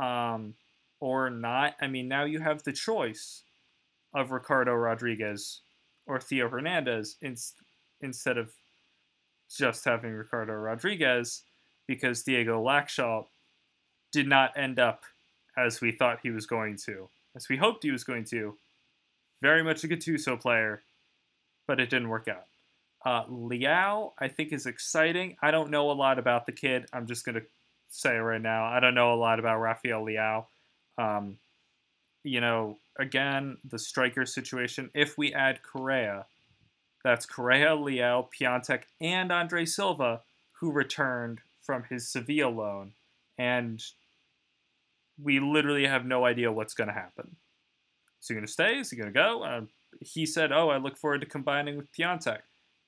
um, 0.00 0.54
or 1.00 1.30
not. 1.30 1.74
I 1.80 1.86
mean, 1.86 2.08
now 2.08 2.24
you 2.24 2.40
have 2.40 2.62
the 2.62 2.72
choice 2.72 3.42
of 4.14 4.30
Ricardo 4.30 4.74
Rodriguez 4.74 5.60
or 6.06 6.20
Theo 6.20 6.48
Hernandez 6.48 7.16
in, 7.22 7.36
instead 8.00 8.38
of 8.38 8.52
just 9.50 9.84
having 9.84 10.12
Ricardo 10.12 10.54
Rodriguez 10.54 11.42
because 11.86 12.22
Diego 12.22 12.62
Laxalt 12.62 13.26
did 14.12 14.28
not 14.28 14.56
end 14.56 14.78
up 14.78 15.04
as 15.56 15.80
we 15.80 15.92
thought 15.92 16.20
he 16.22 16.30
was 16.30 16.46
going 16.46 16.76
to, 16.86 17.08
as 17.36 17.48
we 17.48 17.56
hoped 17.56 17.82
he 17.82 17.90
was 17.90 18.04
going 18.04 18.24
to. 18.24 18.56
Very 19.40 19.62
much 19.62 19.84
a 19.84 19.88
Gattuso 19.88 20.40
player, 20.40 20.82
but 21.66 21.80
it 21.80 21.90
didn't 21.90 22.08
work 22.08 22.28
out. 22.28 22.46
Uh, 23.04 23.24
Leao, 23.26 24.12
I 24.18 24.28
think, 24.28 24.52
is 24.52 24.66
exciting. 24.66 25.36
I 25.42 25.50
don't 25.50 25.70
know 25.70 25.90
a 25.90 25.92
lot 25.92 26.18
about 26.18 26.46
the 26.46 26.52
kid. 26.52 26.86
I'm 26.92 27.06
just 27.06 27.24
going 27.24 27.34
to 27.34 27.42
say 27.90 28.16
right 28.16 28.40
now. 28.40 28.64
I 28.64 28.80
don't 28.80 28.94
know 28.94 29.12
a 29.12 29.16
lot 29.16 29.38
about 29.38 29.60
Rafael 29.60 30.04
Leao. 30.04 30.46
Um, 30.98 31.38
you 32.22 32.40
know, 32.40 32.78
again, 32.98 33.56
the 33.68 33.78
striker 33.78 34.24
situation. 34.24 34.90
If 34.94 35.18
we 35.18 35.34
add 35.34 35.60
Correa, 35.62 36.26
that's 37.02 37.26
Correa, 37.26 37.70
Leao, 37.70 38.28
Piatek, 38.38 38.82
and 39.00 39.32
Andre 39.32 39.64
Silva, 39.64 40.20
who 40.60 40.70
returned 40.70 41.40
from 41.60 41.84
his 41.90 42.08
Sevilla 42.08 42.48
loan. 42.48 42.92
And 43.38 43.82
we 45.20 45.40
literally 45.40 45.86
have 45.86 46.06
no 46.06 46.24
idea 46.24 46.52
what's 46.52 46.74
going 46.74 46.88
to 46.88 46.94
happen. 46.94 47.36
Is 48.20 48.28
he 48.28 48.34
going 48.34 48.46
to 48.46 48.52
stay? 48.52 48.78
Is 48.78 48.90
he 48.90 48.96
going 48.96 49.12
to 49.12 49.12
go? 49.12 49.42
Uh, 49.42 49.62
he 50.00 50.24
said, 50.24 50.52
"Oh, 50.52 50.68
I 50.68 50.76
look 50.76 50.96
forward 50.96 51.22
to 51.22 51.26
combining 51.26 51.76
with 51.76 51.92
Piatek." 51.92 52.38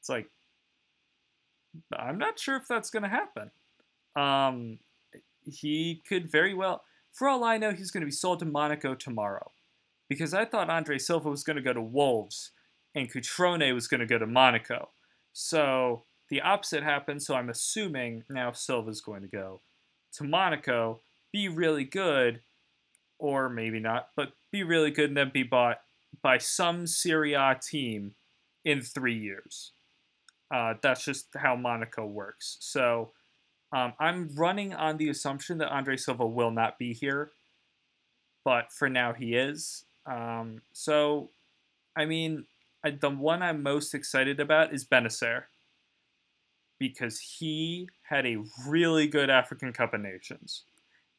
It's 0.05 0.11
like 0.11 0.28
I'm 1.98 2.18
not 2.18 2.38
sure 2.38 2.57
if 2.57 2.68
that's 2.68 2.90
going 2.90 3.05
to 3.05 3.09
happen. 3.09 3.50
Um, 4.14 4.78
he 5.46 6.02
could 6.07 6.30
very 6.30 6.52
well, 6.52 6.82
for 7.11 7.26
all 7.26 7.42
I 7.42 7.57
know, 7.57 7.72
he's 7.72 7.90
going 7.90 8.02
to 8.02 8.07
be 8.07 8.12
sold 8.12 8.40
to 8.40 8.44
Monaco 8.44 8.94
tomorrow, 8.94 9.50
because 10.11 10.34
I 10.34 10.44
thought 10.44 10.68
Andre 10.68 10.98
Silva 10.98 11.30
was 11.30 11.42
going 11.42 11.57
to 11.57 11.62
go 11.62 11.72
to 11.72 11.80
Wolves 11.80 12.50
and 12.94 13.11
Cutrone 13.11 13.72
was 13.72 13.88
going 13.88 14.00
to 14.00 14.07
go 14.07 14.18
to 14.18 14.26
Monaco. 14.26 14.90
So 15.32 16.02
the 16.28 16.42
opposite 16.42 16.82
happened. 16.82 17.22
So 17.22 17.34
I'm 17.34 17.48
assuming 17.48 18.24
now 18.28 18.52
Silva's 18.52 19.00
going 19.00 19.22
to 19.22 19.28
go 19.28 19.62
to 20.18 20.24
Monaco, 20.24 21.00
be 21.32 21.48
really 21.48 21.84
good, 21.84 22.40
or 23.18 23.48
maybe 23.48 23.80
not, 23.80 24.11
but 24.16 24.32
be 24.52 24.64
really 24.64 24.90
good 24.90 25.09
and 25.09 25.16
then 25.16 25.30
be 25.32 25.44
bought 25.44 25.80
by 26.22 26.36
some 26.36 26.86
Serie 26.86 27.32
A 27.32 27.59
team 27.59 28.14
in 28.66 28.80
three 28.82 29.18
years. 29.18 29.72
Uh, 30.55 30.74
that's 30.82 31.05
just 31.05 31.26
how 31.34 31.57
Monaco 31.57 32.07
works. 32.07 32.59
So 32.61 33.11
um, 33.72 33.94
I'm 33.98 34.30
running 34.36 34.72
on 34.72 34.98
the 34.98 35.09
assumption 35.09 35.59
that 35.59 35.70
Andre 35.70 35.96
Silva 35.96 36.26
will 36.26 36.52
not 36.52 36.78
be 36.78 36.92
here 36.92 37.32
but 38.44 38.70
for 38.70 38.88
now 38.88 39.12
he 39.12 39.34
is. 39.34 39.84
Um, 40.07 40.61
so, 40.72 41.30
I 41.96 42.05
mean, 42.05 42.44
I, 42.84 42.90
the 42.90 43.11
one 43.11 43.42
I'm 43.42 43.62
most 43.62 43.94
excited 43.94 44.38
about 44.38 44.72
is 44.72 44.84
Bennacer 44.84 45.44
because 46.78 47.18
he 47.18 47.88
had 48.02 48.26
a 48.26 48.38
really 48.68 49.07
good 49.07 49.30
African 49.30 49.72
Cup 49.72 49.94
of 49.94 50.02
Nations. 50.02 50.64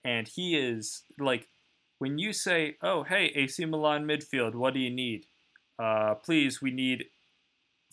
And 0.03 0.27
he 0.27 0.55
is 0.55 1.01
like, 1.19 1.47
when 1.97 2.19
you 2.19 2.31
say, 2.31 2.75
oh, 2.83 3.03
hey, 3.03 3.31
AC 3.36 3.65
Milan 3.65 4.05
midfield, 4.05 4.53
what 4.53 4.73
do 4.73 4.79
you 4.79 4.91
need? 4.91 5.25
Uh, 5.79 6.13
please, 6.13 6.61
we 6.61 6.69
need, 6.69 7.05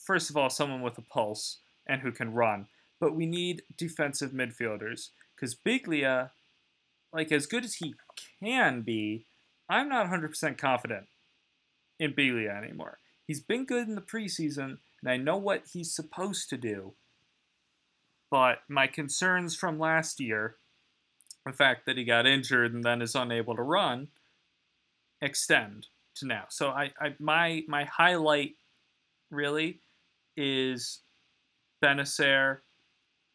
first 0.04 0.30
of 0.30 0.36
all, 0.36 0.50
someone 0.50 0.82
with 0.82 0.98
a 0.98 1.02
pulse 1.02 1.58
and 1.86 2.02
who 2.02 2.12
can 2.12 2.32
run. 2.32 2.66
But 3.00 3.14
we 3.14 3.26
need 3.26 3.62
defensive 3.76 4.30
midfielders 4.30 5.08
because 5.34 5.54
Biglia, 5.54 6.30
like 7.12 7.32
as 7.32 7.46
good 7.46 7.64
as 7.64 7.74
he 7.74 7.94
can 8.42 8.82
be, 8.82 9.26
I'm 9.68 9.88
not 9.88 10.06
100% 10.06 10.58
confident 10.58 11.06
in 11.98 12.12
Biglia 12.12 12.56
anymore. 12.56 12.98
He's 13.26 13.40
been 13.40 13.64
good 13.64 13.88
in 13.88 13.94
the 13.94 14.00
preseason, 14.00 14.78
and 15.00 15.10
I 15.10 15.16
know 15.16 15.36
what 15.36 15.64
he's 15.72 15.94
supposed 15.94 16.48
to 16.50 16.56
do. 16.56 16.92
But 18.30 18.60
my 18.68 18.86
concerns 18.86 19.54
from 19.56 19.78
last 19.78 20.20
year, 20.20 20.56
the 21.44 21.52
fact 21.52 21.86
that 21.86 21.96
he 21.96 22.04
got 22.04 22.26
injured 22.26 22.72
and 22.72 22.84
then 22.84 23.02
is 23.02 23.14
unable 23.14 23.56
to 23.56 23.62
run, 23.62 24.08
extend 25.20 25.88
to 26.16 26.26
now. 26.26 26.44
So 26.48 26.70
I, 26.70 26.92
I 27.00 27.14
my 27.18 27.62
my 27.68 27.84
highlight 27.84 28.54
really 29.30 29.80
is 30.36 31.02
Bennacer. 31.84 32.58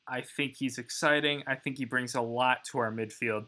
I 0.07 0.21
think 0.21 0.55
he's 0.57 0.77
exciting. 0.77 1.43
I 1.47 1.55
think 1.55 1.77
he 1.77 1.85
brings 1.85 2.15
a 2.15 2.21
lot 2.21 2.59
to 2.71 2.79
our 2.79 2.91
midfield. 2.91 3.45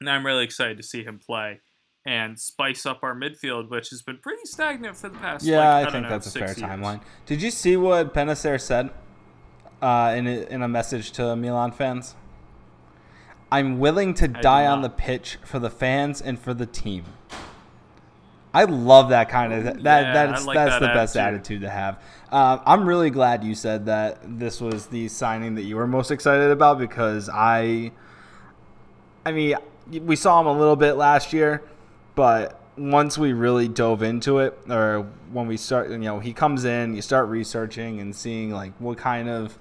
And 0.00 0.08
I'm 0.08 0.24
really 0.24 0.44
excited 0.44 0.76
to 0.76 0.82
see 0.82 1.02
him 1.02 1.18
play 1.18 1.60
and 2.06 2.38
spice 2.38 2.86
up 2.86 3.00
our 3.02 3.16
midfield, 3.16 3.68
which 3.68 3.90
has 3.90 4.00
been 4.02 4.18
pretty 4.18 4.44
stagnant 4.44 4.96
for 4.96 5.08
the 5.08 5.18
past. 5.18 5.44
Yeah, 5.44 5.58
like, 5.58 5.66
I, 5.66 5.80
I, 5.88 5.92
think 5.92 6.02
know, 6.04 6.10
that's 6.10 6.28
a 6.28 6.38
fair 6.38 6.48
years. 6.48 6.58
timeline. 6.58 7.00
Did 7.26 7.42
you 7.42 7.50
see 7.50 7.76
what 7.76 8.14
Bennacer 8.14 8.60
said 8.60 8.90
uh, 9.82 10.14
in, 10.16 10.26
a, 10.28 10.46
in 10.46 10.62
a 10.62 10.68
message 10.68 11.10
to 11.12 11.34
Milan 11.34 11.72
fans? 11.72 12.14
I'm 13.50 13.78
willing 13.78 14.14
to 14.14 14.28
did 14.28 14.40
die 14.40 14.66
on 14.66 14.82
the 14.82 14.88
pitch 14.88 15.38
for 15.44 15.58
the 15.58 15.70
fans 15.70 16.20
and 16.20 16.38
for 16.38 16.54
the 16.54 16.66
team. 16.66 17.04
I 18.56 18.64
love 18.64 19.10
that 19.10 19.28
kind 19.28 19.52
of 19.52 19.64
that. 19.64 20.02
Yeah, 20.02 20.12
that's 20.14 20.46
like 20.46 20.54
that's 20.54 20.70
that 20.72 20.80
the 20.80 20.86
best 20.86 21.14
attitude. 21.14 21.40
attitude 21.40 21.60
to 21.60 21.68
have. 21.68 22.02
Uh, 22.32 22.58
I'm 22.64 22.88
really 22.88 23.10
glad 23.10 23.44
you 23.44 23.54
said 23.54 23.84
that 23.84 24.18
this 24.38 24.62
was 24.62 24.86
the 24.86 25.08
signing 25.08 25.56
that 25.56 25.64
you 25.64 25.76
were 25.76 25.86
most 25.86 26.10
excited 26.10 26.50
about 26.50 26.78
because 26.78 27.28
I, 27.28 27.92
I 29.26 29.32
mean, 29.32 29.56
we 29.90 30.16
saw 30.16 30.40
him 30.40 30.46
a 30.46 30.58
little 30.58 30.74
bit 30.74 30.94
last 30.94 31.34
year, 31.34 31.64
but 32.14 32.58
once 32.78 33.18
we 33.18 33.34
really 33.34 33.68
dove 33.68 34.02
into 34.02 34.38
it, 34.38 34.58
or 34.70 35.06
when 35.32 35.46
we 35.46 35.58
start, 35.58 35.90
you 35.90 35.98
know, 35.98 36.18
he 36.18 36.32
comes 36.32 36.64
in, 36.64 36.94
you 36.94 37.02
start 37.02 37.28
researching 37.28 38.00
and 38.00 38.16
seeing 38.16 38.52
like 38.52 38.72
what 38.78 38.96
kind 38.96 39.28
of, 39.28 39.58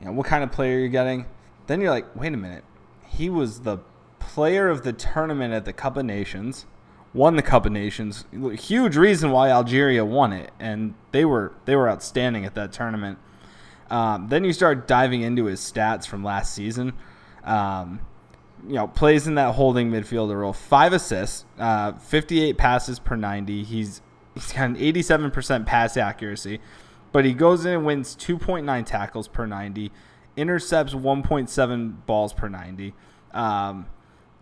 you 0.00 0.06
know, 0.06 0.12
what 0.12 0.26
kind 0.26 0.42
of 0.42 0.50
player 0.50 0.78
you're 0.78 0.88
getting. 0.88 1.26
Then 1.66 1.82
you're 1.82 1.90
like, 1.90 2.16
wait 2.16 2.32
a 2.32 2.38
minute, 2.38 2.64
he 3.06 3.28
was 3.28 3.60
the 3.60 3.76
player 4.20 4.70
of 4.70 4.84
the 4.84 4.94
tournament 4.94 5.52
at 5.52 5.66
the 5.66 5.74
Cup 5.74 5.98
of 5.98 6.06
Nations, 6.06 6.64
won 7.16 7.36
the 7.36 7.42
Cup 7.42 7.64
of 7.66 7.72
Nations. 7.72 8.26
Huge 8.58 8.96
reason 8.96 9.30
why 9.30 9.50
Algeria 9.50 10.04
won 10.04 10.32
it, 10.32 10.52
and 10.60 10.94
they 11.12 11.24
were 11.24 11.54
they 11.64 11.74
were 11.74 11.88
outstanding 11.88 12.44
at 12.44 12.54
that 12.54 12.72
tournament. 12.72 13.18
Um, 13.90 14.28
then 14.28 14.44
you 14.44 14.52
start 14.52 14.86
diving 14.86 15.22
into 15.22 15.46
his 15.46 15.60
stats 15.60 16.06
from 16.06 16.22
last 16.22 16.54
season. 16.54 16.92
Um, 17.42 18.00
you 18.66 18.74
know, 18.74 18.88
plays 18.88 19.26
in 19.26 19.36
that 19.36 19.54
holding 19.54 19.90
midfielder 19.90 20.40
role. 20.40 20.52
Five 20.52 20.92
assists, 20.92 21.44
uh, 21.58 21.92
58 21.92 22.58
passes 22.58 22.98
per 22.98 23.16
90. 23.16 23.64
He's 23.64 24.02
he's 24.34 24.52
got 24.52 24.64
an 24.64 24.76
87% 24.76 25.64
pass 25.66 25.96
accuracy, 25.96 26.60
but 27.12 27.24
he 27.24 27.32
goes 27.32 27.64
in 27.64 27.72
and 27.72 27.86
wins 27.86 28.14
2.9 28.16 28.84
tackles 28.84 29.28
per 29.28 29.46
90, 29.46 29.90
intercepts 30.36 30.92
1.7 30.92 32.06
balls 32.06 32.34
per 32.34 32.48
90. 32.48 32.92
Um, 33.32 33.86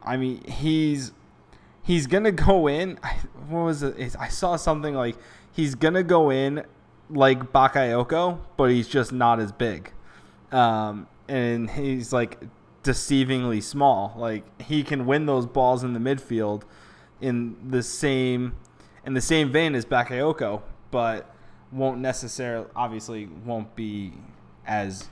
I 0.03 0.17
mean, 0.17 0.43
he's 0.45 1.13
he's 1.85 2.07
gonna 2.07 2.33
go 2.33 2.67
in. 2.67 2.99
I, 3.03 3.17
what 3.49 3.61
was 3.61 3.83
it? 3.83 4.17
I 4.19 4.29
saw 4.29 4.57
something 4.57 4.95
like 4.95 5.17
he's 5.53 5.75
gonna 5.77 6.03
go 6.03 6.31
in 6.31 6.65
like 7.11 7.53
Bakayoko, 7.53 8.41
but 8.57 8.71
he's 8.71 8.89
just 8.89 9.13
not 9.13 9.39
as 9.39 9.53
big. 9.53 9.93
Um, 10.51 11.07
and 11.29 11.71
he's 11.71 12.13
like 12.13 12.41
deceivingly 12.83 13.63
small. 13.63 14.15
Like 14.17 14.45
he 14.61 14.83
can 14.83 15.07
win 15.07 15.27
those 15.27 15.47
balls 15.47 15.85
in 15.85 15.93
the 15.93 16.01
midfield 16.01 16.63
in 17.21 17.57
the 17.71 17.83
same 17.83 18.57
in 19.07 19.15
the 19.15 19.21
same 19.21 19.53
vein 19.53 19.75
as 19.75 19.85
Bakayoko, 19.85 20.63
but 20.91 21.35
won't 21.71 22.01
necessarily 22.01 22.67
obviously 22.75 23.27
won't 23.45 23.75
be 23.77 24.15
as 24.67 25.09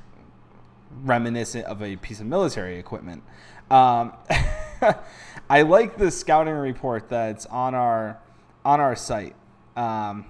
reminiscent 1.04 1.64
of 1.66 1.82
a 1.82 1.96
piece 1.96 2.20
of 2.20 2.26
military 2.26 2.78
equipment. 2.78 3.22
Um, 3.70 4.12
I 5.50 5.62
like 5.62 5.96
the 5.96 6.10
scouting 6.10 6.54
report 6.54 7.08
that's 7.08 7.46
on 7.46 7.74
our 7.74 8.18
on 8.64 8.80
our 8.80 8.96
site. 8.96 9.34
Um, 9.76 10.26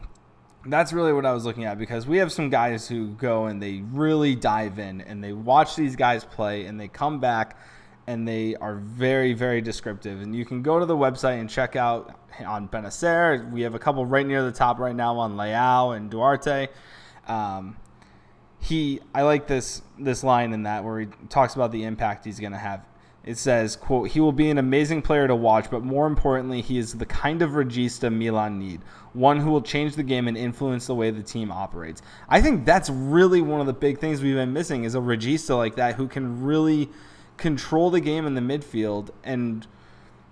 that's 0.67 0.93
really 0.93 1.13
what 1.13 1.27
I 1.27 1.33
was 1.33 1.45
looking 1.45 1.65
at 1.65 1.79
because 1.79 2.07
we 2.07 2.19
have 2.19 2.33
some 2.33 2.49
guys 2.49 2.89
who 2.89 3.09
go 3.09 3.47
and 3.47 3.61
they 3.61 3.83
really 3.91 4.35
dive 4.35 4.79
in 4.79 5.01
and 5.01 5.23
they 5.23 5.33
watch 5.33 5.77
these 5.77 5.97
guys 5.97 6.25
play 6.25 6.67
and 6.67 6.79
they 6.79 6.89
come 6.89 7.19
back 7.19 7.59
and 8.07 8.27
they 8.27 8.55
are 8.57 8.77
very 8.77 9.33
very 9.33 9.61
descriptive 9.61 10.21
and 10.21 10.35
you 10.35 10.45
can 10.45 10.63
go 10.63 10.79
to 10.79 10.87
the 10.87 10.97
website 10.97 11.41
and 11.41 11.51
check 11.51 11.77
out 11.77 12.19
on 12.47 12.69
Bennacer. 12.69 13.51
We 13.51 13.63
have 13.63 13.75
a 13.75 13.79
couple 13.79 14.07
right 14.07 14.27
near 14.27 14.43
the 14.43 14.53
top 14.53 14.79
right 14.79 14.95
now 14.95 15.19
on 15.19 15.37
Leao 15.37 15.97
and 15.97 16.11
Duarte. 16.11 16.69
Um, 17.27 17.77
he 18.61 19.01
I 19.15 19.23
like 19.23 19.49
this 19.49 19.83
this 19.99 20.23
line 20.23 20.53
in 20.53 20.63
that 20.63 20.85
where 20.85 21.01
he 21.01 21.07
talks 21.29 21.55
about 21.55 21.73
the 21.73 21.85
impact 21.85 22.25
he's 22.25 22.39
going 22.39 22.53
to 22.53 22.59
have. 22.59 22.87
It 23.25 23.39
says, 23.39 23.77
quote, 23.77 24.11
he 24.11 24.21
will 24.21 24.33
be 24.33 24.51
an 24.51 24.59
amazing 24.59 25.03
player 25.03 25.29
to 25.29 25.37
watch, 25.37 25.71
but 25.71 25.85
more 25.85 26.09
importantly, 26.09 26.61
he 26.61 26.77
is 26.77 26.95
the 26.95 27.07
kind 27.07 27.41
of 27.41 27.51
regista 27.51 28.13
Milan 28.13 28.59
need. 28.59 28.81
One 29.13 29.39
who 29.39 29.51
will 29.51 29.63
change 29.63 29.95
the 29.95 30.03
game 30.03 30.27
and 30.27 30.37
influence 30.37 30.87
the 30.87 30.95
way 30.95 31.11
the 31.11 31.23
team 31.23 31.53
operates. 31.53 32.03
I 32.29 32.41
think 32.41 32.67
that's 32.67 32.91
really 32.91 33.41
one 33.41 33.61
of 33.61 33.67
the 33.67 33.73
big 33.73 34.01
things 34.01 34.23
we've 34.23 34.35
been 34.35 34.53
missing 34.53 34.83
is 34.83 34.97
a 34.97 34.99
regista 34.99 35.57
like 35.57 35.77
that 35.77 35.95
who 35.95 36.09
can 36.09 36.43
really 36.43 36.89
control 37.37 37.91
the 37.91 38.01
game 38.01 38.27
in 38.27 38.35
the 38.35 38.41
midfield 38.41 39.11
and 39.23 39.67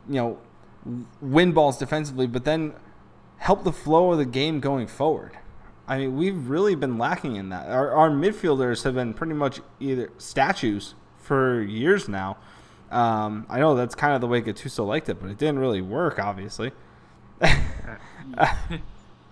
you 0.09 0.15
know 0.15 0.39
win 1.21 1.53
balls 1.53 1.79
defensively, 1.79 2.27
but 2.27 2.45
then 2.45 2.73
help 3.39 3.65
the 3.65 3.73
flow 3.73 4.13
of 4.13 4.19
the 4.19 4.25
game 4.25 4.61
going 4.61 4.87
forward. 4.87 5.39
I 5.87 5.99
mean, 5.99 6.17
we've 6.17 6.49
really 6.49 6.75
been 6.75 6.99
lacking 6.99 7.37
in 7.37 7.49
that. 7.51 7.69
Our, 7.69 7.91
our 7.93 8.11
midfielders 8.11 8.85
have 8.85 8.95
been 8.95 9.13
pretty 9.13 9.35
much 9.35 9.61
either 9.81 10.11
statues 10.19 10.95
for 11.19 11.61
years 11.63 12.09
now. 12.09 12.37
Um, 12.91 13.47
I 13.49 13.61
know 13.61 13.75
that's 13.77 13.95
kind 13.95 14.15
of 14.15 14.21
the 14.21 14.27
way 14.27 14.43
Gattuso 14.43 14.87
liked 14.87 15.09
it, 15.09 15.21
but 15.21 15.31
it 15.31 15.39
didn't 15.39 15.59
really 15.61 15.81
work, 15.81 16.19
obviously. 16.19 16.73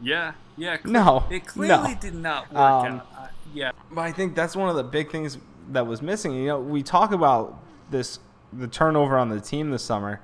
Yeah, 0.00 0.34
yeah. 0.56 0.76
cle- 0.76 0.92
No, 0.92 1.24
it 1.30 1.44
clearly 1.46 1.94
no. 1.94 2.00
did 2.00 2.14
not 2.14 2.48
work 2.52 2.56
Um, 2.60 2.86
out. 2.86 3.06
Uh, 3.18 3.26
yeah, 3.52 3.72
But 3.90 4.02
I 4.02 4.12
think 4.12 4.36
that's 4.36 4.54
one 4.54 4.68
of 4.68 4.76
the 4.76 4.84
big 4.84 5.10
things 5.10 5.38
that 5.70 5.86
was 5.88 6.00
missing. 6.02 6.34
You 6.34 6.46
know, 6.46 6.60
we 6.60 6.82
talk 6.84 7.10
about 7.12 7.58
this 7.90 8.20
the 8.52 8.68
turnover 8.68 9.18
on 9.18 9.28
the 9.28 9.40
team 9.40 9.70
this 9.70 9.82
summer, 9.82 10.20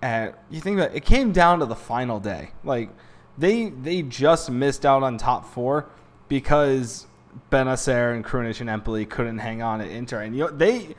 and 0.00 0.32
you 0.50 0.60
think 0.60 0.78
that 0.78 0.94
it 0.94 1.04
came 1.04 1.32
down 1.32 1.58
to 1.58 1.66
the 1.66 1.74
final 1.76 2.18
day. 2.18 2.52
Like 2.64 2.90
they 3.36 3.68
they 3.68 4.00
just 4.02 4.50
missed 4.50 4.86
out 4.86 5.02
on 5.02 5.18
top 5.18 5.44
four 5.44 5.86
because 6.28 7.06
Bennacer 7.52 8.14
and 8.14 8.24
Krunic 8.24 8.60
and 8.62 8.70
Empoli 8.70 9.04
couldn't 9.04 9.38
hang 9.38 9.60
on 9.60 9.82
at 9.82 9.88
Inter, 9.90 10.20
and 10.22 10.34
you 10.34 10.44
know 10.44 10.50
they. 10.50 10.94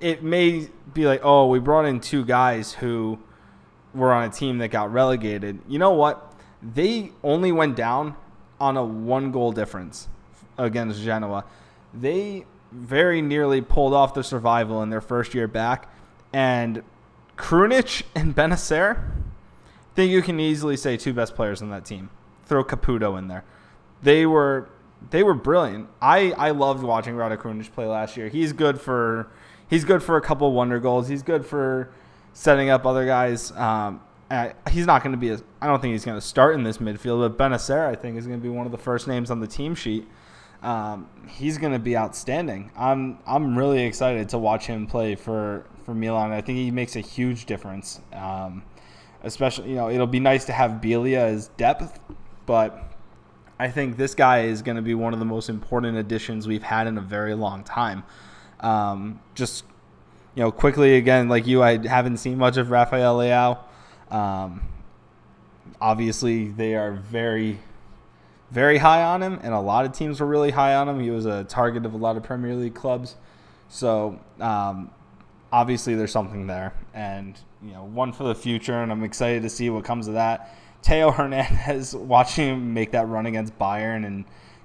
It 0.00 0.22
may 0.22 0.68
be 0.92 1.06
like, 1.06 1.20
oh, 1.22 1.48
we 1.48 1.58
brought 1.58 1.84
in 1.86 2.00
two 2.00 2.24
guys 2.24 2.74
who 2.74 3.18
were 3.94 4.12
on 4.12 4.24
a 4.24 4.32
team 4.32 4.58
that 4.58 4.68
got 4.68 4.92
relegated. 4.92 5.60
You 5.68 5.78
know 5.78 5.92
what? 5.92 6.32
They 6.62 7.12
only 7.22 7.52
went 7.52 7.76
down 7.76 8.16
on 8.60 8.76
a 8.76 8.84
one 8.84 9.30
goal 9.30 9.52
difference 9.52 10.08
against 10.58 11.02
Genoa. 11.02 11.44
They 11.92 12.46
very 12.72 13.22
nearly 13.22 13.60
pulled 13.60 13.94
off 13.94 14.14
the 14.14 14.24
survival 14.24 14.82
in 14.82 14.90
their 14.90 15.00
first 15.00 15.34
year 15.34 15.46
back. 15.46 15.88
And 16.32 16.82
Krunic 17.36 18.02
and 18.14 18.34
Bennacer, 18.34 18.98
I 18.98 19.94
think 19.94 20.10
you 20.10 20.22
can 20.22 20.40
easily 20.40 20.76
say 20.76 20.96
two 20.96 21.12
best 21.12 21.34
players 21.34 21.62
on 21.62 21.70
that 21.70 21.84
team. 21.84 22.10
Throw 22.46 22.64
Caputo 22.64 23.16
in 23.18 23.28
there. 23.28 23.44
They 24.02 24.26
were 24.26 24.68
they 25.10 25.22
were 25.22 25.34
brilliant. 25.34 25.88
I, 26.00 26.32
I 26.32 26.50
loved 26.50 26.82
watching 26.82 27.14
Rade 27.14 27.38
play 27.74 27.86
last 27.86 28.16
year. 28.16 28.28
He's 28.28 28.52
good 28.52 28.80
for 28.80 29.28
he's 29.68 29.84
good 29.84 30.02
for 30.02 30.16
a 30.16 30.20
couple 30.20 30.52
wonder 30.52 30.78
goals. 30.78 31.08
He's 31.08 31.22
good 31.22 31.44
for 31.44 31.90
setting 32.32 32.70
up 32.70 32.86
other 32.86 33.06
guys. 33.06 33.52
Um, 33.52 34.00
he's 34.70 34.86
not 34.86 35.02
going 35.02 35.12
to 35.12 35.18
be. 35.18 35.32
I 35.60 35.66
don't 35.66 35.80
think 35.80 35.92
he's 35.92 36.04
going 36.04 36.18
to 36.18 36.26
start 36.26 36.54
in 36.54 36.64
this 36.64 36.78
midfield. 36.78 37.36
But 37.36 37.38
Bennacer, 37.38 37.86
I 37.86 37.94
think, 37.94 38.18
is 38.18 38.26
going 38.26 38.38
to 38.38 38.42
be 38.42 38.48
one 38.48 38.66
of 38.66 38.72
the 38.72 38.78
first 38.78 39.06
names 39.06 39.30
on 39.30 39.40
the 39.40 39.46
team 39.46 39.74
sheet. 39.74 40.06
um, 40.64 41.08
he's 41.28 41.58
going 41.58 41.72
to 41.74 41.78
be 41.78 41.96
outstanding. 41.96 42.70
I'm 42.76 43.18
I'm 43.26 43.56
really 43.56 43.82
excited 43.82 44.30
to 44.30 44.38
watch 44.38 44.66
him 44.66 44.86
play 44.86 45.14
for 45.14 45.66
for 45.84 45.94
Milan. 45.94 46.32
I 46.32 46.40
think 46.40 46.56
he 46.56 46.70
makes 46.70 46.96
a 46.96 47.00
huge 47.00 47.44
difference. 47.44 48.00
Um, 48.12 48.62
especially, 49.22 49.70
you 49.70 49.76
know, 49.76 49.90
it'll 49.90 50.06
be 50.06 50.20
nice 50.20 50.46
to 50.46 50.52
have 50.52 50.80
Biglia 50.80 51.18
as 51.18 51.48
depth, 51.56 52.00
but 52.46 52.92
I 53.58 53.68
think 53.68 53.96
this 53.96 54.14
guy 54.14 54.42
is 54.44 54.62
going 54.62 54.76
to 54.76 54.82
be 54.82 54.94
one 54.94 55.12
of 55.12 55.18
the 55.18 55.24
most 55.26 55.48
important 55.48 55.96
additions 55.98 56.48
we've 56.48 56.62
had 56.62 56.86
in 56.86 56.96
a 56.98 57.02
very 57.02 57.34
long 57.34 57.62
time. 57.62 58.04
Um, 58.60 59.20
just 59.34 59.64
you 60.34 60.42
know, 60.42 60.50
quickly 60.50 60.96
again, 60.96 61.28
like 61.28 61.46
you, 61.46 61.62
I 61.62 61.86
haven't 61.86 62.16
seen 62.18 62.38
much 62.38 62.56
of 62.56 62.70
Rafael 62.70 63.18
Leao. 63.18 63.58
Um, 64.10 64.62
obviously, 65.80 66.48
they 66.48 66.74
are 66.74 66.92
very, 66.92 67.60
very 68.50 68.78
high 68.78 69.02
on 69.02 69.22
him, 69.22 69.38
and 69.42 69.54
a 69.54 69.60
lot 69.60 69.84
of 69.84 69.92
teams 69.92 70.20
were 70.20 70.26
really 70.26 70.50
high 70.50 70.74
on 70.74 70.88
him. 70.88 71.00
He 71.00 71.10
was 71.10 71.26
a 71.26 71.44
target 71.44 71.86
of 71.86 71.94
a 71.94 71.96
lot 71.96 72.16
of 72.16 72.22
Premier 72.22 72.54
League 72.54 72.74
clubs. 72.74 73.16
So, 73.68 74.18
um, 74.40 74.90
obviously, 75.52 75.94
there's 75.94 76.12
something 76.12 76.46
there, 76.46 76.74
and 76.92 77.38
you 77.62 77.72
know, 77.72 77.84
one 77.84 78.12
for 78.12 78.24
the 78.24 78.34
future, 78.34 78.82
and 78.82 78.90
I'm 78.90 79.04
excited 79.04 79.42
to 79.42 79.50
see 79.50 79.70
what 79.70 79.84
comes 79.84 80.08
of 80.08 80.14
that. 80.14 80.56
Theo 80.82 81.10
Hernandez, 81.12 81.94
watching 81.96 82.48
him 82.48 82.74
make 82.74 82.90
that 82.90 83.08
run 83.08 83.26
against 83.26 83.56
Bayern 83.58 84.04
and 84.04 84.24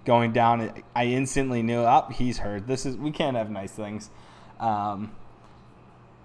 going 0.10 0.32
down, 0.32 0.74
I 0.96 1.06
instantly 1.06 1.62
knew, 1.62 1.82
oh, 1.82 2.08
he's 2.12 2.40
hurt. 2.40 2.66
This 2.66 2.84
is 2.84 2.98
we 2.98 3.12
can't 3.12 3.38
have 3.38 3.52
nice 3.52 3.72
things. 3.72 4.10
Um, 4.60 5.12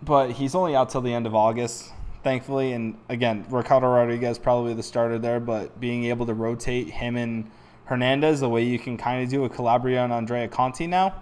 but 0.00 0.30
he's 0.30 0.54
only 0.54 0.74
out 0.74 0.88
till 0.88 1.02
the 1.02 1.12
end 1.12 1.26
of 1.26 1.34
August, 1.34 1.92
thankfully. 2.22 2.72
And 2.72 2.96
again, 3.10 3.44
Ricardo 3.50 3.88
Rodriguez 3.88 4.38
probably 4.38 4.72
the 4.72 4.82
starter 4.82 5.18
there, 5.18 5.38
but 5.38 5.78
being 5.80 6.04
able 6.04 6.24
to 6.24 6.32
rotate 6.32 6.88
him 6.88 7.18
and 7.18 7.50
Hernandez 7.84 8.40
the 8.40 8.48
way 8.48 8.64
you 8.64 8.78
can 8.78 8.96
kind 8.96 9.22
of 9.22 9.28
do 9.28 9.42
with 9.42 9.52
Calabria 9.52 10.02
and 10.02 10.14
Andrea 10.14 10.48
Conti 10.48 10.86
now, 10.86 11.14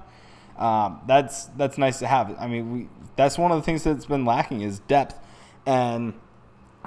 um, 0.56 1.00
that's 1.08 1.46
that's 1.56 1.78
nice 1.78 1.98
to 1.98 2.06
have. 2.06 2.36
I 2.38 2.46
mean, 2.46 2.72
we 2.72 2.88
that's 3.16 3.38
one 3.38 3.50
of 3.50 3.58
the 3.58 3.64
things 3.64 3.82
that's 3.82 4.06
been 4.06 4.24
lacking 4.24 4.60
is 4.60 4.78
depth. 4.78 5.18
And 5.66 6.14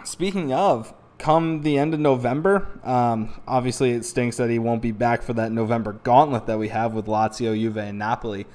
speaking 0.05 0.53
of, 0.53 0.93
come 1.26 1.63
the 1.63 1.76
end 1.76 1.91
of 1.91 1.99
November, 1.99 2.67
um, 2.84 3.34
obviously 3.47 3.89
it 3.89 4.05
stinks 4.05 4.38
that 4.38 4.51
he 4.51 4.59
won't 4.59 4.84
be 4.84 4.91
back 4.91 5.23
for 5.23 5.34
that 5.34 5.51
November 5.51 5.93
gauntlet 6.03 6.45
that 6.45 6.59
we 6.59 6.67
have 6.67 6.93
with 6.93 7.07
Lazio, 7.07 7.59
Juve, 7.59 7.78
and 7.78 7.97
Napoli. 7.97 8.45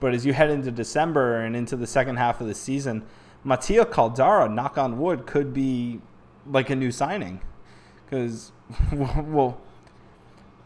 But 0.00 0.14
as 0.14 0.26
you 0.26 0.32
head 0.32 0.50
into 0.50 0.72
December 0.72 1.36
and 1.36 1.54
into 1.54 1.76
the 1.76 1.86
second 1.86 2.16
half 2.16 2.40
of 2.40 2.48
the 2.48 2.56
season, 2.56 3.04
Mattia 3.44 3.84
Caldara, 3.84 4.52
knock 4.52 4.76
on 4.76 4.98
wood, 4.98 5.26
could 5.26 5.54
be 5.54 6.00
like 6.44 6.70
a 6.70 6.74
new 6.74 6.90
signing. 6.90 7.40
Because, 8.04 8.50
well, 8.92 9.60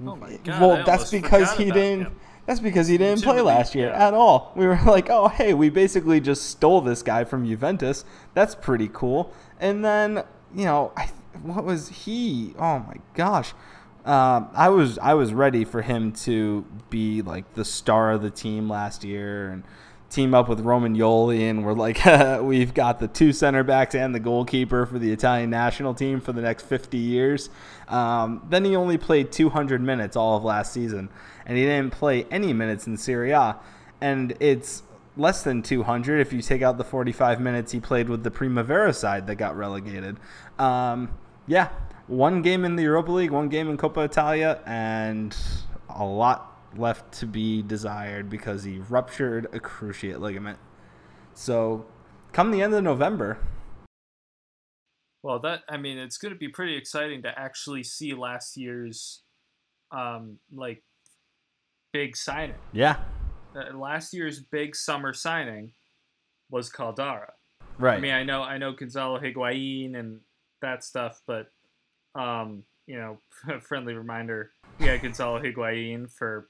oh 0.07 0.17
God, 0.17 0.61
well, 0.61 0.85
that's 0.87 1.11
because 1.11 1.53
he 1.53 1.67
didn't. 1.67 2.07
Him. 2.07 2.17
That's 2.47 2.61
because 2.61 2.89
he 2.89 2.97
didn't 2.97 3.23
play 3.23 3.43
last 3.43 3.75
year 3.75 3.91
at 3.91 4.15
all. 4.15 4.53
We 4.57 4.67
were 4.67 4.81
like, 4.87 5.11
oh, 5.11 5.29
hey, 5.29 5.53
we 5.53 5.69
basically 5.69 6.19
just 6.19 6.49
stole 6.49 6.81
this 6.81 7.03
guy 7.03 7.25
from 7.25 7.47
Juventus. 7.47 8.07
That's 8.33 8.55
pretty 8.55 8.89
cool. 8.91 9.35
And 9.61 9.85
then, 9.85 10.25
you 10.55 10.65
know, 10.65 10.93
I, 10.97 11.11
what 11.43 11.65
was 11.65 11.89
he? 11.89 12.55
Oh 12.59 12.81
my 12.81 12.97
gosh. 13.15 13.53
Um, 14.05 14.49
I 14.55 14.69
was 14.69 14.99
I 14.99 15.15
was 15.15 15.33
ready 15.33 15.65
for 15.65 15.83
him 15.83 16.13
to 16.13 16.65
be 16.91 17.23
like 17.23 17.55
the 17.55 17.65
star 17.65 18.11
of 18.11 18.23
the 18.23 18.31
team 18.31 18.69
last 18.69 19.05
year 19.05 19.51
and 19.51 19.63
team 20.11 20.35
up 20.35 20.49
with 20.49 20.63
Romagnoli 20.63 21.49
and 21.49 21.65
we're 21.65 21.73
like 21.73 22.05
we've 22.43 22.75
got 22.75 23.01
the 23.01 23.09
two 23.09 23.33
center 23.33 23.63
backs 23.63 23.95
and 23.95 24.15
the 24.15 24.21
goalkeeper 24.21 24.85
for 24.87 24.99
the 24.99 25.11
Italian 25.11 25.51
national 25.51 25.95
team 25.95 26.21
for 26.21 26.33
the 26.33 26.43
next 26.43 26.65
50 26.67 26.99
years. 26.99 27.49
Um, 27.89 28.45
then 28.51 28.65
he 28.65 28.77
only 28.77 28.99
played 28.99 29.33
200 29.33 29.81
minutes 29.81 30.17
all 30.17 30.37
of 30.37 30.45
last 30.45 30.73
season 30.73 31.09
and 31.47 31.57
he 31.57 31.65
didn't 31.65 31.93
play 31.93 32.25
any 32.31 32.53
minutes 32.53 32.87
in 32.87 32.97
Serie 32.97 33.31
A 33.31 33.57
and 34.01 34.37
it's 34.41 34.83
less 35.17 35.43
than 35.43 35.63
200 35.63 36.21
if 36.21 36.33
you 36.33 36.41
take 36.41 36.63
out 36.63 36.79
the 36.79 36.85
45 36.85 37.41
minutes 37.41 37.73
he 37.73 37.81
played 37.81 38.09
with 38.09 38.23
the 38.25 38.31
Primavera 38.31 38.93
side 38.93 39.27
that 39.27 39.37
got 39.37 39.57
relegated. 39.57 40.19
Um, 40.59 41.15
yeah, 41.47 41.69
one 42.07 42.43
game 42.43 42.65
in 42.65 42.77
the 42.77 42.83
Europa 42.85 43.13
League, 43.13 43.31
one 43.31 43.49
game 43.49 43.69
in 43.69 43.77
Coppa 43.77 44.05
Italia, 44.05 44.61
and 44.67 45.37
a 45.89 46.05
lot 46.05 46.57
left 46.77 47.13
to 47.21 47.27
be 47.27 47.63
desired 47.63 48.31
because 48.31 48.65
he 48.65 48.79
ruptured 48.79 49.47
a 49.47 49.61
cruciate 49.61 50.21
ligament. 50.21 50.59
So, 51.35 51.87
come 52.33 52.51
the 52.51 52.63
end 52.63 52.75
of 52.75 52.83
November. 52.83 53.39
Well, 55.23 55.39
that 55.41 55.61
I 55.69 55.77
mean, 55.77 55.99
it's 55.99 56.19
going 56.19 56.33
to 56.33 56.39
be 56.39 56.49
pretty 56.49 56.77
exciting 56.77 57.23
to 57.23 57.39
actually 57.39 57.85
see 57.85 58.13
last 58.15 58.57
year's, 58.57 59.23
um, 59.91 60.39
like, 60.53 60.83
big 61.93 62.17
signing. 62.17 62.57
Yeah. 62.73 62.97
Uh, 63.55 63.77
last 63.77 64.15
year's 64.15 64.41
big 64.41 64.75
summer 64.75 65.13
signing 65.13 65.73
was 66.51 66.71
Caldara. 66.71 67.33
Right. 67.79 67.97
I 67.97 68.01
mean, 68.01 68.13
I 68.13 68.23
know, 68.23 68.43
I 68.43 68.59
know 68.59 68.73
Gonzalo 68.73 69.19
Higuain 69.19 69.97
and 69.97 70.21
that 70.61 70.85
stuff, 70.85 71.21
but 71.27 71.49
um, 72.15 72.65
you 72.87 72.97
know, 72.97 73.19
friendly 73.61 73.95
reminder, 73.95 74.53
we 74.79 74.87
had 74.87 75.03
Gonzalo 75.03 75.41
Higuain 75.41 76.11
for 76.11 76.49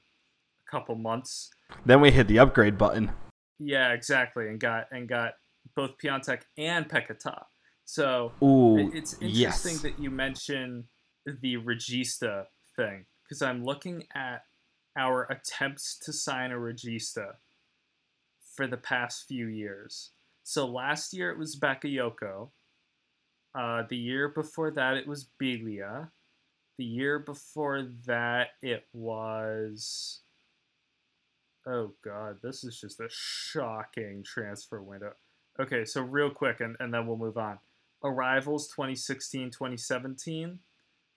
a 0.67 0.71
couple 0.71 0.95
months. 0.95 1.49
Then 1.85 2.01
we 2.01 2.11
hit 2.11 2.27
the 2.27 2.39
upgrade 2.39 2.77
button. 2.77 3.11
Yeah, 3.59 3.93
exactly, 3.93 4.47
and 4.47 4.59
got 4.59 4.87
and 4.91 5.07
got 5.07 5.33
both 5.75 5.91
Piatek 6.03 6.41
and 6.57 6.89
Paquetá. 6.89 7.43
So 7.85 8.31
Ooh, 8.41 8.91
it's 8.93 9.13
interesting 9.13 9.73
yes. 9.73 9.81
that 9.81 9.99
you 9.99 10.09
mention 10.09 10.85
the 11.25 11.57
Regista 11.57 12.45
thing 12.75 13.05
because 13.23 13.41
I'm 13.41 13.63
looking 13.63 14.03
at 14.15 14.43
our 14.97 15.23
attempts 15.31 15.97
to 15.99 16.13
sign 16.13 16.51
a 16.51 16.55
Regista 16.55 17.33
for 18.55 18.67
the 18.67 18.77
past 18.77 19.25
few 19.27 19.47
years. 19.47 20.11
So 20.43 20.67
last 20.67 21.13
year 21.13 21.31
it 21.31 21.37
was 21.37 21.59
Bakayoko. 21.59 22.49
Uh, 23.55 23.83
the 23.87 23.97
year 23.97 24.29
before 24.29 24.71
that, 24.71 24.97
it 24.97 25.07
was 25.07 25.29
Biglia. 25.41 26.09
The 26.77 26.83
year 26.83 27.19
before 27.19 27.87
that, 28.07 28.49
it 28.61 28.85
was. 28.93 30.21
Oh 31.65 31.93
god, 32.03 32.37
this 32.41 32.63
is 32.63 32.79
just 32.79 32.99
a 32.99 33.07
shocking 33.09 34.23
transfer 34.23 34.81
window. 34.81 35.13
Okay, 35.59 35.85
so 35.85 36.01
real 36.01 36.31
quick, 36.31 36.61
and, 36.61 36.75
and 36.79 36.93
then 36.93 37.05
we'll 37.05 37.17
move 37.17 37.37
on. 37.37 37.59
Arrivals 38.03 38.67
2016 38.69 39.51
2017. 39.51 40.59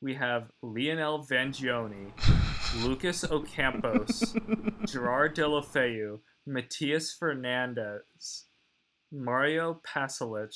We 0.03 0.15
have 0.15 0.51
Leonel 0.63 1.27
Vangioni, 1.27 2.13
Lucas 2.83 3.25
Ocampos, 3.25 4.35
Gerard 4.87 5.35
Deulofeu, 5.35 6.21
Matias 6.47 7.13
Fernandez, 7.13 8.45
Mario 9.11 9.81
Pasalic, 9.87 10.55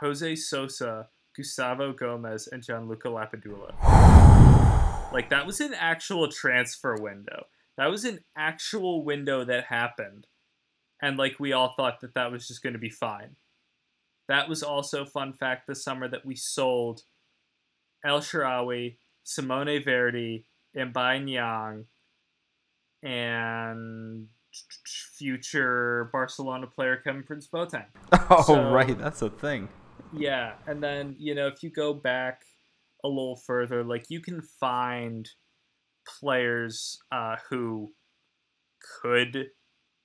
Jose 0.00 0.36
Sosa, 0.36 1.08
Gustavo 1.34 1.92
Gomez, 1.92 2.48
and 2.48 2.62
Gianluca 2.62 3.08
Lapadula. 3.08 3.74
like 5.12 5.30
that 5.30 5.46
was 5.46 5.60
an 5.60 5.74
actual 5.74 6.28
transfer 6.28 6.96
window. 6.96 7.46
That 7.76 7.90
was 7.90 8.04
an 8.04 8.20
actual 8.36 9.04
window 9.04 9.44
that 9.44 9.64
happened, 9.64 10.26
and 11.02 11.16
like 11.16 11.36
we 11.38 11.52
all 11.52 11.74
thought 11.76 12.00
that 12.00 12.14
that 12.14 12.30
was 12.30 12.46
just 12.46 12.62
going 12.62 12.74
to 12.74 12.78
be 12.78 12.90
fine. 12.90 13.36
That 14.28 14.48
was 14.48 14.62
also 14.62 15.04
fun 15.04 15.32
fact 15.32 15.66
this 15.66 15.82
summer 15.82 16.08
that 16.08 16.26
we 16.26 16.36
sold 16.36 17.02
El 18.04 18.20
Shaarawy, 18.20 18.96
Simone 19.24 19.82
Verdi, 19.82 20.44
M'Baye 20.76 21.24
Niang, 21.24 21.84
and 23.02 24.28
future 25.16 26.10
Barcelona 26.12 26.66
player 26.66 26.96
Kevin 26.96 27.22
Prince 27.22 27.48
Boateng. 27.48 27.86
Oh, 28.30 28.42
so, 28.42 28.70
right, 28.70 28.98
that's 28.98 29.22
a 29.22 29.30
thing. 29.30 29.68
Yeah, 30.12 30.54
and 30.66 30.82
then 30.82 31.16
you 31.18 31.34
know 31.34 31.46
if 31.46 31.62
you 31.62 31.70
go 31.70 31.94
back 31.94 32.42
a 33.04 33.08
little 33.08 33.36
further, 33.36 33.84
like 33.84 34.06
you 34.08 34.20
can 34.20 34.42
find 34.42 35.28
players 36.20 36.98
uh, 37.12 37.36
who 37.48 37.92
could 39.02 39.46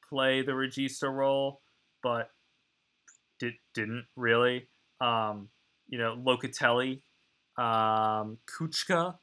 play 0.09 0.41
the 0.41 0.51
Regista 0.51 1.11
role, 1.11 1.61
but 2.01 2.30
did, 3.39 3.53
didn't 3.74 4.05
really. 4.16 4.68
Um, 5.01 5.49
you 5.88 5.97
know, 5.97 6.16
Locatelli, 6.16 7.01
um, 7.57 8.38
Kucka. 8.47 9.16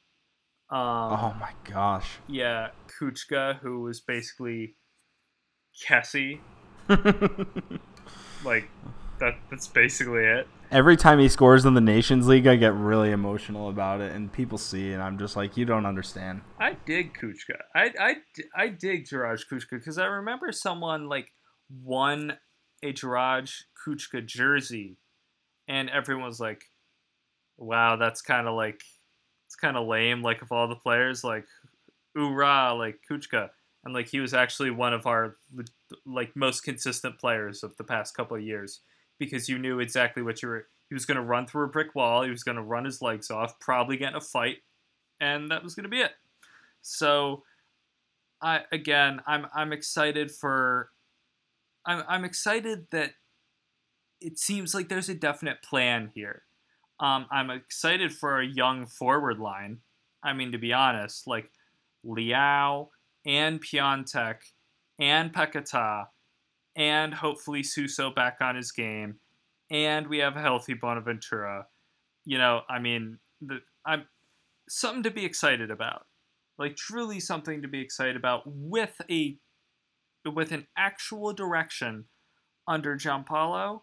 Um, 0.71 0.79
oh 0.79 1.35
my 1.39 1.51
gosh. 1.69 2.19
Yeah, 2.27 2.69
Kucka, 2.87 3.59
who 3.59 3.81
was 3.81 3.99
basically 3.99 4.75
Kessie. 5.85 6.39
like 8.45 8.69
that. 9.19 9.35
That's 9.49 9.67
basically 9.67 10.23
it 10.23 10.47
every 10.71 10.95
time 10.95 11.19
he 11.19 11.27
scores 11.27 11.65
in 11.65 11.73
the 11.73 11.81
Nations 11.81 12.27
League, 12.27 12.47
I 12.47 12.55
get 12.55 12.73
really 12.73 13.11
emotional 13.11 13.69
about 13.69 14.01
it, 14.01 14.13
and 14.13 14.31
people 14.31 14.57
see, 14.57 14.93
and 14.93 15.03
I'm 15.03 15.19
just 15.19 15.35
like, 15.35 15.57
you 15.57 15.65
don't 15.65 15.85
understand. 15.85 16.41
I 16.59 16.77
dig 16.85 17.13
Kucka. 17.13 17.59
I 17.75 17.91
I, 17.99 18.15
I 18.55 18.67
dig 18.69 19.05
Juraj 19.05 19.41
Kucka 19.51 19.71
because 19.71 19.97
I 19.97 20.05
remember 20.05 20.51
someone 20.51 21.09
like 21.09 21.31
won 21.69 22.37
a 22.81 22.93
Juraj 22.93 23.63
Kucka 23.85 24.25
jersey, 24.25 24.97
and 25.67 25.89
everyone 25.89 26.25
was 26.25 26.39
like, 26.39 26.63
"Wow, 27.57 27.97
that's 27.97 28.21
kind 28.21 28.47
of 28.47 28.55
like 28.55 28.81
kind 29.61 29.77
of 29.77 29.87
lame." 29.87 30.21
Like 30.21 30.41
of 30.41 30.51
all 30.51 30.67
the 30.67 30.75
players, 30.75 31.23
like 31.23 31.45
oorah, 32.17 32.77
like 32.77 32.99
Kucka, 33.09 33.49
and 33.83 33.93
like 33.93 34.07
he 34.07 34.19
was 34.19 34.33
actually 34.33 34.71
one 34.71 34.93
of 34.93 35.07
our 35.07 35.37
like 36.05 36.35
most 36.35 36.63
consistent 36.63 37.17
players 37.17 37.63
of 37.63 37.75
the 37.77 37.83
past 37.83 38.15
couple 38.15 38.37
of 38.37 38.43
years 38.43 38.81
because 39.19 39.47
you 39.47 39.57
knew 39.57 39.79
exactly 39.79 40.23
what 40.23 40.41
you 40.41 40.49
were. 40.49 40.67
He 40.89 40.93
was 40.93 41.05
going 41.05 41.15
to 41.15 41.23
run 41.23 41.47
through 41.47 41.65
a 41.65 41.69
brick 41.69 41.95
wall. 41.95 42.23
He 42.23 42.29
was 42.29 42.43
going 42.43 42.57
to 42.57 42.63
run 42.63 42.83
his 42.83 43.01
legs 43.01 43.31
off, 43.31 43.59
probably 43.59 43.95
get 43.95 44.09
in 44.09 44.15
a 44.15 44.21
fight, 44.21 44.57
and 45.21 45.49
that 45.49 45.63
was 45.63 45.73
going 45.73 45.85
to 45.85 45.89
be 45.89 46.01
it. 46.01 46.11
So, 46.81 47.43
I 48.41 48.61
again, 48.71 49.21
I'm 49.25 49.47
I'm 49.53 49.71
excited 49.71 50.31
for. 50.31 50.89
I'm 51.85 52.03
I'm 52.07 52.25
excited 52.25 52.87
that 52.91 53.13
it 54.19 54.37
seems 54.37 54.73
like 54.73 54.89
there's 54.89 55.09
a 55.09 55.15
definite 55.15 55.63
plan 55.63 56.11
here. 56.13 56.43
Um, 57.01 57.25
I'm 57.31 57.49
excited 57.49 58.13
for 58.13 58.39
a 58.39 58.45
young 58.45 58.85
forward 58.85 59.39
line. 59.39 59.79
I 60.23 60.33
mean, 60.33 60.51
to 60.51 60.59
be 60.59 60.71
honest, 60.71 61.25
like 61.25 61.49
Leao 62.05 62.89
and 63.25 63.59
Piatek 63.59 64.37
and 64.99 65.33
Paquetá 65.33 66.05
and 66.75 67.13
hopefully 67.13 67.63
Suso 67.63 68.11
back 68.11 68.37
on 68.39 68.55
his 68.55 68.71
game, 68.71 69.15
and 69.69 70.07
we 70.07 70.19
have 70.19 70.37
a 70.37 70.41
healthy 70.41 70.75
Bonaventura. 70.75 71.65
You 72.23 72.37
know, 72.37 72.61
I 72.69 72.79
mean, 72.79 73.17
the, 73.41 73.59
I'm 73.85 74.05
something 74.69 75.03
to 75.03 75.11
be 75.11 75.25
excited 75.25 75.71
about. 75.71 76.05
Like 76.57 76.75
truly 76.75 77.19
something 77.19 77.63
to 77.63 77.67
be 77.67 77.81
excited 77.81 78.15
about 78.15 78.43
with 78.45 79.01
a 79.09 79.37
with 80.31 80.51
an 80.51 80.67
actual 80.77 81.33
direction 81.33 82.05
under 82.67 82.95
Giampaolo 82.95 83.81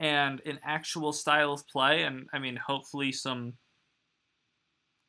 and 0.00 0.40
an 0.46 0.58
actual 0.64 1.12
style 1.12 1.52
of 1.52 1.66
play 1.66 2.02
and 2.02 2.26
I 2.32 2.38
mean 2.38 2.56
hopefully 2.56 3.12
some 3.12 3.54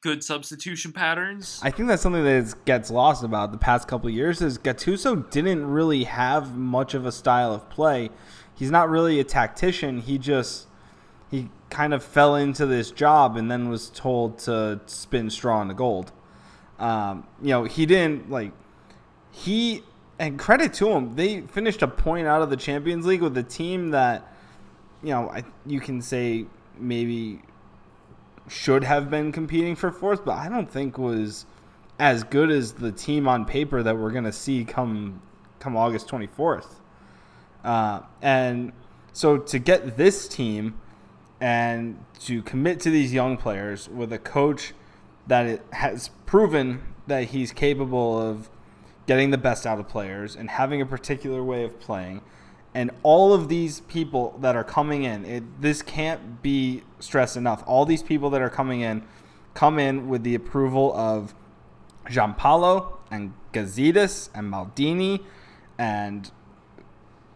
good 0.02 0.24
substitution 0.24 0.94
patterns. 0.94 1.60
I 1.62 1.72
think 1.72 1.90
that's 1.90 2.02
something 2.02 2.24
that 2.24 2.54
gets 2.66 2.90
lost 2.90 3.24
about 3.24 3.52
the 3.52 3.58
past 3.58 3.88
couple 3.88 4.10
years 4.10 4.42
is 4.42 4.58
Gattuso 4.58 5.30
didn't 5.30 5.66
really 5.68 6.06
have 6.06 6.56
much 6.56 6.94
of 6.94 7.06
a 7.06 7.12
style 7.12 7.54
of 7.54 7.70
play. 7.70 8.10
He's 8.56 8.72
not 8.72 8.90
really 8.90 9.20
a 9.20 9.24
tactician. 9.24 10.02
He 10.02 10.18
just 10.18 10.68
he 11.30 11.50
kind 11.70 11.94
of 11.94 12.04
fell 12.04 12.36
into 12.36 12.66
this 12.66 12.92
job 12.92 13.38
and 13.38 13.52
then 13.52 13.70
was 13.70 13.90
told 13.90 14.40
to 14.40 14.80
spin 14.86 15.30
straw 15.30 15.62
into 15.62 15.74
gold. 15.74 16.12
Um, 16.80 17.28
you 17.42 17.50
know, 17.50 17.66
he 17.66 17.86
didn't 17.86 18.30
like 18.32 18.54
he 19.32 19.84
and 20.18 20.38
credit 20.38 20.74
to 20.76 20.90
him, 20.90 21.16
they 21.16 21.42
finished 21.42 21.82
a 21.82 21.88
point 21.88 22.28
out 22.28 22.42
of 22.42 22.50
the 22.50 22.58
Champions 22.58 23.06
League 23.06 23.22
with 23.22 23.38
a 23.38 23.44
team 23.44 23.92
that 23.92 24.34
you 25.04 25.10
know, 25.10 25.30
I, 25.30 25.43
you 25.66 25.80
can 25.80 26.02
say 26.02 26.45
maybe 26.78 27.41
should 28.47 28.84
have 28.84 29.10
been 29.10 29.32
competing 29.32 29.76
for 29.76 29.91
fourth, 29.91 30.26
but 30.26 30.38
I 30.38 30.50
don't 30.50 30.70
think 30.70 30.97
was 30.97 31.45
as 32.00 32.24
good 32.24 32.50
as 32.50 32.74
the 32.74 32.91
team 32.91 33.28
on 33.28 33.45
paper 33.45 33.84
that 33.84 33.97
we're 33.97 34.12
going 34.12 34.24
to 34.24 34.32
see 34.32 34.64
come 34.66 35.22
come 35.60 35.76
August 35.76 36.08
24th. 36.08 36.76
Uh, 37.64 38.02
and 38.22 38.72
so 39.12 39.38
to 39.38 39.60
get 39.60 39.97
this 39.97 40.28
team 40.28 40.80
and 41.41 42.04
to 42.20 42.41
commit 42.43 42.80
to 42.82 42.89
these 42.89 43.14
young 43.14 43.36
players 43.36 43.89
with 43.89 44.14
a 44.14 44.18
coach 44.18 44.74
that 45.28 45.45
it 45.45 45.62
has 45.74 46.10
proven 46.26 46.82
that 47.08 47.26
he's 47.26 47.52
capable 47.52 48.20
of 48.20 48.50
getting 49.06 49.32
the 49.32 49.38
best 49.38 49.66
out 49.66 49.80
of 49.80 49.88
players 49.89 50.36
and 50.36 50.50
having 50.50 50.82
a 50.82 50.86
particular 50.86 51.43
way 51.43 51.64
of 51.64 51.80
playing– 51.80 52.22
and 52.74 52.92
all 53.04 53.34
of 53.34 53.50
these 53.50 53.82
people 53.82 54.38
that 54.42 54.56
are 54.56 54.64
coming 54.64 55.04
in, 55.04 55.26
it, 55.26 55.62
this 55.62 55.82
can't 55.82 56.42
be 56.42 56.84
stressed 57.00 57.36
enough. 57.36 57.64
All 57.66 57.86
these 57.86 58.04
people 58.04 58.30
that 58.30 58.42
are 58.42 58.50
coming 58.50 58.82
in 58.82 59.04
come 59.54 59.80
in 59.80 60.08
with 60.08 60.24
the 60.24 60.36
approval 60.36 60.96
of 60.96 61.34
Giampaolo 62.06 62.94
and 63.10 63.34
Gazidis 63.54 64.30
and 64.34 64.52
Maldini 64.52 65.24
and 65.78 66.32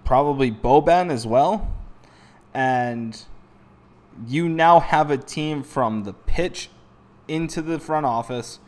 probably 0.05 0.51
Boban 0.51 1.11
as 1.11 1.25
well. 1.25 1.73
And 2.53 3.19
you 4.27 4.47
now 4.47 4.79
have 4.79 5.09
a 5.09 5.17
team 5.17 5.63
from 5.63 6.03
the 6.03 6.13
pitch 6.13 6.69
into 7.27 7.61
the 7.61 7.79
front 7.79 8.05
office 8.05 8.59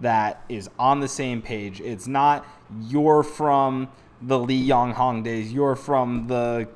that 0.00 0.44
is 0.48 0.68
on 0.78 1.00
the 1.00 1.08
same 1.08 1.42
page. 1.42 1.80
It's 1.80 2.06
not 2.06 2.46
you're 2.80 3.22
from 3.22 3.88
the 4.20 4.38
Li 4.38 4.68
Yonghong 4.68 5.22
days. 5.22 5.52
You're 5.52 5.76
from 5.76 6.26
the 6.26 6.68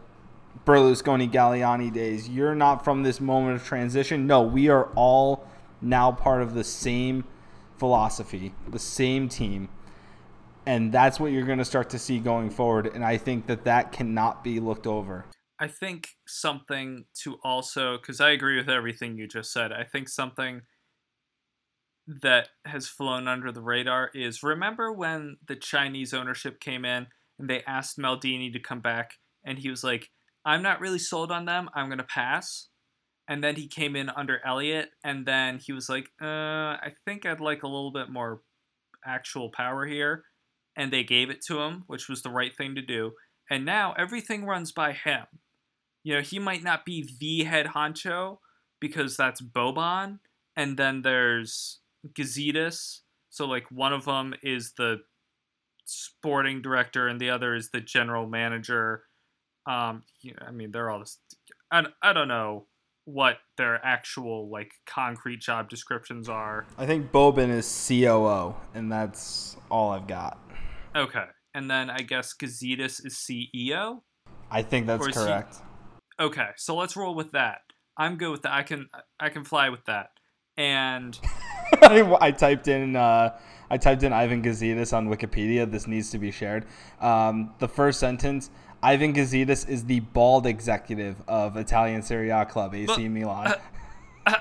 Berlusconi 0.64 1.30
Galliani 1.30 1.93
days. 1.93 2.28
You're 2.28 2.55
not 2.55 2.84
from 2.84 3.03
this 3.03 3.20
moment 3.20 3.57
of 3.57 3.64
transition. 3.64 4.26
No, 4.26 4.43
we 4.43 4.68
are 4.68 4.86
all 4.95 5.47
now 5.80 6.12
part 6.12 6.43
of 6.43 6.55
the 6.55 6.64
same 6.64 7.24
philosophy, 7.78 8.55
the 8.68 8.78
same 8.78 9.28
team. 9.28 9.68
And 10.64 10.93
that's 10.93 11.18
what 11.18 11.32
you're 11.32 11.47
going 11.47 11.59
to 11.59 11.64
start 11.64 11.90
to 11.90 11.99
see 11.99 12.20
going 12.20 12.51
forward. 12.51 12.86
And 12.86 13.05
I 13.05 13.16
think 13.16 13.47
that 13.47 13.64
that 13.64 13.90
cannot 13.90 14.45
be 14.45 14.61
looked 14.61 14.86
over. 14.86 15.24
I 15.59 15.66
think 15.66 16.11
something 16.26 17.05
to 17.22 17.38
also, 17.43 17.97
because 17.97 18.20
I 18.20 18.30
agree 18.30 18.57
with 18.57 18.68
everything 18.68 19.16
you 19.16 19.26
just 19.26 19.53
said, 19.53 19.72
I 19.72 19.84
think 19.84 20.09
something 20.09 20.62
that 22.07 22.49
has 22.64 22.88
flown 22.88 23.28
under 23.28 23.53
the 23.53 23.61
radar 23.61 24.11
is 24.14 24.43
remember 24.43 24.93
when 24.93 25.36
the 25.47 25.57
Chinese 25.57 26.12
ownership 26.12 26.61
came 26.61 26.84
in 26.84 27.07
and 27.43 27.51
they 27.51 27.64
asked 27.66 27.99
Maldini 27.99 28.53
to 28.53 28.61
come 28.61 28.80
back, 28.80 29.14
and 29.45 29.59
he 29.59 29.68
was 29.68 29.82
like, 29.82 30.11
"I'm 30.45 30.62
not 30.62 30.80
really 30.80 31.01
sold 31.01 31.32
on 31.32 31.45
them. 31.45 31.68
I'm 31.74 31.88
gonna 31.88 32.05
pass." 32.05 32.68
And 33.28 33.43
then 33.43 33.57
he 33.57 33.66
came 33.66 33.97
in 33.97 34.09
under 34.11 34.40
Elliott, 34.45 34.90
and 35.03 35.26
then 35.26 35.59
he 35.59 35.72
was 35.72 35.88
like, 35.88 36.09
uh, 36.22 36.78
"I 36.78 36.95
think 37.05 37.26
I'd 37.26 37.40
like 37.40 37.64
a 37.64 37.68
little 37.68 37.90
bit 37.90 38.09
more 38.09 38.43
actual 39.05 39.51
power 39.51 39.86
here," 39.86 40.24
and 40.76 40.93
they 40.93 41.03
gave 41.03 41.30
it 41.30 41.45
to 41.47 41.61
him, 41.61 41.82
which 41.88 42.09
was 42.09 42.22
the 42.22 42.30
right 42.30 42.57
thing 42.57 42.76
to 42.76 42.82
do. 42.82 43.16
And 43.51 43.64
now 43.64 43.93
everything 43.95 44.45
runs 44.45 44.70
by 44.70 44.93
him. 44.93 45.26
You 46.05 46.14
know, 46.14 46.20
he 46.20 46.38
might 46.38 46.62
not 46.62 46.84
be 46.84 47.12
the 47.18 47.43
head 47.43 47.66
honcho 47.66 48.38
because 48.80 49.16
that's 49.16 49.43
Boban, 49.43 50.20
and 50.55 50.78
then 50.78 51.03
there's 51.03 51.80
Gazidis. 52.07 53.01
So 53.30 53.47
like 53.47 53.68
one 53.72 53.93
of 53.93 54.05
them 54.05 54.34
is 54.45 54.74
the 54.74 55.03
sporting 55.84 56.62
director 56.62 57.08
and 57.08 57.20
the 57.20 57.30
other 57.30 57.54
is 57.54 57.70
the 57.70 57.80
general 57.80 58.26
manager. 58.26 59.04
Um, 59.66 60.02
you 60.22 60.32
know, 60.32 60.46
I 60.46 60.50
mean, 60.50 60.70
they're 60.72 60.90
all 60.90 61.00
just. 61.00 61.18
I, 61.70 61.84
I 62.02 62.12
don't 62.12 62.28
know 62.28 62.66
what 63.04 63.38
their 63.56 63.84
actual 63.84 64.50
like 64.50 64.72
concrete 64.86 65.40
job 65.40 65.68
descriptions 65.68 66.28
are. 66.28 66.66
I 66.78 66.86
think 66.86 67.12
Boban 67.12 67.50
is 67.50 67.86
COO, 67.88 68.54
and 68.74 68.90
that's 68.90 69.56
all 69.70 69.90
I've 69.90 70.06
got. 70.06 70.38
Okay, 70.94 71.24
and 71.54 71.70
then 71.70 71.90
I 71.90 71.98
guess 71.98 72.34
Gazidis 72.34 73.04
is 73.04 73.14
CEO. 73.14 74.00
I 74.50 74.62
think 74.62 74.86
that's 74.86 75.06
correct. 75.06 75.56
He... 76.18 76.24
Okay, 76.24 76.48
so 76.56 76.76
let's 76.76 76.96
roll 76.96 77.14
with 77.14 77.32
that. 77.32 77.60
I'm 77.96 78.16
good 78.16 78.30
with 78.30 78.42
that. 78.42 78.52
I 78.52 78.62
can 78.62 78.88
I 79.20 79.28
can 79.28 79.44
fly 79.44 79.68
with 79.68 79.84
that. 79.86 80.10
And 80.56 81.18
I, 81.90 82.16
I 82.20 82.30
typed 82.30 82.68
in 82.68 82.96
uh, 82.96 83.36
I 83.70 83.76
typed 83.76 84.02
in 84.02 84.12
Ivan 84.12 84.42
Gazidis 84.42 84.96
on 84.96 85.08
Wikipedia. 85.08 85.70
This 85.70 85.86
needs 85.86 86.10
to 86.10 86.18
be 86.18 86.30
shared. 86.30 86.66
Um, 87.00 87.52
the 87.58 87.68
first 87.68 87.98
sentence 87.98 88.50
Ivan 88.82 89.12
Gazidis 89.12 89.68
is 89.68 89.84
the 89.84 90.00
bald 90.00 90.46
executive 90.46 91.16
of 91.26 91.56
Italian 91.56 92.02
Serie 92.02 92.30
A 92.30 92.44
club 92.44 92.74
AC 92.74 92.86
but, 92.86 93.00
Milan. 93.00 93.54
Uh, 94.26 94.34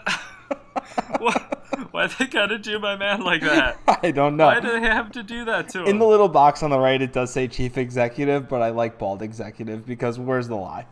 uh, 1.17 1.39
why 1.91 2.07
they 2.07 2.27
gotta 2.27 2.57
do 2.57 2.79
my 2.79 2.95
man 2.95 3.21
like 3.21 3.41
that? 3.41 3.79
I 4.03 4.11
don't 4.11 4.37
know. 4.37 4.47
Why 4.47 4.59
do 4.59 4.71
they 4.71 4.81
have 4.81 5.11
to 5.13 5.23
do 5.23 5.45
that 5.45 5.69
to 5.69 5.81
him? 5.81 5.87
In 5.87 5.99
the 5.99 6.05
little 6.05 6.29
box 6.29 6.63
on 6.63 6.69
the 6.69 6.79
right, 6.79 7.01
it 7.01 7.13
does 7.13 7.31
say 7.31 7.47
chief 7.47 7.77
executive, 7.77 8.49
but 8.49 8.61
I 8.61 8.69
like 8.69 8.97
bald 8.97 9.21
executive 9.21 9.85
because 9.85 10.19
where's 10.19 10.47
the 10.47 10.55
lie? 10.55 10.85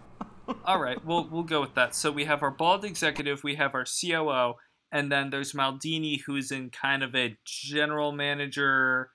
All 0.65 0.79
right, 0.79 1.03
we'll 1.05 1.27
we'll 1.29 1.43
go 1.43 1.61
with 1.61 1.75
that. 1.75 1.95
So 1.95 2.11
we 2.11 2.25
have 2.25 2.41
our 2.41 2.51
bald 2.51 2.85
executive, 2.85 3.43
we 3.43 3.55
have 3.55 3.75
our 3.75 3.85
COO, 3.85 4.55
and 4.91 5.11
then 5.11 5.29
there's 5.29 5.53
Maldini, 5.53 6.21
who's 6.25 6.51
in 6.51 6.69
kind 6.69 7.03
of 7.03 7.15
a 7.15 7.37
general 7.45 8.11
manager, 8.11 9.11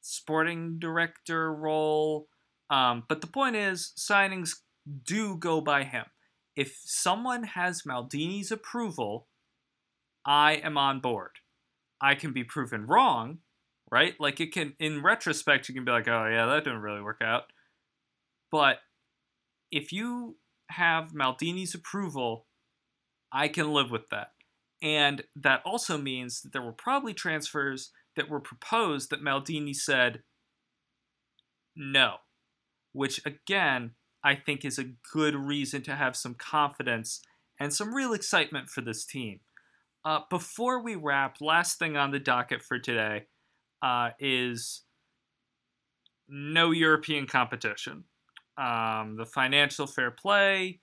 sporting 0.00 0.78
director 0.78 1.54
role. 1.54 2.28
Um, 2.70 3.04
but 3.08 3.20
the 3.20 3.26
point 3.26 3.56
is, 3.56 3.92
signings 3.96 4.56
do 5.04 5.36
go 5.36 5.60
by 5.60 5.84
him. 5.84 6.04
If 6.56 6.80
someone 6.84 7.44
has 7.44 7.82
Maldini's 7.82 8.50
approval, 8.50 9.28
I 10.26 10.54
am 10.54 10.76
on 10.76 11.00
board. 11.00 11.32
I 12.00 12.14
can 12.14 12.32
be 12.32 12.44
proven 12.44 12.86
wrong, 12.86 13.38
right? 13.90 14.14
Like 14.18 14.40
it 14.40 14.52
can, 14.52 14.74
in 14.78 15.02
retrospect, 15.02 15.68
you 15.68 15.74
can 15.74 15.84
be 15.84 15.92
like, 15.92 16.08
oh, 16.08 16.26
yeah, 16.26 16.46
that 16.46 16.64
didn't 16.64 16.82
really 16.82 17.02
work 17.02 17.20
out. 17.22 17.44
But 18.50 18.78
if 19.70 19.92
you 19.92 20.36
have 20.70 21.12
Maldini's 21.12 21.74
approval, 21.74 22.46
I 23.32 23.48
can 23.48 23.72
live 23.72 23.90
with 23.90 24.08
that. 24.10 24.32
And 24.82 25.24
that 25.34 25.62
also 25.64 25.98
means 25.98 26.42
that 26.42 26.52
there 26.52 26.62
were 26.62 26.72
probably 26.72 27.14
transfers 27.14 27.90
that 28.16 28.28
were 28.28 28.40
proposed 28.40 29.10
that 29.10 29.22
Maldini 29.22 29.74
said 29.74 30.22
no, 31.74 32.16
which 32.92 33.20
again, 33.24 33.92
I 34.24 34.34
think 34.34 34.64
is 34.64 34.78
a 34.78 34.92
good 35.12 35.34
reason 35.34 35.82
to 35.82 35.94
have 35.94 36.16
some 36.16 36.34
confidence 36.34 37.22
and 37.60 37.72
some 37.72 37.94
real 37.94 38.12
excitement 38.12 38.68
for 38.68 38.80
this 38.80 39.04
team. 39.04 39.40
Uh, 40.04 40.20
before 40.30 40.82
we 40.82 40.94
wrap, 40.94 41.36
last 41.40 41.78
thing 41.78 41.96
on 41.96 42.10
the 42.10 42.18
docket 42.18 42.62
for 42.62 42.78
today, 42.78 43.26
uh, 43.82 44.10
is 44.18 44.82
no 46.28 46.70
European 46.70 47.26
competition. 47.26 48.04
Um, 48.56 49.16
the 49.16 49.26
financial 49.26 49.86
fair 49.86 50.10
play 50.10 50.80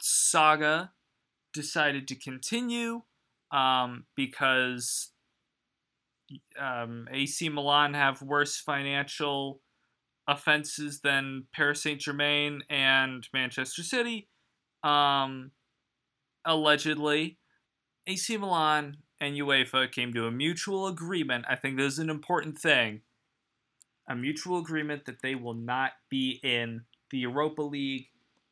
saga 0.00 0.90
decided 1.54 2.06
to 2.08 2.14
continue 2.14 3.02
um, 3.50 4.04
because 4.16 5.12
um, 6.60 7.08
AC 7.10 7.48
Milan 7.48 7.94
have 7.94 8.20
worse 8.20 8.58
financial 8.58 9.60
offenses 10.26 11.00
than 11.00 11.44
Paris 11.54 11.82
Saint 11.82 12.00
Germain 12.00 12.62
and 12.68 13.26
Manchester 13.32 13.82
City. 13.82 14.28
Um, 14.82 15.52
allegedly, 16.44 17.38
AC 18.06 18.36
Milan 18.36 18.98
and 19.20 19.36
UEFA 19.36 19.90
came 19.90 20.12
to 20.14 20.26
a 20.26 20.30
mutual 20.30 20.86
agreement. 20.86 21.44
I 21.48 21.56
think 21.56 21.76
this 21.76 21.94
is 21.94 21.98
an 21.98 22.10
important 22.10 22.58
thing. 22.58 23.02
A 24.08 24.14
mutual 24.14 24.58
agreement 24.58 25.06
that 25.06 25.22
they 25.22 25.34
will 25.34 25.54
not 25.54 25.92
be 26.10 26.40
in 26.42 26.82
the 27.10 27.18
Europa 27.18 27.62
League. 27.62 28.08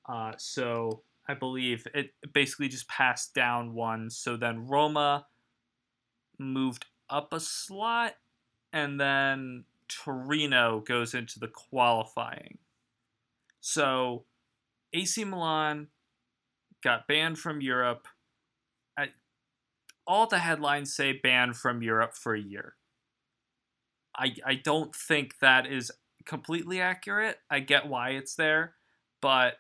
Uh, 0.09 0.33
so 0.39 1.03
I 1.29 1.35
believe 1.35 1.87
it 1.95 2.11
basically 2.33 2.69
just 2.69 2.89
passed 2.89 3.35
down 3.35 3.75
one. 3.75 4.11
So 4.11 4.37
then 4.37 4.67
Roma 4.67 5.27
moved 6.39 6.87
up 7.09 7.33
a 7.33 7.41
slot, 7.41 8.15
and 8.73 8.99
then 8.99 9.65
Torino 9.89 10.81
goes 10.81 11.15
into 11.15 11.39
the 11.39 11.49
qualifying. 11.49 12.59
So 13.61 14.25
AC 14.93 15.25
Milan 15.25 15.89
got 16.83 17.07
banned 17.07 17.39
from 17.39 17.61
Europe. 17.61 18.09
I, 18.99 19.11
all 20.07 20.27
the 20.27 20.39
headlines 20.39 20.95
say 20.95 21.13
banned 21.13 21.57
from 21.57 21.83
Europe 21.83 22.15
for 22.15 22.35
a 22.35 22.41
year. 22.41 22.75
I, 24.17 24.35
I 24.45 24.55
don't 24.57 24.95
think 24.95 25.39
that 25.41 25.67
is 25.67 25.93
completely 26.27 26.81
accurate. 26.81 27.39
I 27.51 27.61
get 27.61 27.89
why 27.89 28.11
it's 28.11 28.35
there, 28.35 28.75
but 29.21 29.55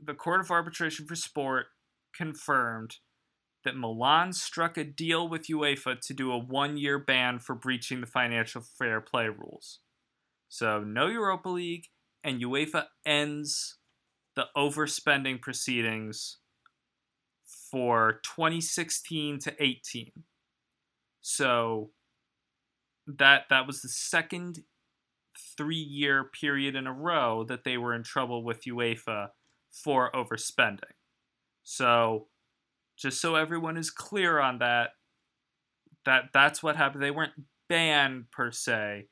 the 0.00 0.14
Court 0.14 0.40
of 0.40 0.50
Arbitration 0.50 1.06
for 1.06 1.14
Sport 1.14 1.66
confirmed 2.14 2.96
that 3.64 3.76
Milan 3.76 4.32
struck 4.32 4.76
a 4.76 4.84
deal 4.84 5.28
with 5.28 5.48
UEFA 5.48 6.00
to 6.00 6.14
do 6.14 6.30
a 6.32 6.38
one 6.38 6.76
year 6.76 6.98
ban 6.98 7.38
for 7.38 7.54
breaching 7.54 8.00
the 8.00 8.06
financial 8.06 8.62
fair 8.62 9.00
play 9.00 9.28
rules. 9.28 9.80
So, 10.48 10.80
no 10.80 11.08
Europa 11.08 11.48
League, 11.48 11.86
and 12.22 12.40
UEFA 12.40 12.84
ends 13.04 13.78
the 14.36 14.46
overspending 14.56 15.40
proceedings 15.40 16.38
for 17.70 18.20
2016 18.22 19.40
to 19.40 19.54
18. 19.60 20.12
So, 21.20 21.90
that 23.06 23.44
that 23.50 23.66
was 23.66 23.82
the 23.82 23.88
second 23.88 24.60
three 25.56 25.76
year 25.76 26.24
period 26.24 26.76
in 26.76 26.86
a 26.86 26.92
row 26.92 27.44
that 27.44 27.64
they 27.64 27.76
were 27.76 27.94
in 27.94 28.02
trouble 28.02 28.44
with 28.44 28.64
UEFA 28.64 29.28
for 29.84 30.10
overspending. 30.12 30.96
So, 31.62 32.28
just 32.98 33.20
so 33.20 33.34
everyone 33.34 33.76
is 33.76 33.90
clear 33.90 34.38
on 34.40 34.58
that, 34.58 34.90
that 36.04 36.30
that's 36.32 36.62
what 36.62 36.76
happened. 36.76 37.02
They 37.02 37.10
weren't 37.10 37.32
banned 37.68 38.30
per 38.30 38.50
se. 38.52 39.08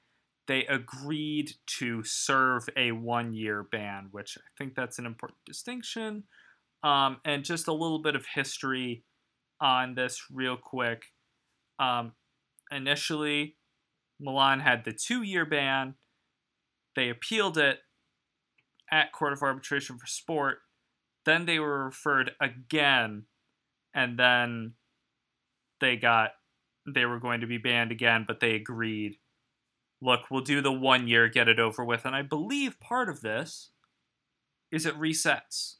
They 0.47 0.65
agreed 0.67 1.53
to 1.79 2.03
serve 2.05 2.69
a 2.77 2.93
one-year 2.93 3.67
ban, 3.71 4.09
which 4.11 4.37
I 4.39 4.49
think 4.59 4.75
that's 4.75 4.99
an 4.99 5.07
important 5.07 5.39
distinction. 5.47 6.25
Um, 6.83 7.19
and 7.25 7.45
just 7.45 7.67
a 7.67 7.73
little 7.73 8.01
bit 8.01 8.15
of 8.15 8.27
history 8.35 9.05
on 9.61 9.95
this, 9.95 10.23
real 10.31 10.57
quick. 10.57 11.03
Um, 11.79 12.13
initially, 12.71 13.57
Milan 14.21 14.61
had 14.61 14.85
the 14.85 14.93
two-year 14.93 15.47
ban. 15.47 15.95
They 16.95 17.09
appealed 17.09 17.59
it 17.59 17.79
at 18.95 19.13
Court 19.13 19.33
of 19.33 19.43
Arbitration 19.43 19.99
for 19.99 20.07
Sport. 20.07 20.59
Then 21.27 21.47
they 21.47 21.59
were 21.59 21.85
referred 21.85 22.31
again, 22.41 23.25
and 23.93 24.17
then 24.17 24.75
they 25.81 25.97
got 25.97 26.31
they 26.87 27.05
were 27.05 27.19
going 27.19 27.41
to 27.41 27.47
be 27.47 27.59
banned 27.59 27.91
again, 27.91 28.25
but 28.27 28.41
they 28.41 28.55
agreed. 28.55 29.17
Look, 30.01 30.31
we'll 30.31 30.43
do 30.43 30.61
the 30.61 30.73
one 30.73 31.09
year, 31.09 31.29
get 31.29 31.49
it 31.49 31.59
over 31.59 31.85
with, 31.85 32.05
and 32.05 32.15
I 32.15 32.23
believe 32.23 32.79
part 32.79 33.09
of 33.09 33.21
this 33.21 33.71
is 34.71 34.87
it 34.87 34.99
resets. 34.99 35.77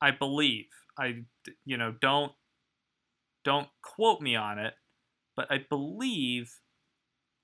I 0.00 0.12
believe 0.12 0.66
I, 0.96 1.24
you 1.64 1.76
know, 1.76 1.94
don't 2.00 2.32
don't 3.44 3.68
quote 3.82 4.20
me 4.20 4.36
on 4.36 4.60
it, 4.60 4.74
but 5.34 5.50
I 5.50 5.64
believe 5.68 6.60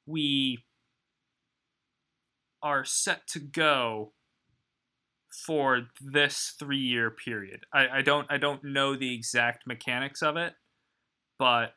we 0.07 0.59
are 2.63 2.85
set 2.85 3.27
to 3.29 3.41
go 3.41 4.14
for 5.35 5.89
this 6.01 6.55
three 6.59 6.79
year 6.79 7.11
period. 7.11 7.67
I, 7.73 7.99
I 7.99 8.03
don't 8.03 8.27
I 8.31 8.39
don't 8.39 8.63
know 8.65 8.97
the 8.97 9.15
exact 9.15 9.67
mechanics 9.67 10.23
of 10.23 10.37
it, 10.37 10.55
but 11.39 11.75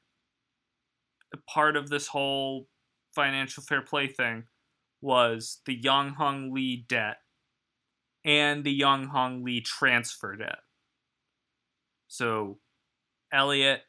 part 1.50 1.76
of 1.76 1.90
this 1.90 2.08
whole 2.08 2.68
financial 3.14 3.64
fair 3.64 3.82
play 3.82 4.08
thing 4.08 4.44
was 5.02 5.62
the 5.66 5.80
Yonghong 5.80 6.52
Li 6.52 6.86
debt 6.88 7.18
and 8.24 8.64
the 8.64 8.80
Yonghong 8.80 9.44
Li 9.44 9.62
transfer 9.62 10.36
debt. 10.36 10.60
So 12.08 12.60
Elliott 13.34 13.82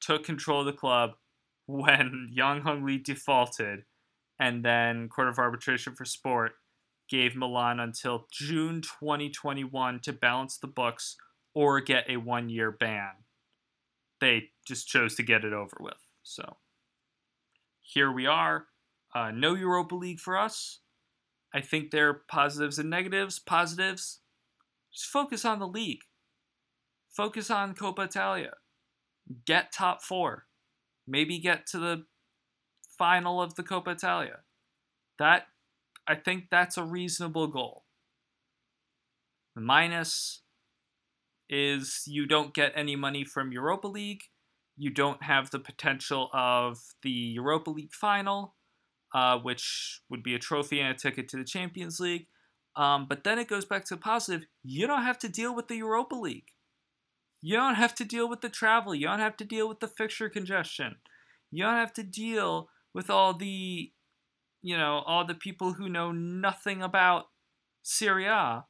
took 0.00 0.24
control 0.24 0.60
of 0.60 0.66
the 0.66 0.72
club 0.72 1.12
when 1.66 2.30
Yonghong 2.36 2.84
Li 2.84 2.98
defaulted, 2.98 3.84
and 4.38 4.64
then 4.64 5.08
Court 5.08 5.28
of 5.28 5.38
Arbitration 5.38 5.94
for 5.94 6.04
Sport 6.04 6.52
gave 7.08 7.36
Milan 7.36 7.80
until 7.80 8.26
June 8.32 8.80
2021 8.80 10.00
to 10.00 10.12
balance 10.12 10.58
the 10.58 10.66
books 10.66 11.16
or 11.54 11.80
get 11.80 12.08
a 12.08 12.16
one 12.16 12.48
year 12.48 12.70
ban. 12.70 13.10
They 14.20 14.50
just 14.66 14.88
chose 14.88 15.14
to 15.16 15.22
get 15.22 15.44
it 15.44 15.52
over 15.52 15.76
with. 15.80 16.06
So 16.22 16.56
here 17.82 18.10
we 18.10 18.26
are. 18.26 18.66
Uh, 19.14 19.30
no 19.30 19.54
Europa 19.54 19.94
League 19.94 20.20
for 20.20 20.36
us. 20.36 20.80
I 21.54 21.60
think 21.60 21.90
there 21.90 22.08
are 22.08 22.22
positives 22.28 22.78
and 22.78 22.90
negatives. 22.90 23.38
Positives, 23.38 24.20
just 24.92 25.06
focus 25.06 25.44
on 25.44 25.58
the 25.58 25.68
league. 25.68 26.02
Focus 27.10 27.50
on 27.50 27.74
Coppa 27.74 28.04
Italia. 28.04 28.54
Get 29.46 29.72
top 29.72 30.02
four. 30.02 30.44
Maybe 31.06 31.38
get 31.38 31.66
to 31.68 31.78
the 31.78 32.04
final 32.98 33.40
of 33.40 33.54
the 33.54 33.62
Coppa 33.62 33.92
Italia. 33.92 34.40
That 35.18 35.46
I 36.08 36.14
think 36.14 36.44
that's 36.50 36.76
a 36.76 36.84
reasonable 36.84 37.48
goal. 37.48 37.84
The 39.54 39.62
minus 39.62 40.42
is 41.48 42.02
you 42.06 42.26
don't 42.26 42.54
get 42.54 42.72
any 42.74 42.96
money 42.96 43.24
from 43.24 43.52
Europa 43.52 43.88
League. 43.88 44.22
You 44.76 44.90
don't 44.90 45.22
have 45.22 45.50
the 45.50 45.58
potential 45.58 46.28
of 46.32 46.78
the 47.02 47.10
Europa 47.10 47.70
League 47.70 47.94
final, 47.94 48.54
uh, 49.14 49.38
which 49.38 50.02
would 50.10 50.22
be 50.22 50.34
a 50.34 50.38
trophy 50.38 50.80
and 50.80 50.94
a 50.94 50.98
ticket 50.98 51.28
to 51.30 51.36
the 51.38 51.44
Champions 51.44 51.98
League. 51.98 52.26
Um, 52.76 53.06
but 53.08 53.24
then 53.24 53.38
it 53.38 53.48
goes 53.48 53.64
back 53.64 53.86
to 53.86 53.96
positive. 53.96 54.46
You 54.62 54.86
don't 54.86 55.04
have 55.04 55.18
to 55.20 55.28
deal 55.28 55.54
with 55.54 55.68
the 55.68 55.76
Europa 55.76 56.14
League. 56.14 56.48
You 57.40 57.56
don't 57.56 57.76
have 57.76 57.94
to 57.94 58.04
deal 58.04 58.28
with 58.28 58.42
the 58.42 58.48
travel. 58.48 58.94
You 58.94 59.06
don't 59.06 59.20
have 59.20 59.36
to 59.38 59.44
deal 59.44 59.68
with 59.68 59.80
the 59.80 59.88
fixture 59.88 60.28
congestion. 60.28 60.96
You 61.50 61.64
don't 61.64 61.76
have 61.76 61.92
to 61.94 62.02
deal 62.02 62.68
with 62.92 63.08
all 63.08 63.32
the 63.32 63.92
you 64.66 64.76
know, 64.76 65.04
all 65.06 65.24
the 65.24 65.34
people 65.34 65.74
who 65.74 65.88
know 65.88 66.10
nothing 66.10 66.82
about 66.82 67.26
Serie 67.84 68.26
A 68.26 68.64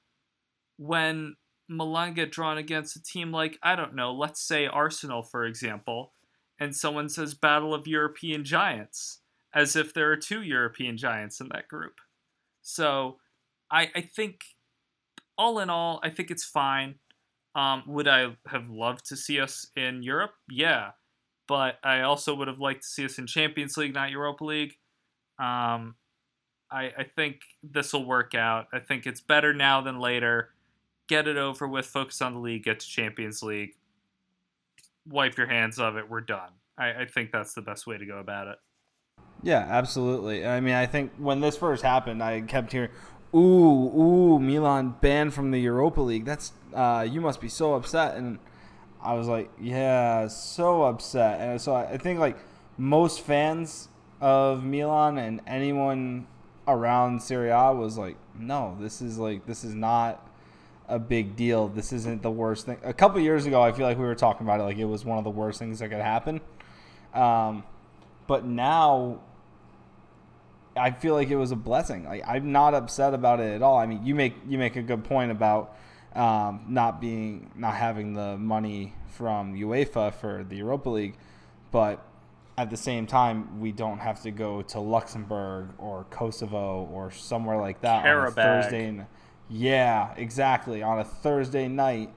when 0.77 1.37
Milan 1.71 2.13
get 2.13 2.31
drawn 2.31 2.59
against 2.59 2.97
a 2.97 3.03
team 3.03 3.33
like, 3.33 3.59
I 3.63 3.77
don't 3.77 3.95
know, 3.95 4.13
let's 4.13 4.43
say 4.47 4.67
Arsenal, 4.67 5.23
for 5.23 5.47
example, 5.47 6.13
and 6.61 6.77
someone 6.77 7.09
says 7.09 7.33
Battle 7.33 7.73
of 7.73 7.87
European 7.87 8.45
Giants, 8.45 9.21
as 9.55 9.75
if 9.75 9.95
there 9.95 10.13
are 10.13 10.17
two 10.17 10.43
European 10.43 10.99
giants 10.99 11.41
in 11.41 11.49
that 11.55 11.67
group. 11.67 11.95
So 12.61 13.17
I, 13.71 13.91
I 13.95 14.03
think, 14.03 14.41
all 15.39 15.61
in 15.61 15.71
all, 15.71 15.99
I 16.03 16.11
think 16.11 16.31
it's 16.31 16.45
fine. 16.45 16.97
Um, 17.55 17.85
would 17.87 18.07
I 18.07 18.37
have 18.49 18.69
loved 18.69 19.07
to 19.07 19.17
see 19.17 19.41
us 19.41 19.71
in 19.75 20.03
Europe? 20.03 20.33
Yeah. 20.51 20.91
But 21.49 21.79
I 21.83 22.03
also 22.03 22.35
would 22.35 22.49
have 22.49 22.59
liked 22.59 22.83
to 22.83 22.89
see 22.89 23.07
us 23.07 23.19
in 23.19 23.27
Champions 23.27 23.79
League, 23.79 23.95
not 23.95 24.11
Europa 24.11 24.45
League. 24.45 24.75
Um, 25.39 25.95
I, 26.71 26.93
I 26.99 27.05
think 27.15 27.41
this 27.63 27.93
will 27.93 28.05
work 28.05 28.35
out. 28.35 28.69
I 28.73 28.79
think 28.79 29.07
it's 29.07 29.21
better 29.21 29.55
now 29.55 29.81
than 29.81 30.01
later. 30.01 30.51
Get 31.09 31.29
it 31.29 31.37
over 31.37 31.69
with, 31.69 31.87
focus 31.87 32.21
on 32.21 32.35
the 32.35 32.41
league, 32.41 32.65
get 32.65 32.81
to 32.81 32.87
Champions 32.87 33.43
League, 33.43 33.77
wipe 35.09 35.37
your 35.37 35.47
hands 35.47 35.79
of 35.79 35.97
it, 35.97 36.11
we're 36.11 36.21
done. 36.21 36.51
I, 36.77 37.03
I 37.03 37.07
think 37.07 37.31
that's 37.31 37.55
the 37.55 37.63
best 37.63 37.87
way 37.87 37.97
to 37.97 38.05
go 38.05 38.19
about 38.19 38.49
it. 38.49 38.59
Yeah, 39.43 39.65
absolutely. 39.69 40.47
I 40.47 40.61
mean, 40.61 40.75
I 40.75 40.87
think 40.87 41.13
when 41.19 41.41
this 41.41 41.57
first 41.57 41.83
happened, 41.83 42.23
I 42.23 42.41
kept 42.41 42.73
hearing, 42.73 42.91
"Ooh, 43.35 43.39
ooh, 43.39 44.39
Milan 44.39 44.97
banned 45.01 45.35
from 45.35 45.51
the 45.53 45.61
Europa 45.61 46.01
League. 46.01 46.25
That's 46.25 46.53
uh, 46.75 47.07
you 47.09 47.21
must 47.21 47.41
be 47.41 47.49
so 47.49 47.75
upset." 47.75 48.17
And 48.17 48.39
I 49.01 49.15
was 49.15 49.29
like, 49.29 49.51
"Yeah, 49.61 50.27
so 50.29 50.83
upset." 50.85 51.41
And 51.41 51.61
so 51.61 51.75
I 51.75 51.97
think 51.99 52.19
like 52.19 52.37
most 52.77 53.21
fans 53.21 53.89
of 54.21 54.65
Milan 54.65 55.19
and 55.19 55.41
anyone 55.47 56.27
around 56.67 57.23
Serie 57.23 57.51
A 57.51 57.73
was 57.73 57.97
like, 57.97 58.17
no, 58.39 58.77
this 58.81 59.01
is 59.01 59.19
like 59.19 59.47
this 59.47 59.65
is 59.65 59.75
not 59.75 60.27
a 60.89 60.99
big 60.99 61.37
deal. 61.37 61.69
This 61.69 61.93
isn't 61.93 62.23
the 62.23 62.31
worst 62.31 62.67
thing. 62.67 62.79
A 62.85 62.93
couple 62.93 63.21
years 63.21 63.47
ago, 63.47 63.63
I 63.63 63.73
feel 63.73 63.87
like 63.87 63.99
we 63.99 64.05
were 64.05 64.15
talking 64.15 64.47
about 64.47 64.61
it 64.61 64.65
like 64.65 64.79
it 64.79 64.85
was 64.85 65.05
one 65.05 65.19
of 65.19 65.25
the 65.25 65.31
worst 65.31 65.59
things 65.59 65.79
that 65.81 65.89
could 65.89 66.01
happen. 66.01 66.41
Um, 67.15 67.65
but 68.27 68.45
now, 68.45 69.21
I 70.77 70.91
feel 70.91 71.15
like 71.15 71.31
it 71.31 71.37
was 71.37 71.53
a 71.53 71.57
blessing. 71.57 72.05
Like 72.05 72.23
I'm 72.27 72.53
not 72.53 72.75
upset 72.75 73.15
about 73.15 73.41
it 73.41 73.55
at 73.55 73.63
all. 73.63 73.79
I 73.79 73.87
mean, 73.87 74.05
you 74.05 74.15
make 74.15 74.35
you 74.47 74.59
make 74.59 74.77
a 74.77 74.83
good 74.83 75.05
point 75.05 75.31
about 75.31 75.77
um, 76.15 76.65
not 76.69 77.01
being 77.01 77.51
not 77.57 77.75
having 77.75 78.15
the 78.15 78.37
money 78.37 78.95
from 79.09 79.55
UEFA 79.55 80.13
for 80.15 80.45
the 80.49 80.57
Europa 80.57 80.91
League, 80.91 81.17
but 81.71 82.05
at 82.59 82.71
the 82.71 82.77
same 82.77 83.07
time, 83.07 83.61
we 83.61 83.71
don't 83.71 83.99
have 83.99 84.23
to 84.23 84.31
go 84.31 84.63
to 84.63 84.81
Luxembourg 84.81 85.69
or 85.79 86.07
Kosovo 86.11 86.89
or 86.93 87.11
somewhere 87.11 87.59
like 87.59 87.81
that 87.83 88.05
Qarabag. 88.05 88.23
on 88.23 88.29
a 88.29 88.31
Thursday. 88.63 89.07
Yeah, 89.49 90.15
exactly. 90.17 90.83
On 90.83 90.99
a 90.99 91.05
Thursday 91.05 91.69
night, 91.69 92.11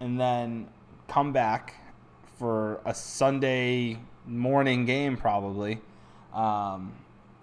and 0.00 0.20
then 0.20 0.68
come 1.08 1.32
back 1.32 1.74
for 2.38 2.80
a 2.84 2.94
Sunday 2.94 3.98
morning 4.26 4.84
game, 4.84 5.16
probably. 5.16 5.80
Um, 6.32 6.94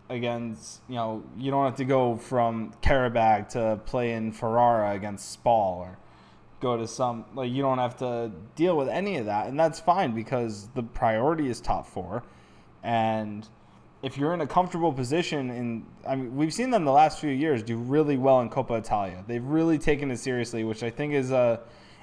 against, 0.09 0.81
you 0.89 0.95
know, 0.95 1.23
you 1.37 1.51
don't 1.51 1.65
have 1.65 1.75
to 1.75 1.85
go 1.85 2.17
from 2.17 2.73
Qarabag 2.81 3.49
to 3.49 3.79
play 3.85 4.13
in 4.13 4.31
Ferrara 4.31 4.93
against 4.93 5.31
Spal 5.31 5.79
or 5.81 5.97
go 6.59 6.77
to 6.77 6.87
some 6.87 7.25
like 7.33 7.51
you 7.51 7.61
don't 7.61 7.77
have 7.77 7.95
to 7.97 8.31
deal 8.55 8.75
with 8.75 8.89
any 8.89 9.17
of 9.17 9.25
that 9.25 9.47
and 9.47 9.59
that's 9.59 9.79
fine 9.79 10.13
because 10.13 10.67
the 10.75 10.83
priority 10.83 11.49
is 11.49 11.61
top 11.61 11.87
four 11.87 12.23
and 12.83 13.47
if 14.01 14.17
you're 14.17 14.33
in 14.33 14.41
a 14.41 14.47
comfortable 14.47 14.93
position 14.93 15.49
in 15.49 15.85
I 16.07 16.15
mean 16.15 16.35
we've 16.35 16.53
seen 16.53 16.69
them 16.69 16.85
the 16.85 16.91
last 16.91 17.19
few 17.19 17.31
years 17.31 17.61
do 17.63 17.77
really 17.77 18.17
well 18.17 18.41
in 18.41 18.49
Coppa 18.49 18.79
Italia. 18.79 19.23
They've 19.27 19.43
really 19.43 19.77
taken 19.77 20.11
it 20.11 20.17
seriously, 20.17 20.63
which 20.63 20.83
I 20.83 20.89
think 20.89 21.13
is 21.13 21.31
a 21.31 21.61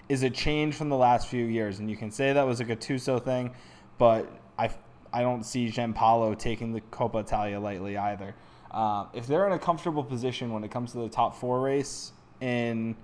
is 0.08 0.22
a 0.22 0.30
change 0.30 0.74
from 0.74 0.88
the 0.88 0.96
last 0.96 1.28
few 1.28 1.44
years. 1.46 1.80
And 1.80 1.90
you 1.90 1.96
can 1.96 2.10
say 2.10 2.32
that 2.32 2.46
was 2.46 2.60
a 2.60 2.64
Gattuso 2.64 3.22
thing, 3.22 3.52
but 3.98 4.30
I 4.58 4.70
I 5.12 5.22
don't 5.22 5.44
see 5.44 5.68
Giampaolo 5.68 6.38
taking 6.38 6.72
the 6.72 6.80
Coppa 6.80 7.20
Italia 7.20 7.58
lightly 7.58 7.96
either. 7.96 8.34
Uh, 8.70 9.06
if 9.14 9.26
they're 9.26 9.46
in 9.46 9.52
a 9.52 9.58
comfortable 9.58 10.04
position 10.04 10.52
when 10.52 10.64
it 10.64 10.70
comes 10.70 10.92
to 10.92 10.98
the 10.98 11.08
top 11.08 11.34
four 11.34 11.60
race 11.60 12.12
in 12.40 12.94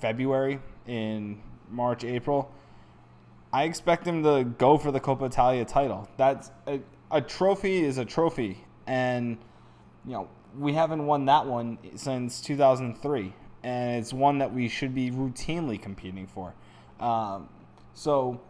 February, 0.00 0.60
in 0.86 1.40
March, 1.70 2.04
April, 2.04 2.50
I 3.52 3.64
expect 3.64 4.04
them 4.04 4.22
to 4.24 4.44
go 4.44 4.76
for 4.76 4.90
the 4.90 5.00
Coppa 5.00 5.26
Italia 5.26 5.64
title. 5.64 6.08
That's 6.16 6.50
a, 6.66 6.80
a 7.10 7.20
trophy 7.20 7.84
is 7.84 7.98
a 7.98 8.04
trophy, 8.04 8.64
and 8.86 9.38
you 10.04 10.12
know 10.12 10.28
we 10.58 10.72
haven't 10.72 11.06
won 11.06 11.26
that 11.26 11.46
one 11.46 11.78
since 11.94 12.40
2003, 12.40 13.32
and 13.62 13.96
it's 14.00 14.12
one 14.12 14.38
that 14.38 14.52
we 14.52 14.68
should 14.68 14.94
be 14.94 15.10
routinely 15.10 15.80
competing 15.80 16.26
for. 16.26 16.54
Um, 17.00 17.48
so 17.94 18.40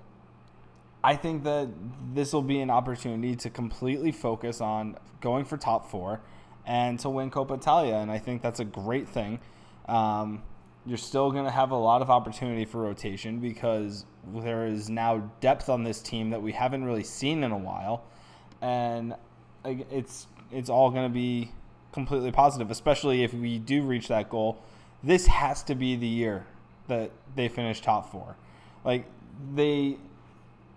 I 1.02 1.16
think 1.16 1.44
that 1.44 1.68
this 2.14 2.32
will 2.32 2.42
be 2.42 2.60
an 2.60 2.70
opportunity 2.70 3.36
to 3.36 3.50
completely 3.50 4.10
focus 4.10 4.62
on 4.62 4.96
going 5.20 5.44
for 5.44 5.56
top 5.58 5.90
four 5.90 6.20
and 6.66 6.98
to 7.00 7.10
win 7.10 7.30
Coppa 7.30 7.58
Italia, 7.58 7.96
and 7.96 8.10
I 8.10 8.18
think 8.18 8.40
that's 8.40 8.60
a 8.60 8.64
great 8.64 9.06
thing. 9.06 9.38
Um, 9.86 10.42
you're 10.86 10.98
still 10.98 11.30
going 11.30 11.44
to 11.44 11.50
have 11.50 11.70
a 11.70 11.76
lot 11.76 12.02
of 12.02 12.10
opportunity 12.10 12.64
for 12.64 12.82
rotation 12.82 13.38
because 13.38 14.04
there 14.34 14.66
is 14.66 14.90
now 14.90 15.30
depth 15.40 15.68
on 15.68 15.82
this 15.82 16.02
team 16.02 16.30
that 16.30 16.42
we 16.42 16.52
haven't 16.52 16.84
really 16.84 17.04
seen 17.04 17.42
in 17.42 17.52
a 17.52 17.58
while, 17.58 18.04
and 18.60 19.14
it's 19.64 20.26
it's 20.52 20.68
all 20.68 20.90
going 20.90 21.08
to 21.08 21.12
be 21.12 21.50
completely 21.92 22.30
positive, 22.30 22.70
especially 22.70 23.22
if 23.22 23.32
we 23.32 23.58
do 23.58 23.82
reach 23.82 24.08
that 24.08 24.28
goal. 24.28 24.58
This 25.02 25.26
has 25.26 25.62
to 25.64 25.74
be 25.74 25.96
the 25.96 26.06
year 26.06 26.46
that 26.88 27.10
they 27.34 27.48
finish 27.48 27.80
top 27.80 28.10
four. 28.10 28.36
Like 28.84 29.06
they, 29.54 29.96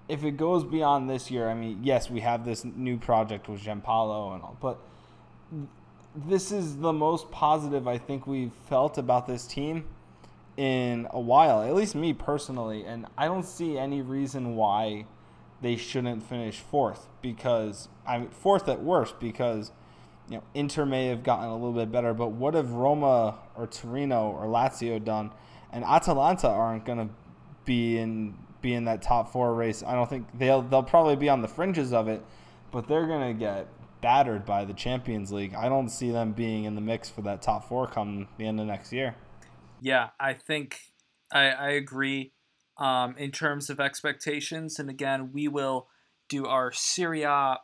if 0.08 0.24
it 0.24 0.38
goes 0.38 0.64
beyond 0.64 1.10
this 1.10 1.30
year, 1.30 1.49
I 1.49 1.53
mean, 1.53 1.80
yes, 1.84 2.10
we 2.10 2.22
have 2.22 2.45
this 2.45 2.64
new 2.64 2.97
project 2.97 3.49
with 3.49 3.62
Giampaolo 3.62 4.34
and 4.34 4.43
all, 4.43 4.58
but 4.62 4.80
this 6.16 6.51
is 6.51 6.78
the 6.78 6.93
most 6.93 7.30
positive 7.30 7.88
I 7.88 7.97
think 7.97 8.26
we've 8.26 8.53
felt 8.68 8.97
about 8.97 9.28
this 9.28 9.45
team 9.45 9.86
in 10.58 11.08
a 11.12 11.20
while, 11.20 11.62
at 11.62 11.76
least 11.76 11.93
me 11.95 12.14
personally, 12.14 12.84
and 12.84 13.05
I 13.18 13.28
don't 13.28 13.45
see 13.45 13.78
any 13.78 14.01
reason 14.01 14.55
why 14.55 15.05
they 15.62 15.76
shouldn't 15.76 16.24
finish 16.24 16.60
fourth 16.60 17.08
because 17.22 17.89
I 18.05 18.20
mean 18.20 18.30
fourth 18.30 18.68
at 18.68 18.82
worst 18.82 19.20
because 19.20 19.72
you 20.30 20.38
know 20.38 20.43
Inter 20.53 20.86
may 20.86 21.08
have 21.08 21.24
gotten 21.24 21.45
a 21.45 21.53
little 21.53 21.74
bit 21.74 21.91
better, 21.91 22.14
but 22.14 22.32
what 22.32 22.55
have 22.55 22.72
Roma 22.72 23.36
or 23.55 23.68
Torino 23.68 24.32
or 24.32 24.45
Lazio 24.45 25.03
done? 25.03 25.32
And 25.72 25.84
Atalanta 25.84 26.47
aren't 26.47 26.86
going 26.86 27.08
to 27.08 27.14
be 27.66 27.97
in 27.97 28.36
be 28.62 28.74
in 28.74 28.86
that 28.86 29.03
top 29.03 29.32
four 29.32 29.53
race. 29.53 29.84
I 29.86 29.93
don't 29.93 30.10
think 30.10 30.28
they'll 30.38 30.64
they'll 30.64 30.84
probably 30.84 31.16
be 31.16 31.30
on 31.30 31.41
the 31.41 31.47
fringes 31.47 31.93
of 31.93 32.08
it, 32.08 32.24
but 32.72 32.88
they're 32.88 33.08
going 33.08 33.34
to 33.34 33.39
get 33.39 33.68
battered 34.01 34.45
by 34.45 34.66
the 34.66 34.74
Champions 34.74 35.32
League. 35.32 35.53
I 35.53 35.70
don't 35.70 35.89
see 35.89 36.12
them 36.12 36.32
being 36.32 36.64
in 36.66 36.76
the 36.76 36.82
mix 36.82 37.10
for 37.10 37.22
that 37.24 37.41
top 37.41 37.68
four 37.68 37.88
come 37.88 38.28
the 38.38 38.45
end 38.45 38.60
of 38.60 38.68
next 38.68 38.91
year. 38.91 39.16
Yeah, 39.82 40.09
I 40.19 40.34
think 40.34 40.80
I, 41.32 41.49
I 41.49 41.69
agree 41.71 42.34
um, 42.78 43.15
in 43.17 43.32
terms 43.32 43.69
of 43.69 43.80
expectations. 43.80 44.80
And 44.80 44.89
again, 44.89 45.32
we 45.34 45.47
will 45.47 45.88
do 46.30 46.45
our 46.45 46.71
Serie 46.71 47.23
A 47.23 47.57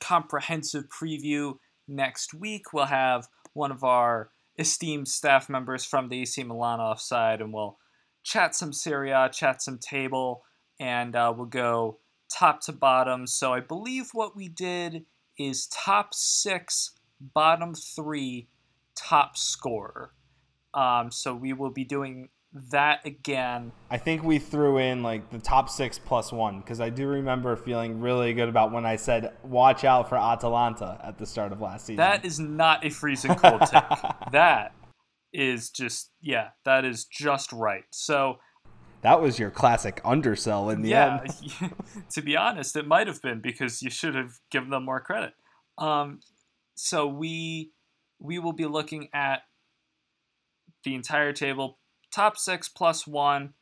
comprehensive 0.00 0.84
preview 0.88 1.56
next 1.88 2.34
week. 2.34 2.72
We'll 2.72 2.86
have 2.86 3.28
one 3.54 3.70
of 3.70 3.82
our 3.84 4.30
esteemed 4.58 5.08
staff 5.08 5.48
members 5.48 5.84
from 5.84 6.08
the 6.08 6.22
AC 6.22 6.42
Milan 6.44 6.80
offside, 6.80 7.40
and 7.40 7.52
we'll 7.52 7.78
chat 8.22 8.54
some 8.54 8.72
Serie 8.72 9.10
A, 9.10 9.28
chat 9.28 9.62
some 9.62 9.78
table, 9.78 10.42
and 10.80 11.14
uh, 11.14 11.32
we'll 11.36 11.46
go 11.46 11.98
top 12.32 12.60
to 12.62 12.72
bottom. 12.72 13.26
So 13.26 13.52
I 13.52 13.60
believe 13.60 14.10
what 14.12 14.36
we 14.36 14.48
did 14.48 15.04
is 15.38 15.66
top 15.68 16.14
six, 16.14 16.92
bottom 17.20 17.74
three, 17.74 18.48
top 18.94 19.36
scorer. 19.36 20.12
Um, 20.76 21.10
so 21.10 21.34
we 21.34 21.52
will 21.52 21.70
be 21.70 21.84
doing 21.84 22.28
that 22.70 23.04
again. 23.04 23.72
I 23.90 23.98
think 23.98 24.22
we 24.22 24.38
threw 24.38 24.78
in 24.78 25.02
like 25.02 25.30
the 25.30 25.38
top 25.38 25.68
six 25.68 25.98
plus 25.98 26.32
one 26.32 26.60
because 26.60 26.80
I 26.80 26.90
do 26.90 27.06
remember 27.06 27.56
feeling 27.56 28.00
really 28.00 28.32
good 28.34 28.48
about 28.48 28.72
when 28.72 28.86
I 28.86 28.96
said 28.96 29.32
watch 29.42 29.84
out 29.84 30.08
for 30.08 30.16
Atalanta 30.16 31.00
at 31.02 31.18
the 31.18 31.26
start 31.26 31.52
of 31.52 31.60
last 31.60 31.86
season. 31.86 31.96
That 31.96 32.24
is 32.24 32.38
not 32.38 32.84
a 32.84 32.90
freezing 32.90 33.34
cold 33.34 33.62
take. 33.62 33.82
that 34.32 34.72
is 35.32 35.70
just 35.70 36.10
yeah, 36.20 36.50
that 36.64 36.84
is 36.84 37.04
just 37.04 37.52
right. 37.52 37.84
So 37.90 38.38
that 39.02 39.20
was 39.20 39.38
your 39.38 39.50
classic 39.50 40.00
undersell 40.04 40.70
in 40.70 40.82
the 40.82 40.90
yeah, 40.90 41.20
end. 41.20 41.72
to 42.10 42.22
be 42.22 42.36
honest, 42.36 42.76
it 42.76 42.86
might 42.86 43.06
have 43.06 43.22
been 43.22 43.40
because 43.40 43.82
you 43.82 43.90
should 43.90 44.14
have 44.14 44.32
given 44.50 44.70
them 44.70 44.84
more 44.84 45.00
credit. 45.00 45.32
Um, 45.78 46.20
so 46.74 47.06
we 47.06 47.72
we 48.18 48.38
will 48.38 48.52
be 48.52 48.66
looking 48.66 49.08
at 49.12 49.42
the 50.86 50.94
entire 50.94 51.32
table 51.32 51.78
top 52.14 52.38
six 52.38 52.68
plus 52.68 53.06
one, 53.06 53.52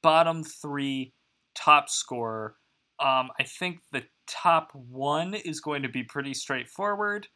bottom 0.00 0.44
three, 0.44 1.12
top 1.54 1.90
scorer. 1.90 2.54
Um, 3.00 3.30
I 3.38 3.42
think 3.42 3.80
the 3.92 4.04
top 4.26 4.70
one 4.72 5.34
is 5.34 5.60
going 5.60 5.82
to 5.82 5.88
be 5.88 6.04
pretty 6.04 6.34
straightforward. 6.34 7.26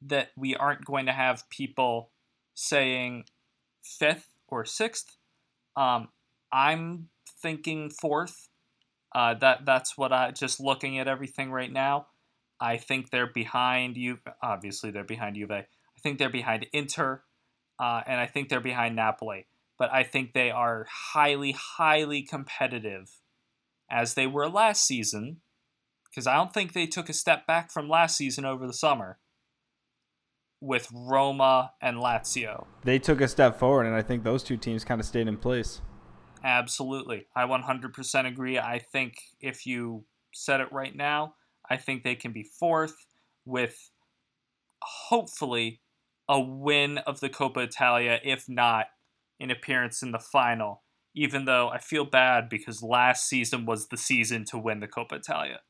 that 0.00 0.28
we 0.36 0.54
aren't 0.54 0.84
going 0.84 1.06
to 1.06 1.12
have 1.12 1.50
people 1.50 2.12
saying 2.54 3.24
fifth 3.82 4.28
or 4.46 4.64
sixth. 4.64 5.16
Um, 5.76 6.10
I'm 6.52 7.08
thinking 7.42 7.90
fourth. 7.90 8.50
Uh, 9.12 9.34
that 9.34 9.66
that's 9.66 9.98
what 9.98 10.12
I 10.12 10.30
just 10.30 10.60
looking 10.60 11.00
at 11.00 11.08
everything 11.08 11.50
right 11.50 11.72
now. 11.72 12.06
I 12.60 12.76
think 12.76 13.10
they're 13.10 13.26
behind 13.26 13.96
you. 13.96 14.20
Obviously, 14.40 14.92
they're 14.92 15.02
behind 15.02 15.34
Juve. 15.34 15.50
I 15.50 15.66
think 16.00 16.18
they're 16.18 16.30
behind 16.30 16.66
Inter, 16.72 17.24
uh, 17.78 18.02
and 18.06 18.20
I 18.20 18.26
think 18.26 18.48
they're 18.48 18.60
behind 18.60 18.96
Napoli. 18.96 19.46
But 19.78 19.92
I 19.92 20.02
think 20.02 20.32
they 20.32 20.50
are 20.50 20.86
highly, 21.12 21.52
highly 21.52 22.22
competitive, 22.22 23.20
as 23.90 24.14
they 24.14 24.26
were 24.26 24.48
last 24.48 24.84
season. 24.84 25.40
Because 26.10 26.26
I 26.26 26.34
don't 26.34 26.52
think 26.52 26.72
they 26.72 26.86
took 26.86 27.08
a 27.08 27.12
step 27.12 27.46
back 27.46 27.70
from 27.70 27.88
last 27.88 28.16
season 28.16 28.44
over 28.44 28.66
the 28.66 28.72
summer 28.72 29.18
with 30.60 30.88
Roma 30.92 31.72
and 31.80 31.98
Lazio. 31.98 32.66
They 32.82 32.98
took 32.98 33.20
a 33.20 33.28
step 33.28 33.58
forward, 33.58 33.86
and 33.86 33.94
I 33.94 34.02
think 34.02 34.24
those 34.24 34.42
two 34.42 34.56
teams 34.56 34.84
kind 34.84 35.00
of 35.00 35.06
stayed 35.06 35.28
in 35.28 35.36
place. 35.36 35.80
Absolutely. 36.42 37.26
I 37.34 37.44
100% 37.44 38.26
agree. 38.26 38.58
I 38.58 38.78
think 38.78 39.14
if 39.40 39.66
you 39.66 40.04
said 40.32 40.60
it 40.60 40.72
right 40.72 40.94
now, 40.94 41.34
I 41.68 41.76
think 41.76 42.02
they 42.02 42.14
can 42.14 42.32
be 42.32 42.42
fourth 42.42 42.94
with 43.44 43.90
hopefully 44.80 45.80
a 46.28 46.40
win 46.40 46.98
of 46.98 47.20
the 47.20 47.28
Coppa 47.28 47.64
Italia, 47.64 48.20
if 48.22 48.48
not 48.48 48.86
an 49.40 49.50
appearance 49.50 50.02
in 50.02 50.12
the 50.12 50.18
final. 50.18 50.82
Even 51.14 51.46
though 51.46 51.68
I 51.68 51.78
feel 51.78 52.04
bad 52.04 52.48
because 52.48 52.82
last 52.82 53.26
season 53.26 53.66
was 53.66 53.88
the 53.88 53.96
season 53.96 54.44
to 54.46 54.58
win 54.58 54.80
the 54.80 54.86
Coppa 54.86 55.14
Italia. 55.14 55.60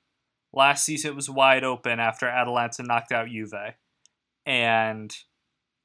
Last 0.52 0.84
season 0.84 1.12
it 1.12 1.16
was 1.16 1.30
wide 1.30 1.64
open 1.64 2.00
after 2.00 2.26
Atalanta 2.26 2.82
knocked 2.82 3.12
out 3.12 3.28
Juve, 3.28 3.74
and 4.44 5.14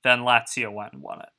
then 0.04 0.20
Lazio 0.20 0.74
went 0.74 0.94
and 0.94 1.02
won 1.02 1.20
it 1.20 1.30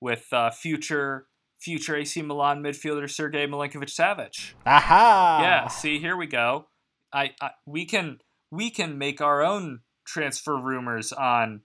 with 0.00 0.26
uh, 0.32 0.50
future 0.50 1.26
future 1.58 1.96
AC 1.96 2.20
Milan 2.20 2.62
midfielder 2.62 3.10
Sergei 3.10 3.46
Milinkovic 3.46 3.88
Savic. 3.88 4.52
Aha! 4.66 5.38
Yeah, 5.40 5.68
see, 5.68 5.98
here 5.98 6.16
we 6.16 6.26
go. 6.26 6.66
I, 7.12 7.30
I 7.40 7.52
we 7.64 7.86
can 7.86 8.18
we 8.50 8.70
can 8.70 8.98
make 8.98 9.20
our 9.20 9.42
own 9.42 9.80
transfer 10.06 10.56
rumors 10.56 11.12
on 11.12 11.62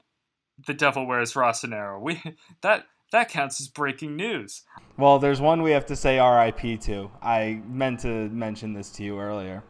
the 0.68 0.74
Devil 0.74 1.06
Wears 1.06 1.34
Rossonero. 1.34 2.00
We 2.02 2.22
that 2.62 2.86
that 3.12 3.30
counts 3.30 3.60
as 3.60 3.68
breaking 3.68 4.16
news. 4.16 4.64
Well, 4.98 5.20
there's 5.20 5.42
one 5.42 5.62
we 5.62 5.72
have 5.72 5.86
to 5.88 5.96
say 5.96 6.20
RIP 6.20 6.80
to. 6.82 7.10
I 7.22 7.62
meant 7.68 8.02
to 8.02 8.30
mention 8.30 8.74
this 8.74 8.90
to 8.92 9.04
you 9.04 9.20
earlier. 9.20 9.64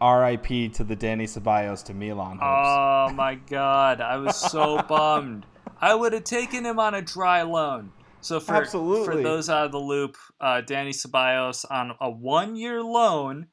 RIP 0.00 0.72
to 0.74 0.84
the 0.84 0.96
Dani 0.96 1.24
Ceballos 1.24 1.84
to 1.84 1.94
Milan 1.94 2.38
hopes. 2.40 2.68
Oh 2.68 3.12
my 3.14 3.34
god, 3.34 4.00
I 4.00 4.16
was 4.16 4.36
so 4.36 4.80
bummed. 4.88 5.46
I 5.80 5.94
would 5.94 6.12
have 6.12 6.24
taken 6.24 6.64
him 6.64 6.78
on 6.78 6.94
a 6.94 7.02
dry 7.02 7.42
loan. 7.42 7.92
So 8.22 8.38
for 8.38 8.54
Absolutely. 8.54 9.04
for 9.04 9.22
those 9.22 9.48
out 9.48 9.66
of 9.66 9.72
the 9.72 9.78
loop, 9.78 10.16
uh, 10.40 10.60
Dani 10.64 10.90
Ceballos 10.90 11.64
on 11.70 11.92
a 12.00 12.10
one-year 12.10 12.82
loan 12.82 13.46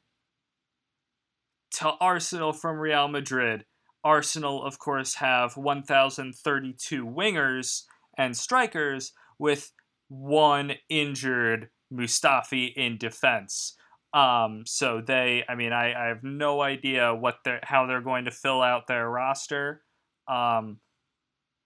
to 1.71 1.89
Arsenal 2.01 2.53
from 2.53 2.77
Real 2.77 3.07
Madrid. 3.07 3.65
Arsenal, 4.03 4.63
of 4.63 4.79
course, 4.79 5.15
have 5.15 5.57
1,032 5.57 7.05
wingers 7.05 7.83
and 8.17 8.35
strikers 8.35 9.13
with 9.39 9.71
one 10.07 10.73
injured 10.89 11.69
Mustafi 11.93 12.73
in 12.75 12.97
defense. 12.97 13.75
Um, 14.13 14.63
so 14.65 15.01
they, 15.05 15.43
I 15.47 15.55
mean, 15.55 15.73
I, 15.73 15.93
I 15.93 16.07
have 16.07 16.23
no 16.23 16.61
idea 16.61 17.13
what 17.13 17.39
they're, 17.43 17.59
how 17.63 17.85
they're 17.85 18.01
going 18.01 18.25
to 18.25 18.31
fill 18.31 18.61
out 18.61 18.87
their 18.87 19.09
roster. 19.09 19.83
Um, 20.27 20.79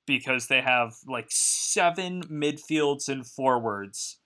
because 0.08 0.48
they 0.48 0.62
have 0.62 0.96
like 1.08 1.28
seven 1.30 2.24
midfields 2.24 3.08
and 3.08 3.26
forwards 3.26 4.20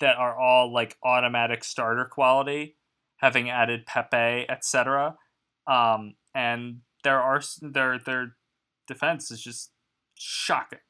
that 0.00 0.16
are 0.16 0.36
all 0.36 0.72
like 0.72 0.96
automatic 1.04 1.62
starter 1.62 2.04
quality, 2.04 2.76
having 3.18 3.48
added 3.48 3.86
Pepe, 3.86 4.46
etc. 4.50 5.16
Um, 5.66 6.14
and 6.34 6.78
their 7.02 7.40
their 7.60 7.98
their 7.98 8.36
defense 8.86 9.30
is 9.30 9.42
just 9.42 9.70
shocking. 10.14 10.80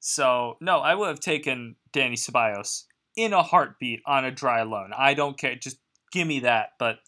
So 0.00 0.56
no, 0.60 0.78
I 0.78 0.94
would 0.94 1.08
have 1.08 1.20
taken 1.20 1.76
Dani 1.92 2.14
Ceballos 2.14 2.84
in 3.16 3.32
a 3.32 3.42
heartbeat 3.42 4.00
on 4.06 4.24
a 4.24 4.30
dry 4.30 4.62
loan. 4.62 4.92
I 4.96 5.14
don't 5.14 5.38
care, 5.38 5.56
just 5.56 5.78
give 6.12 6.26
me 6.26 6.40
that. 6.40 6.70
But 6.78 6.98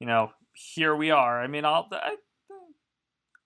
you 0.00 0.06
know, 0.06 0.30
here 0.52 0.94
we 0.94 1.10
are. 1.10 1.42
I 1.42 1.46
mean, 1.46 1.64
I'll. 1.64 1.88
I, 1.92 2.16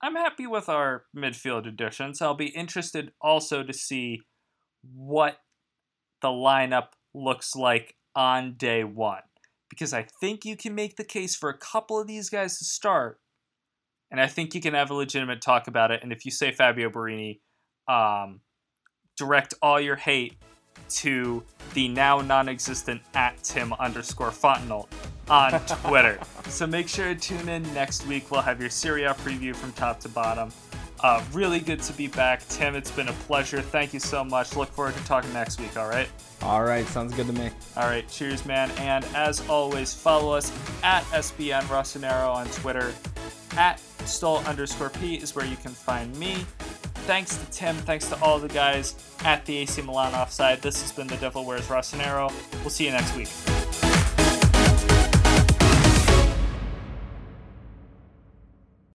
I'm 0.05 0.17
happy 0.17 0.49
with 0.49 0.69
our 0.69 1.05
midfield 1.17 1.67
additions. 1.67 2.21
I'll 2.21 2.35
be 2.35 2.47
interested 2.47 3.13
also 3.21 3.63
to 3.63 3.73
see 3.73 4.23
what 4.83 5.39
the 6.21 6.29
lineup 6.29 6.89
looks 7.15 7.55
like 7.55 7.95
on 8.17 8.55
day 8.55 8.83
one. 8.83 9.23
Because 9.71 9.95
I 9.95 10.07
think 10.21 10.45
you 10.45 10.57
can 10.57 10.75
make 10.75 10.97
the 10.97 11.05
case 11.05 11.37
for 11.37 11.49
a 11.49 11.57
couple 11.57 12.01
of 12.01 12.07
these 12.07 12.29
guys 12.29 12.59
to 12.59 12.65
start. 12.65 13.21
And 14.13 14.21
I 14.21 14.27
think 14.27 14.55
you 14.55 14.61
can 14.61 14.75
have 14.75 14.91
a 14.91 14.95
legitimate 14.95 15.41
talk 15.41 15.67
about 15.67 15.91
it. 15.91 16.01
And 16.03 16.13
if 16.13 16.27
you 16.27 16.31
say 16.31 16.53
Fabio 16.53 16.91
Borini, 16.91 17.41
um, 17.89 18.41
direct 19.17 19.55
all 19.63 19.81
your 19.81 19.97
hate 19.97 20.35
to 20.91 21.43
the 21.73 21.89
now 21.89 22.21
non-existent 22.21 23.01
at 23.15 23.43
Tim 23.43 23.73
underscore 23.73 24.31
Fontenot 24.31 24.87
on 25.31 25.59
Twitter. 25.89 26.19
so 26.49 26.67
make 26.67 26.89
sure 26.89 27.15
to 27.15 27.19
tune 27.19 27.49
in 27.49 27.63
next 27.73 28.07
week. 28.07 28.31
We'll 28.31 28.43
have 28.43 28.61
your 28.61 28.69
Serie 28.69 29.05
A 29.05 29.15
preview 29.15 29.57
from 29.57 29.73
top 29.73 29.99
to 30.01 30.11
bottom. 30.11 30.53
Uh, 31.03 31.23
really 31.33 31.59
good 31.59 31.83
to 31.83 31.93
be 31.93 32.07
back, 32.07 32.47
Tim. 32.49 32.77
It's 32.77 32.91
been 32.91 33.09
a 33.09 33.13
pleasure. 33.13 33.61
Thank 33.61 33.93
you 33.93 34.01
so 34.01 34.23
much. 34.23 34.55
Look 34.57 34.69
forward 34.71 34.95
to 34.95 35.05
talking 35.05 35.33
next 35.33 35.61
week. 35.61 35.77
All 35.77 35.89
right. 35.89 36.09
All 36.43 36.63
right, 36.63 36.87
sounds 36.87 37.15
good 37.15 37.27
to 37.27 37.33
me. 37.33 37.51
All 37.77 37.89
right, 37.89 38.09
cheers, 38.09 38.45
man. 38.47 38.71
And 38.79 39.05
as 39.15 39.47
always, 39.49 39.93
follow 39.95 40.33
us 40.33 40.53
at 40.83 41.03
SBN 41.05 41.63
Rossonero 41.63 42.33
on 42.33 42.47
Twitter. 42.49 42.95
At 43.57 43.81
Stoll 44.05 44.39
underscore 44.39 44.91
P 44.91 45.17
is 45.17 45.35
where 45.35 45.45
you 45.45 45.57
can 45.57 45.73
find 45.73 46.15
me. 46.17 46.47
Thanks 47.05 47.37
to 47.37 47.51
Tim. 47.51 47.75
Thanks 47.77 48.09
to 48.09 48.21
all 48.23 48.39
the 48.39 48.49
guys 48.49 48.95
at 49.25 49.45
the 49.45 49.59
AC 49.59 49.83
Milan 49.83 50.15
offside. 50.15 50.63
This 50.63 50.81
has 50.83 50.93
been 50.93 51.09
the 51.09 51.17
Devil 51.17 51.45
Wears 51.45 51.67
Rossonero. 51.67 52.33
We'll 52.61 52.71
see 52.71 52.87
you 52.87 52.93
next 52.93 53.17
week. 53.17 53.29